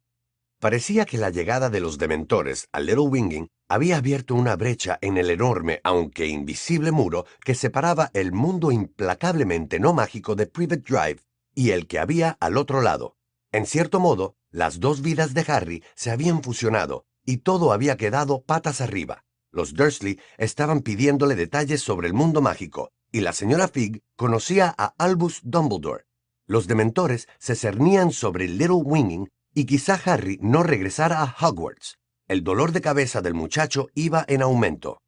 Parecía 0.60 1.06
que 1.06 1.18
la 1.18 1.30
llegada 1.30 1.70
de 1.70 1.80
los 1.80 1.96
dementores 1.96 2.68
a 2.72 2.80
Little 2.80 3.08
Winging 3.08 3.48
había 3.72 3.96
abierto 3.96 4.34
una 4.34 4.54
brecha 4.54 4.98
en 5.00 5.16
el 5.16 5.30
enorme, 5.30 5.80
aunque 5.82 6.26
invisible 6.26 6.92
muro 6.92 7.24
que 7.42 7.54
separaba 7.54 8.10
el 8.12 8.30
mundo 8.30 8.70
implacablemente 8.70 9.80
no 9.80 9.94
mágico 9.94 10.34
de 10.34 10.46
Privet 10.46 10.86
Drive 10.86 11.22
y 11.54 11.70
el 11.70 11.86
que 11.86 11.98
había 11.98 12.36
al 12.38 12.58
otro 12.58 12.82
lado. 12.82 13.16
En 13.50 13.64
cierto 13.64 13.98
modo, 13.98 14.36
las 14.50 14.78
dos 14.78 15.00
vidas 15.00 15.32
de 15.32 15.46
Harry 15.48 15.82
se 15.94 16.10
habían 16.10 16.42
fusionado 16.42 17.06
y 17.24 17.38
todo 17.38 17.72
había 17.72 17.96
quedado 17.96 18.42
patas 18.42 18.82
arriba. 18.82 19.24
Los 19.50 19.72
Dursley 19.72 20.20
estaban 20.36 20.80
pidiéndole 20.82 21.34
detalles 21.34 21.80
sobre 21.80 22.08
el 22.08 22.14
mundo 22.14 22.42
mágico 22.42 22.92
y 23.10 23.20
la 23.20 23.32
señora 23.32 23.68
Fig 23.68 24.02
conocía 24.16 24.74
a 24.76 24.92
Albus 24.98 25.40
Dumbledore. 25.44 26.04
Los 26.46 26.66
dementores 26.66 27.26
se 27.38 27.54
cernían 27.54 28.10
sobre 28.10 28.48
Little 28.48 28.82
Winging 28.84 29.30
y 29.54 29.64
quizá 29.64 29.98
Harry 30.04 30.38
no 30.42 30.62
regresara 30.62 31.22
a 31.22 31.34
Hogwarts. 31.40 32.01
El 32.28 32.44
dolor 32.44 32.72
de 32.72 32.80
cabeza 32.80 33.20
del 33.20 33.34
muchacho 33.34 33.88
iba 33.94 34.24
en 34.28 34.42
aumento. 34.42 34.98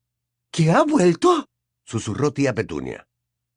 ¿Qué 0.50 0.70
ha 0.70 0.82
vuelto? 0.82 1.46
susurró 1.84 2.32
tía 2.32 2.54
Petunia. 2.54 3.06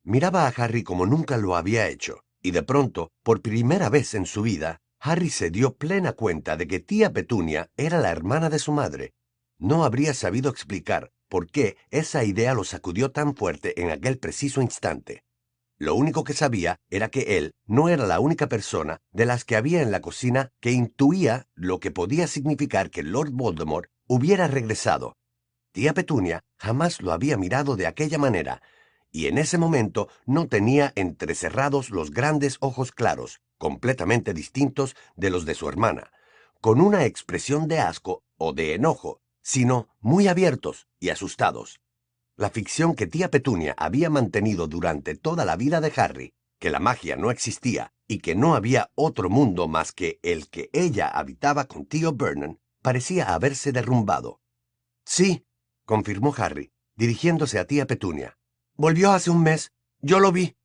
Miraba 0.03 0.47
a 0.47 0.49
Harry 0.49 0.83
como 0.83 1.05
nunca 1.05 1.37
lo 1.37 1.55
había 1.55 1.87
hecho, 1.87 2.21
y 2.41 2.51
de 2.51 2.63
pronto, 2.63 3.09
por 3.23 3.41
primera 3.41 3.89
vez 3.89 4.13
en 4.13 4.25
su 4.25 4.41
vida, 4.41 4.79
Harry 4.99 5.29
se 5.29 5.51
dio 5.51 5.75
plena 5.75 6.13
cuenta 6.13 6.55
de 6.55 6.67
que 6.67 6.79
tía 6.79 7.11
Petunia 7.13 7.69
era 7.75 7.99
la 7.99 8.11
hermana 8.11 8.49
de 8.49 8.59
su 8.59 8.71
madre. 8.71 9.13
No 9.59 9.83
habría 9.83 10.13
sabido 10.13 10.49
explicar 10.49 11.11
por 11.29 11.49
qué 11.49 11.77
esa 11.89 12.23
idea 12.23 12.53
lo 12.53 12.63
sacudió 12.63 13.11
tan 13.11 13.35
fuerte 13.35 13.81
en 13.81 13.91
aquel 13.91 14.17
preciso 14.17 14.61
instante. 14.61 15.23
Lo 15.79 15.93
único 15.93 16.23
que 16.23 16.33
sabía 16.33 16.79
era 16.89 17.09
que 17.09 17.37
él 17.37 17.53
no 17.65 17.87
era 17.89 18.07
la 18.07 18.19
única 18.19 18.49
persona 18.49 18.99
de 19.11 19.25
las 19.25 19.45
que 19.45 19.55
había 19.55 19.81
en 19.81 19.91
la 19.91 20.01
cocina 20.01 20.49
que 20.59 20.71
intuía 20.71 21.47
lo 21.53 21.79
que 21.79 21.91
podía 21.91 22.25
significar 22.25 22.89
que 22.89 23.03
Lord 23.03 23.31
Voldemort 23.31 23.91
hubiera 24.07 24.47
regresado. 24.47 25.17
Tía 25.73 25.93
Petunia 25.93 26.43
jamás 26.57 27.01
lo 27.01 27.11
había 27.11 27.37
mirado 27.37 27.75
de 27.75 27.85
aquella 27.85 28.17
manera, 28.17 28.63
y 29.11 29.27
en 29.27 29.37
ese 29.37 29.59
momento 29.59 30.09
no 30.25 30.47
tenía 30.47 30.93
entrecerrados 30.95 31.91
los 31.91 32.09
grandes 32.09 32.57
ojos 32.59 32.91
claros, 32.91 33.41
completamente 33.59 34.33
distintos 34.33 34.95
de 35.15 35.29
los 35.29 35.45
de 35.45 35.53
su 35.53 35.69
hermana, 35.69 36.11
con 36.59 36.81
una 36.81 37.05
expresión 37.05 37.67
de 37.67 37.79
asco 37.79 38.23
o 38.37 38.53
de 38.53 38.73
enojo, 38.73 39.21
sino 39.43 39.89
muy 39.99 40.27
abiertos 40.27 40.87
y 40.99 41.09
asustados. 41.09 41.79
La 42.37 42.51
ficción 42.51 42.93
que 42.93 43.07
tía 43.07 43.31
Petunia 43.31 43.73
había 43.79 44.11
mantenido 44.11 44.67
durante 44.67 45.15
toda 45.15 45.43
la 45.43 45.55
vida 45.55 45.81
de 45.81 45.91
Harry, 45.95 46.33
que 46.59 46.69
la 46.69 46.79
magia 46.79 47.15
no 47.15 47.31
existía 47.31 47.93
y 48.07 48.19
que 48.19 48.35
no 48.35 48.53
había 48.53 48.91
otro 48.93 49.27
mundo 49.31 49.67
más 49.67 49.91
que 49.91 50.19
el 50.21 50.47
que 50.47 50.69
ella 50.71 51.07
habitaba 51.07 51.65
con 51.65 51.87
tío 51.87 52.13
Vernon, 52.13 52.59
parecía 52.83 53.33
haberse 53.33 53.71
derrumbado. 53.71 54.39
Sí, 55.03 55.47
confirmó 55.83 56.31
Harry, 56.37 56.71
dirigiéndose 56.95 57.57
a 57.57 57.65
tía 57.65 57.87
Petunia. 57.87 58.37
Volvió 58.75 59.13
hace 59.13 59.31
un 59.31 59.41
mes. 59.41 59.73
Yo 59.99 60.19
lo 60.19 60.31
vi. 60.31 60.55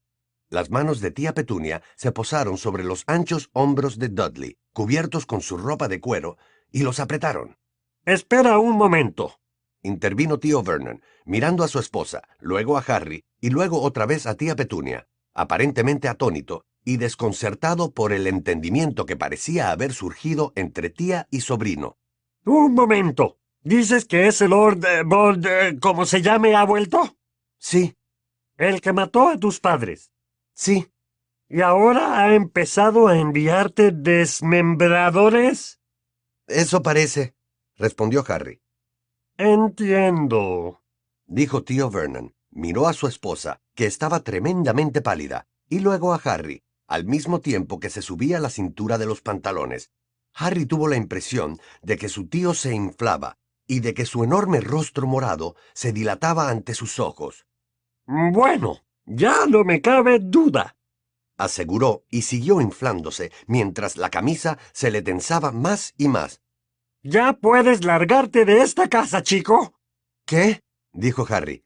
Las 0.50 0.68
manos 0.68 1.00
de 1.00 1.10
tía 1.10 1.32
Petunia 1.32 1.82
se 1.96 2.12
posaron 2.12 2.58
sobre 2.58 2.84
los 2.84 3.04
anchos 3.06 3.48
hombros 3.54 3.98
de 3.98 4.10
Dudley, 4.10 4.58
cubiertos 4.74 5.24
con 5.24 5.40
su 5.40 5.56
ropa 5.56 5.88
de 5.88 6.00
cuero, 6.00 6.36
y 6.70 6.82
los 6.82 7.00
apretaron. 7.00 7.56
Espera 8.04 8.58
un 8.58 8.76
momento, 8.76 9.40
intervino 9.82 10.38
tío 10.38 10.62
Vernon, 10.62 11.02
mirando 11.24 11.64
a 11.64 11.68
su 11.68 11.78
esposa, 11.78 12.22
luego 12.38 12.76
a 12.76 12.80
Harry 12.80 13.24
y 13.40 13.50
luego 13.50 13.80
otra 13.82 14.06
vez 14.06 14.26
a 14.26 14.36
tía 14.36 14.56
Petunia, 14.56 15.06
aparentemente 15.34 16.08
atónito 16.08 16.64
y 16.84 16.96
desconcertado 16.96 17.92
por 17.92 18.12
el 18.12 18.26
entendimiento 18.26 19.06
que 19.06 19.16
parecía 19.16 19.70
haber 19.70 19.92
surgido 19.92 20.52
entre 20.56 20.90
tía 20.90 21.28
y 21.30 21.40
sobrino. 21.40 21.98
Un 22.44 22.74
momento. 22.74 23.38
¿Dices 23.62 24.04
que 24.04 24.26
ese 24.26 24.48
Lord 24.48 24.84
eh, 24.84 25.02
Bold, 25.04 25.46
eh, 25.46 25.78
como 25.80 26.04
se 26.04 26.20
llame, 26.20 26.56
ha 26.56 26.64
vuelto? 26.64 27.16
Sí. 27.58 27.96
El 28.56 28.80
que 28.80 28.92
mató 28.92 29.28
a 29.28 29.38
tus 29.38 29.60
padres. 29.60 30.12
Sí, 30.54 30.92
¿Y 31.54 31.60
ahora 31.60 32.18
ha 32.22 32.34
empezado 32.34 33.08
a 33.08 33.18
enviarte 33.18 33.90
desmembradores? 33.90 35.78
eso 36.46 36.82
parece, 36.82 37.34
respondió 37.76 38.24
Harry. 38.26 38.61
Entiendo. 39.36 40.82
Dijo 41.26 41.64
tío 41.64 41.90
Vernon. 41.90 42.34
Miró 42.50 42.86
a 42.86 42.92
su 42.92 43.06
esposa, 43.06 43.62
que 43.74 43.86
estaba 43.86 44.20
tremendamente 44.20 45.00
pálida, 45.00 45.46
y 45.70 45.78
luego 45.78 46.12
a 46.12 46.20
Harry, 46.22 46.62
al 46.86 47.06
mismo 47.06 47.40
tiempo 47.40 47.80
que 47.80 47.88
se 47.88 48.02
subía 48.02 48.38
la 48.40 48.50
cintura 48.50 48.98
de 48.98 49.06
los 49.06 49.22
pantalones. 49.22 49.90
Harry 50.34 50.66
tuvo 50.66 50.86
la 50.86 50.96
impresión 50.96 51.58
de 51.80 51.96
que 51.96 52.10
su 52.10 52.28
tío 52.28 52.52
se 52.52 52.74
inflaba 52.74 53.38
y 53.66 53.80
de 53.80 53.94
que 53.94 54.04
su 54.04 54.22
enorme 54.22 54.60
rostro 54.60 55.06
morado 55.06 55.56
se 55.72 55.94
dilataba 55.94 56.50
ante 56.50 56.74
sus 56.74 56.98
ojos. 56.98 57.46
Bueno, 58.06 58.80
ya 59.06 59.46
no 59.46 59.64
me 59.64 59.80
cabe 59.80 60.18
duda. 60.20 60.76
aseguró 61.38 62.04
y 62.10 62.22
siguió 62.22 62.60
inflándose 62.60 63.32
mientras 63.46 63.96
la 63.96 64.10
camisa 64.10 64.58
se 64.74 64.90
le 64.90 65.00
tensaba 65.00 65.52
más 65.52 65.94
y 65.96 66.08
más. 66.08 66.41
Ya 67.04 67.32
puedes 67.32 67.84
largarte 67.84 68.44
de 68.44 68.62
esta 68.62 68.88
casa, 68.88 69.22
chico. 69.22 69.74
¿Qué? 70.24 70.60
dijo 70.92 71.26
Harry. 71.28 71.64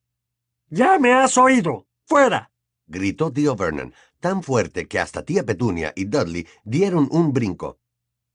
Ya 0.70 0.98
me 0.98 1.12
has 1.12 1.36
oído. 1.36 1.86
Fuera. 2.06 2.50
gritó 2.86 3.32
tío 3.32 3.56
Vernon, 3.56 3.92
tan 4.20 4.42
fuerte 4.42 4.86
que 4.86 4.98
hasta 4.98 5.24
tía 5.24 5.44
Petunia 5.44 5.92
y 5.96 6.04
Dudley 6.04 6.46
dieron 6.64 7.08
un 7.10 7.32
brinco. 7.32 7.78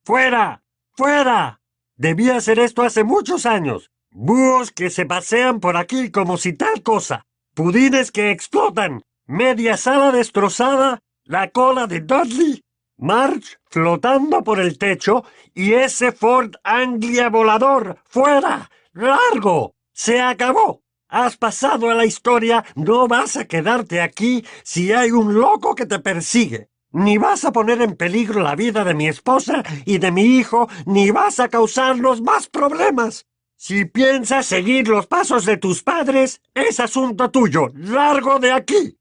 ¡Fuera! 0.04 0.64
¡Fuera! 0.91 1.62
Debía 1.95 2.36
hacer 2.36 2.60
esto 2.60 2.84
hace 2.84 3.04
muchos 3.04 3.45
años. 3.45 3.91
Búhos 4.12 4.72
que 4.72 4.89
se 4.89 5.06
pasean 5.06 5.60
por 5.60 5.78
aquí 5.78 6.12
como 6.12 6.38
si 6.38 6.54
tal 6.54 6.84
cosa. 6.84 7.26
Pudines 7.56 8.12
que 8.12 8.32
explotan. 8.32 9.02
Media 9.26 9.78
sala 9.78 10.12
destrozada. 10.12 10.99
La 11.24 11.49
cola 11.52 11.88
de 11.88 12.02
Dudley. 12.02 12.62
March 13.02 13.60
flotando 13.70 14.43
por 14.43 14.60
el 14.60 14.78
techo. 14.78 15.26
Y 15.54 15.74
ese 15.74 16.14
Ford 16.14 16.54
Anglia 16.64 17.30
volador. 17.30 17.97
¡Fuera! 18.06 18.72
¡Largo! 18.93 19.76
¡Se 19.91 20.22
acabó! 20.22 20.82
Has 21.10 21.36
pasado 21.36 21.89
a 21.89 21.93
la 21.93 22.06
historia. 22.06 22.64
No 22.76 23.08
vas 23.08 23.36
a 23.36 23.45
quedarte 23.45 23.99
aquí 23.99 24.45
si 24.64 24.93
hay 24.93 25.12
un 25.12 25.34
loco 25.34 25.76
que 25.76 25.86
te 25.86 25.99
persigue. 25.99 26.70
Ni 26.93 27.18
vas 27.18 27.43
a 27.45 27.52
poner 27.52 27.82
en 27.82 27.95
peligro 27.95 28.41
la 28.41 28.56
vida 28.56 28.84
de 28.84 28.93
mi 28.93 29.08
esposa 29.08 29.64
y 29.86 29.97
de 29.97 30.12
mi 30.12 30.24
hijo, 30.24 30.68
ni 30.86 31.10
vas 31.12 31.39
a 31.39 31.47
causarnos 31.47 32.22
más 32.22 32.47
problemas. 32.47 33.28
Si 33.56 33.86
piensas 33.86 34.45
seguir 34.45 34.88
los 34.88 35.08
pasos 35.08 35.45
de 35.45 35.58
tus 35.58 35.84
padres, 35.84 36.41
es 36.54 36.80
asunto 36.80 37.30
tuyo. 37.30 37.68
Largo 37.76 38.39
de 38.39 38.52
aquí. 38.52 38.97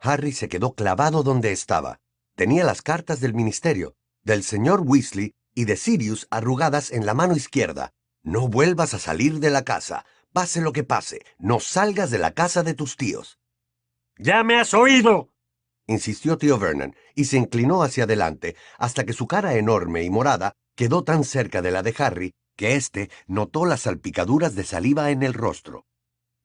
Harry 0.00 0.32
se 0.32 0.48
quedó 0.48 0.74
clavado 0.74 1.22
donde 1.22 1.52
estaba. 1.52 2.00
Tenía 2.36 2.64
las 2.64 2.82
cartas 2.82 3.20
del 3.20 3.32
ministerio, 3.32 3.94
del 4.22 4.42
señor 4.42 4.80
Weasley 4.84 5.34
y 5.54 5.66
de 5.66 5.76
Sirius 5.76 6.26
arrugadas 6.30 6.90
en 6.90 7.06
la 7.06 7.14
mano 7.14 7.36
izquierda. 7.36 7.92
No 8.22 8.48
vuelvas 8.48 8.94
a 8.94 8.98
salir 8.98 9.38
de 9.38 9.50
la 9.50 9.62
casa. 9.62 10.04
Pase 10.32 10.60
lo 10.60 10.72
que 10.72 10.82
pase, 10.82 11.24
no 11.38 11.60
salgas 11.60 12.10
de 12.10 12.18
la 12.18 12.32
casa 12.32 12.64
de 12.64 12.74
tus 12.74 12.96
tíos. 12.96 13.38
Ya 14.18 14.42
me 14.42 14.58
has 14.58 14.74
oído. 14.74 15.30
insistió 15.86 16.38
tío 16.38 16.58
Vernon, 16.58 16.96
y 17.14 17.26
se 17.26 17.36
inclinó 17.36 17.82
hacia 17.82 18.04
adelante 18.04 18.56
hasta 18.78 19.04
que 19.04 19.12
su 19.12 19.26
cara 19.28 19.54
enorme 19.54 20.02
y 20.02 20.10
morada 20.10 20.54
quedó 20.74 21.04
tan 21.04 21.22
cerca 21.22 21.62
de 21.62 21.70
la 21.70 21.82
de 21.82 21.94
Harry 21.98 22.34
que 22.56 22.74
éste 22.74 23.10
notó 23.26 23.66
las 23.66 23.82
salpicaduras 23.82 24.54
de 24.54 24.64
saliva 24.64 25.10
en 25.10 25.22
el 25.22 25.34
rostro. 25.34 25.86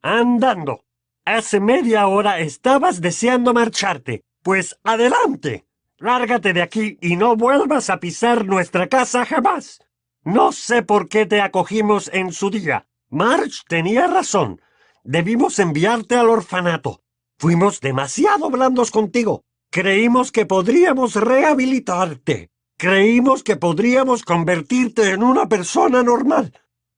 Andando. 0.02 0.84
Hace 1.26 1.60
media 1.60 2.08
hora 2.08 2.40
estabas 2.40 3.02
deseando 3.02 3.54
marcharte. 3.54 4.24
Pues 4.42 4.80
adelante. 4.84 5.69
Lárgate 6.00 6.54
de 6.54 6.62
aquí 6.62 6.98
y 7.02 7.18
no 7.18 7.36
vuelvas 7.36 7.90
a 7.90 8.00
pisar 8.00 8.46
nuestra 8.46 8.88
casa 8.88 9.26
jamás. 9.26 9.82
No 10.24 10.54
sé 10.54 10.82
por 10.82 11.10
qué 11.10 11.26
te 11.26 11.42
acogimos 11.42 12.10
en 12.14 12.32
su 12.32 12.50
día. 12.50 12.88
March 13.10 13.64
tenía 13.68 14.08
razón. 14.08 14.62
Debimos 15.04 15.60
enviarte 15.60 16.16
al 16.16 16.30
orfanato. 16.30 17.02
Fuimos 17.38 17.82
demasiado 17.82 18.50
blandos 18.50 18.92
contigo. 18.92 19.44
Creímos 19.72 20.32
que 20.32 20.46
podríamos 20.46 21.16
rehabilitarte. 21.16 22.50
Creímos 22.78 23.44
que 23.44 23.58
podríamos 23.58 24.24
convertirte 24.24 25.12
en 25.12 25.22
una 25.22 25.50
persona 25.50 26.02
normal. 26.02 26.54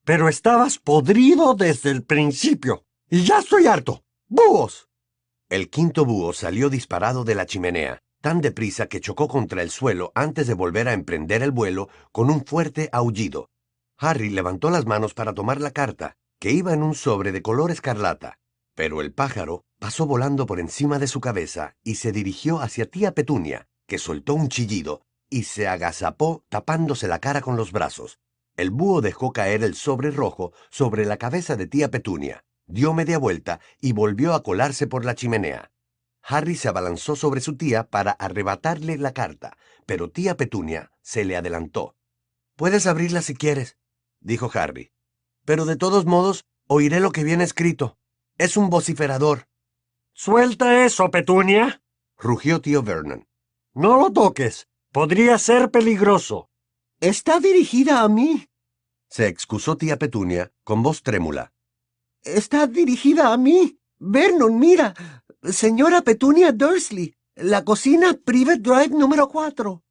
Pero 0.06 0.30
estabas 0.30 0.78
podrido 0.78 1.56
desde 1.56 1.90
el 1.90 2.04
principio. 2.04 2.86
Y 3.10 3.24
ya 3.24 3.40
estoy 3.40 3.66
harto. 3.66 4.04
¡Búhos! 4.28 4.90
El 5.50 5.70
quinto 5.70 6.06
búho 6.06 6.34
salió 6.34 6.70
disparado 6.70 7.24
de 7.24 7.36
la 7.36 7.46
chimenea, 7.46 8.02
tan 8.22 8.40
deprisa 8.40 8.88
que 8.88 9.02
chocó 9.02 9.28
contra 9.28 9.62
el 9.62 9.72
suelo 9.72 10.12
antes 10.16 10.48
de 10.48 10.54
volver 10.54 10.88
a 10.88 10.94
emprender 10.94 11.44
el 11.44 11.52
vuelo 11.52 11.90
con 12.12 12.30
un 12.30 12.46
fuerte 12.46 12.90
aullido. 12.92 13.50
Harry 13.98 14.30
levantó 14.30 14.70
las 14.70 14.86
manos 14.86 15.14
para 15.14 15.34
tomar 15.34 15.60
la 15.60 15.72
carta, 15.72 16.16
que 16.40 16.52
iba 16.52 16.74
en 16.74 16.82
un 16.82 16.96
sobre 16.96 17.32
de 17.32 17.42
color 17.42 17.72
escarlata, 17.72 18.40
pero 18.76 19.02
el 19.02 19.14
pájaro 19.14 19.64
pasó 19.80 20.06
volando 20.06 20.46
por 20.46 20.60
encima 20.60 20.98
de 21.00 21.08
su 21.08 21.20
cabeza 21.22 21.76
y 21.84 21.96
se 21.96 22.12
dirigió 22.12 22.62
hacia 22.62 22.86
tía 22.86 23.14
Petunia, 23.14 23.68
que 23.88 23.98
soltó 23.98 24.34
un 24.34 24.48
chillido 24.48 25.02
y 25.30 25.44
se 25.44 25.68
agazapó 25.68 26.44
tapándose 26.50 27.08
la 27.08 27.20
cara 27.20 27.42
con 27.42 27.58
los 27.58 27.72
brazos. 27.72 28.20
El 28.58 28.70
búho 28.70 29.02
dejó 29.02 29.32
caer 29.34 29.64
el 29.64 29.76
sobre 29.76 30.12
rojo 30.12 30.52
sobre 30.70 31.06
la 31.06 31.18
cabeza 31.18 31.56
de 31.56 31.68
tía 31.68 31.90
Petunia, 31.90 32.44
dio 32.68 32.94
media 32.94 33.18
vuelta 33.18 33.60
y 33.80 33.94
volvió 33.94 34.34
a 34.34 34.44
colarse 34.44 34.88
por 34.88 35.06
la 35.06 35.16
chimenea. 35.16 35.71
Harry 36.24 36.56
se 36.56 36.68
abalanzó 36.68 37.16
sobre 37.16 37.42
su 37.42 37.58
tía 37.58 37.90
para 37.90 38.12
arrebatarle 38.12 38.98
la 38.98 39.14
carta, 39.14 39.58
pero 39.86 40.10
tía 40.10 40.38
Petunia 40.38 40.92
se 41.02 41.26
le 41.26 41.36
adelantó. 41.36 41.96
Puedes 42.56 42.86
abrirla 42.86 43.22
si 43.22 43.36
quieres, 43.36 43.78
dijo 44.20 44.50
Harry. 44.54 44.92
Pero 45.46 45.66
de 45.66 45.76
todos 45.76 46.06
modos, 46.06 46.46
oiré 46.68 47.00
lo 47.00 47.12
que 47.12 47.24
viene 47.24 47.44
escrito. 47.44 47.98
Es 48.38 48.58
un 48.58 48.70
vociferador, 48.70 49.48
Suelta 50.14 50.86
eso, 50.86 51.10
Petunia. 51.10 51.82
rugió 52.18 52.62
tío 52.62 52.84
Vernon. 52.84 53.28
No 53.74 53.98
lo 53.98 54.12
toques. 54.12 54.68
Podría 54.92 55.38
ser 55.38 55.72
peligroso. 55.72 56.50
Está 57.00 57.40
dirigida 57.40 58.02
a 58.02 58.10
mí. 58.10 58.48
Se 59.10 59.28
excusó 59.28 59.78
tía 59.78 59.98
Petunia 59.98 60.52
con 60.64 60.84
voz 60.84 61.02
trémula. 61.02 61.54
Está 62.24 62.68
dirigida 62.68 63.34
a 63.34 63.38
mí. 63.38 63.80
Vernon, 63.98 64.60
mira. 64.60 64.94
Señora 65.44 66.04
Petunia 66.04 66.52
Dursley. 66.52 67.16
La 67.36 67.66
cocina 67.66 68.14
Private 68.14 68.60
Drive 68.60 68.90
número 68.90 69.28
4. 69.28 69.82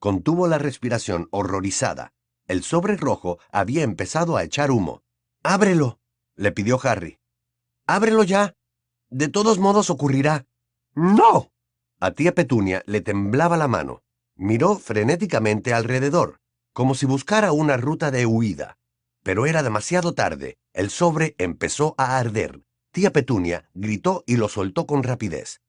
Contuvo 0.00 0.48
la 0.48 0.58
respiración 0.58 1.28
horrorizada. 1.30 2.12
El 2.48 2.64
sobre 2.64 2.96
rojo 2.96 3.38
había 3.52 3.84
empezado 3.84 4.36
a 4.36 4.42
echar 4.42 4.72
humo. 4.72 5.04
Ábrelo, 5.44 6.00
le 6.34 6.50
pidió 6.50 6.80
Harry. 6.82 7.20
Ábrelo 7.86 8.24
ya. 8.24 8.56
De 9.10 9.28
todos 9.28 9.60
modos 9.60 9.90
ocurrirá. 9.90 10.44
No. 10.96 11.52
A 12.00 12.10
tía 12.10 12.34
Petunia 12.34 12.82
le 12.86 13.00
temblaba 13.00 13.56
la 13.56 13.68
mano. 13.68 14.02
Miró 14.34 14.76
frenéticamente 14.76 15.72
alrededor, 15.72 16.40
como 16.72 16.96
si 16.96 17.06
buscara 17.06 17.52
una 17.52 17.76
ruta 17.76 18.10
de 18.10 18.26
huida. 18.26 18.76
Pero 19.22 19.46
era 19.46 19.62
demasiado 19.62 20.14
tarde. 20.14 20.58
El 20.72 20.90
sobre 20.90 21.36
empezó 21.38 21.94
a 21.96 22.18
arder. 22.18 22.63
Tía 22.94 23.12
Petunia 23.12 23.68
gritó 23.74 24.22
y 24.24 24.36
lo 24.36 24.48
soltó 24.48 24.86
con 24.86 25.02
rapidez. 25.02 25.60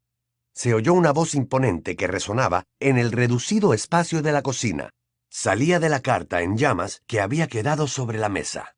Se 0.53 0.75
oyó 0.75 0.93
una 0.93 1.11
voz 1.11 1.33
imponente 1.33 1.95
que 1.95 2.05
resonaba 2.05 2.65
en 2.79 2.99
el 2.99 3.11
reducido 3.11 3.73
espacio 3.73 4.21
de 4.21 4.31
la 4.31 4.43
cocina. 4.43 4.91
Salía 5.27 5.79
de 5.79 5.89
la 5.89 6.01
carta 6.01 6.43
en 6.43 6.55
llamas 6.55 7.01
que 7.07 7.21
había 7.21 7.47
quedado 7.47 7.87
sobre 7.87 8.19
la 8.19 8.29
mesa. 8.29 8.75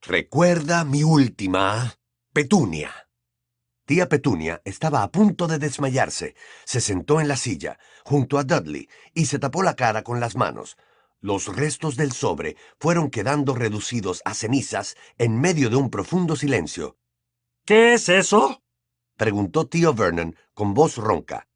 Recuerda 0.00 0.86
mi 0.86 1.04
última. 1.04 1.94
Petunia. 2.32 2.90
Tía 3.84 4.08
Petunia 4.08 4.62
estaba 4.64 5.02
a 5.02 5.10
punto 5.10 5.46
de 5.46 5.58
desmayarse. 5.58 6.36
Se 6.64 6.80
sentó 6.80 7.20
en 7.20 7.28
la 7.28 7.36
silla, 7.36 7.78
junto 8.02 8.38
a 8.38 8.44
Dudley, 8.44 8.88
y 9.12 9.26
se 9.26 9.38
tapó 9.38 9.62
la 9.62 9.76
cara 9.76 10.02
con 10.02 10.20
las 10.20 10.36
manos. 10.36 10.78
Los 11.20 11.54
restos 11.54 11.96
del 11.96 12.12
sobre 12.12 12.56
fueron 12.80 13.10
quedando 13.10 13.54
reducidos 13.54 14.22
a 14.24 14.32
cenizas 14.32 14.96
en 15.18 15.38
medio 15.38 15.68
de 15.68 15.76
un 15.76 15.90
profundo 15.90 16.34
silencio. 16.34 16.96
¿Qué 17.64 17.94
es 17.94 18.10
eso? 18.10 18.62
Preguntó 19.16 19.66
tío 19.66 19.94
Vernon 19.94 20.36
con 20.52 20.74
voz 20.74 20.98
ronca. 20.98 21.48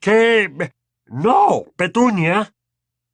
¿Qué? 0.00 0.72
No, 1.06 1.66
Petunia. 1.76 2.52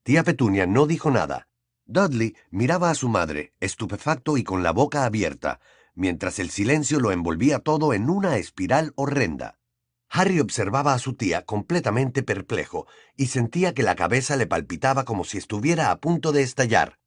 Tía 0.02 0.24
Petunia 0.24 0.66
no 0.66 0.86
dijo 0.86 1.10
nada. 1.10 1.48
Dudley 1.84 2.34
miraba 2.50 2.90
a 2.90 2.94
su 2.94 3.08
madre, 3.10 3.52
estupefacto 3.60 4.38
y 4.38 4.44
con 4.44 4.62
la 4.62 4.72
boca 4.72 5.04
abierta, 5.04 5.60
mientras 5.94 6.38
el 6.38 6.48
silencio 6.48 7.00
lo 7.00 7.12
envolvía 7.12 7.58
todo 7.58 7.92
en 7.92 8.08
una 8.08 8.38
espiral 8.38 8.92
horrenda. 8.96 9.58
Harry 10.08 10.40
observaba 10.40 10.94
a 10.94 10.98
su 10.98 11.14
tía 11.14 11.44
completamente 11.44 12.22
perplejo 12.22 12.86
y 13.14 13.26
sentía 13.26 13.74
que 13.74 13.82
la 13.82 13.94
cabeza 13.94 14.36
le 14.36 14.46
palpitaba 14.46 15.04
como 15.04 15.24
si 15.24 15.36
estuviera 15.36 15.90
a 15.90 15.98
punto 16.00 16.32
de 16.32 16.42
estallar. 16.42 16.98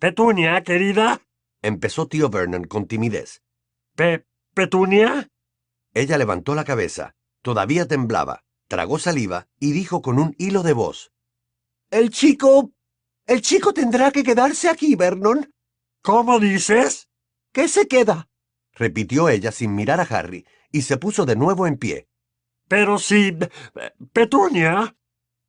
Petunia, 0.00 0.62
querida. 0.64 1.22
Empezó 1.62 2.08
tío 2.08 2.30
Vernon 2.30 2.64
con 2.64 2.86
timidez. 2.86 3.43
Pe 3.94 4.26
Petunia. 4.54 5.28
Ella 5.92 6.18
levantó 6.18 6.54
la 6.54 6.64
cabeza, 6.64 7.14
todavía 7.42 7.86
temblaba, 7.86 8.44
tragó 8.68 8.98
saliva 8.98 9.46
y 9.60 9.72
dijo 9.72 10.02
con 10.02 10.18
un 10.18 10.34
hilo 10.38 10.62
de 10.62 10.72
voz. 10.72 11.12
El 11.90 12.10
chico... 12.10 12.72
El 13.26 13.40
chico 13.40 13.72
tendrá 13.72 14.10
que 14.10 14.22
quedarse 14.22 14.68
aquí, 14.68 14.96
Vernon. 14.96 15.50
¿Cómo 16.02 16.40
dices? 16.40 17.08
¿Qué 17.52 17.68
se 17.68 17.86
queda? 17.86 18.28
repitió 18.72 19.28
ella 19.28 19.52
sin 19.52 19.74
mirar 19.74 20.00
a 20.00 20.02
Harry, 20.02 20.44
y 20.72 20.82
se 20.82 20.96
puso 20.96 21.24
de 21.24 21.36
nuevo 21.36 21.66
en 21.66 21.78
pie. 21.78 22.08
Pero 22.68 22.98
si... 22.98 23.36
Petunia... 24.12 24.96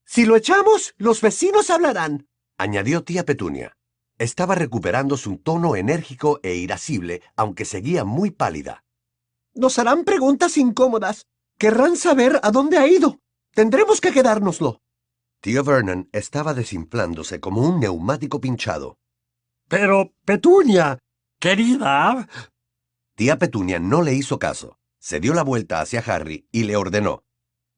Si 0.05 0.25
lo 0.25 0.35
echamos, 0.35 0.93
los 0.97 1.19
vecinos 1.19 1.71
hablarán. 1.71 2.29
añadió 2.57 3.03
tía 3.03 3.25
Petunia. 3.25 3.74
Estaba 4.18 4.55
recuperando 4.55 5.18
su 5.18 5.38
tono 5.38 5.76
enérgico 5.76 6.39
e 6.41 6.55
irascible, 6.55 7.22
aunque 7.36 7.66
seguía 7.66 8.05
muy 8.05 8.32
pálida. 8.32 8.86
Nos 9.53 9.78
harán 9.78 10.05
preguntas 10.05 10.57
incómodas. 10.57 11.26
Querrán 11.57 11.97
saber 11.97 12.39
a 12.43 12.51
dónde 12.51 12.78
ha 12.78 12.88
ido. 12.88 13.20
Tendremos 13.53 13.99
que 13.99 14.11
quedárnoslo. 14.11 14.82
Tío 15.41 15.63
Vernon 15.63 16.09
estaba 16.11 16.53
desinflándose 16.53 17.39
como 17.39 17.61
un 17.61 17.80
neumático 17.80 18.39
pinchado. 18.39 18.97
Pero, 19.68 20.13
Petunia, 20.26 20.99
querida... 21.39 22.28
Tía 23.16 23.38
Petunia 23.38 23.80
no 23.80 24.01
le 24.01 24.13
hizo 24.13 24.39
caso. 24.39 24.78
Se 24.99 25.20
dio 25.20 25.34
la 25.34 25.43
vuelta 25.43 25.82
hacia 25.82 25.99
Harry 25.99 26.47
y 26.51 26.63
le 26.63 26.76
ordenó. 26.76 27.24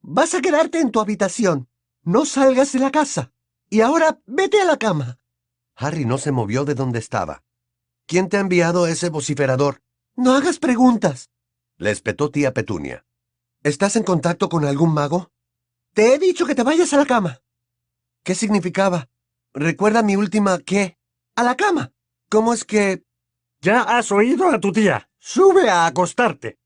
Vas 0.00 0.34
a 0.34 0.40
quedarte 0.40 0.80
en 0.80 0.90
tu 0.90 1.00
habitación. 1.00 1.68
No 2.02 2.24
salgas 2.24 2.72
de 2.72 2.78
la 2.78 2.90
casa. 2.90 3.32
Y 3.70 3.82
ahora 3.82 4.20
vete 4.26 4.60
a 4.60 4.64
la 4.64 4.78
cama. 4.78 5.18
Harry 5.80 6.04
no 6.04 6.18
se 6.18 6.32
movió 6.32 6.64
de 6.64 6.74
donde 6.74 6.98
estaba. 6.98 7.44
¿Quién 8.06 8.28
te 8.28 8.36
ha 8.36 8.40
enviado 8.40 8.88
ese 8.88 9.10
vociferador? 9.10 9.80
No 10.16 10.34
hagas 10.34 10.58
preguntas. 10.58 11.30
Le 11.76 11.92
espetó 11.92 12.32
tía 12.32 12.52
Petunia. 12.52 13.06
¿Estás 13.62 13.94
en 13.94 14.02
contacto 14.02 14.48
con 14.48 14.64
algún 14.64 14.92
mago? 14.92 15.30
Te 15.94 16.14
he 16.14 16.18
dicho 16.18 16.46
que 16.46 16.56
te 16.56 16.64
vayas 16.64 16.92
a 16.92 16.96
la 16.96 17.06
cama. 17.06 17.42
¿Qué 18.24 18.34
significaba? 18.34 19.08
¿Recuerda 19.54 20.02
mi 20.02 20.16
última 20.16 20.58
qué? 20.58 20.98
A 21.36 21.44
la 21.44 21.56
cama. 21.56 21.92
¿Cómo 22.28 22.52
es 22.52 22.64
que... 22.64 23.04
Ya 23.60 23.82
has 23.82 24.10
oído 24.10 24.48
a 24.48 24.58
tu 24.58 24.72
tía. 24.72 25.08
Sube 25.18 25.70
a 25.70 25.86
acostarte. 25.86 26.58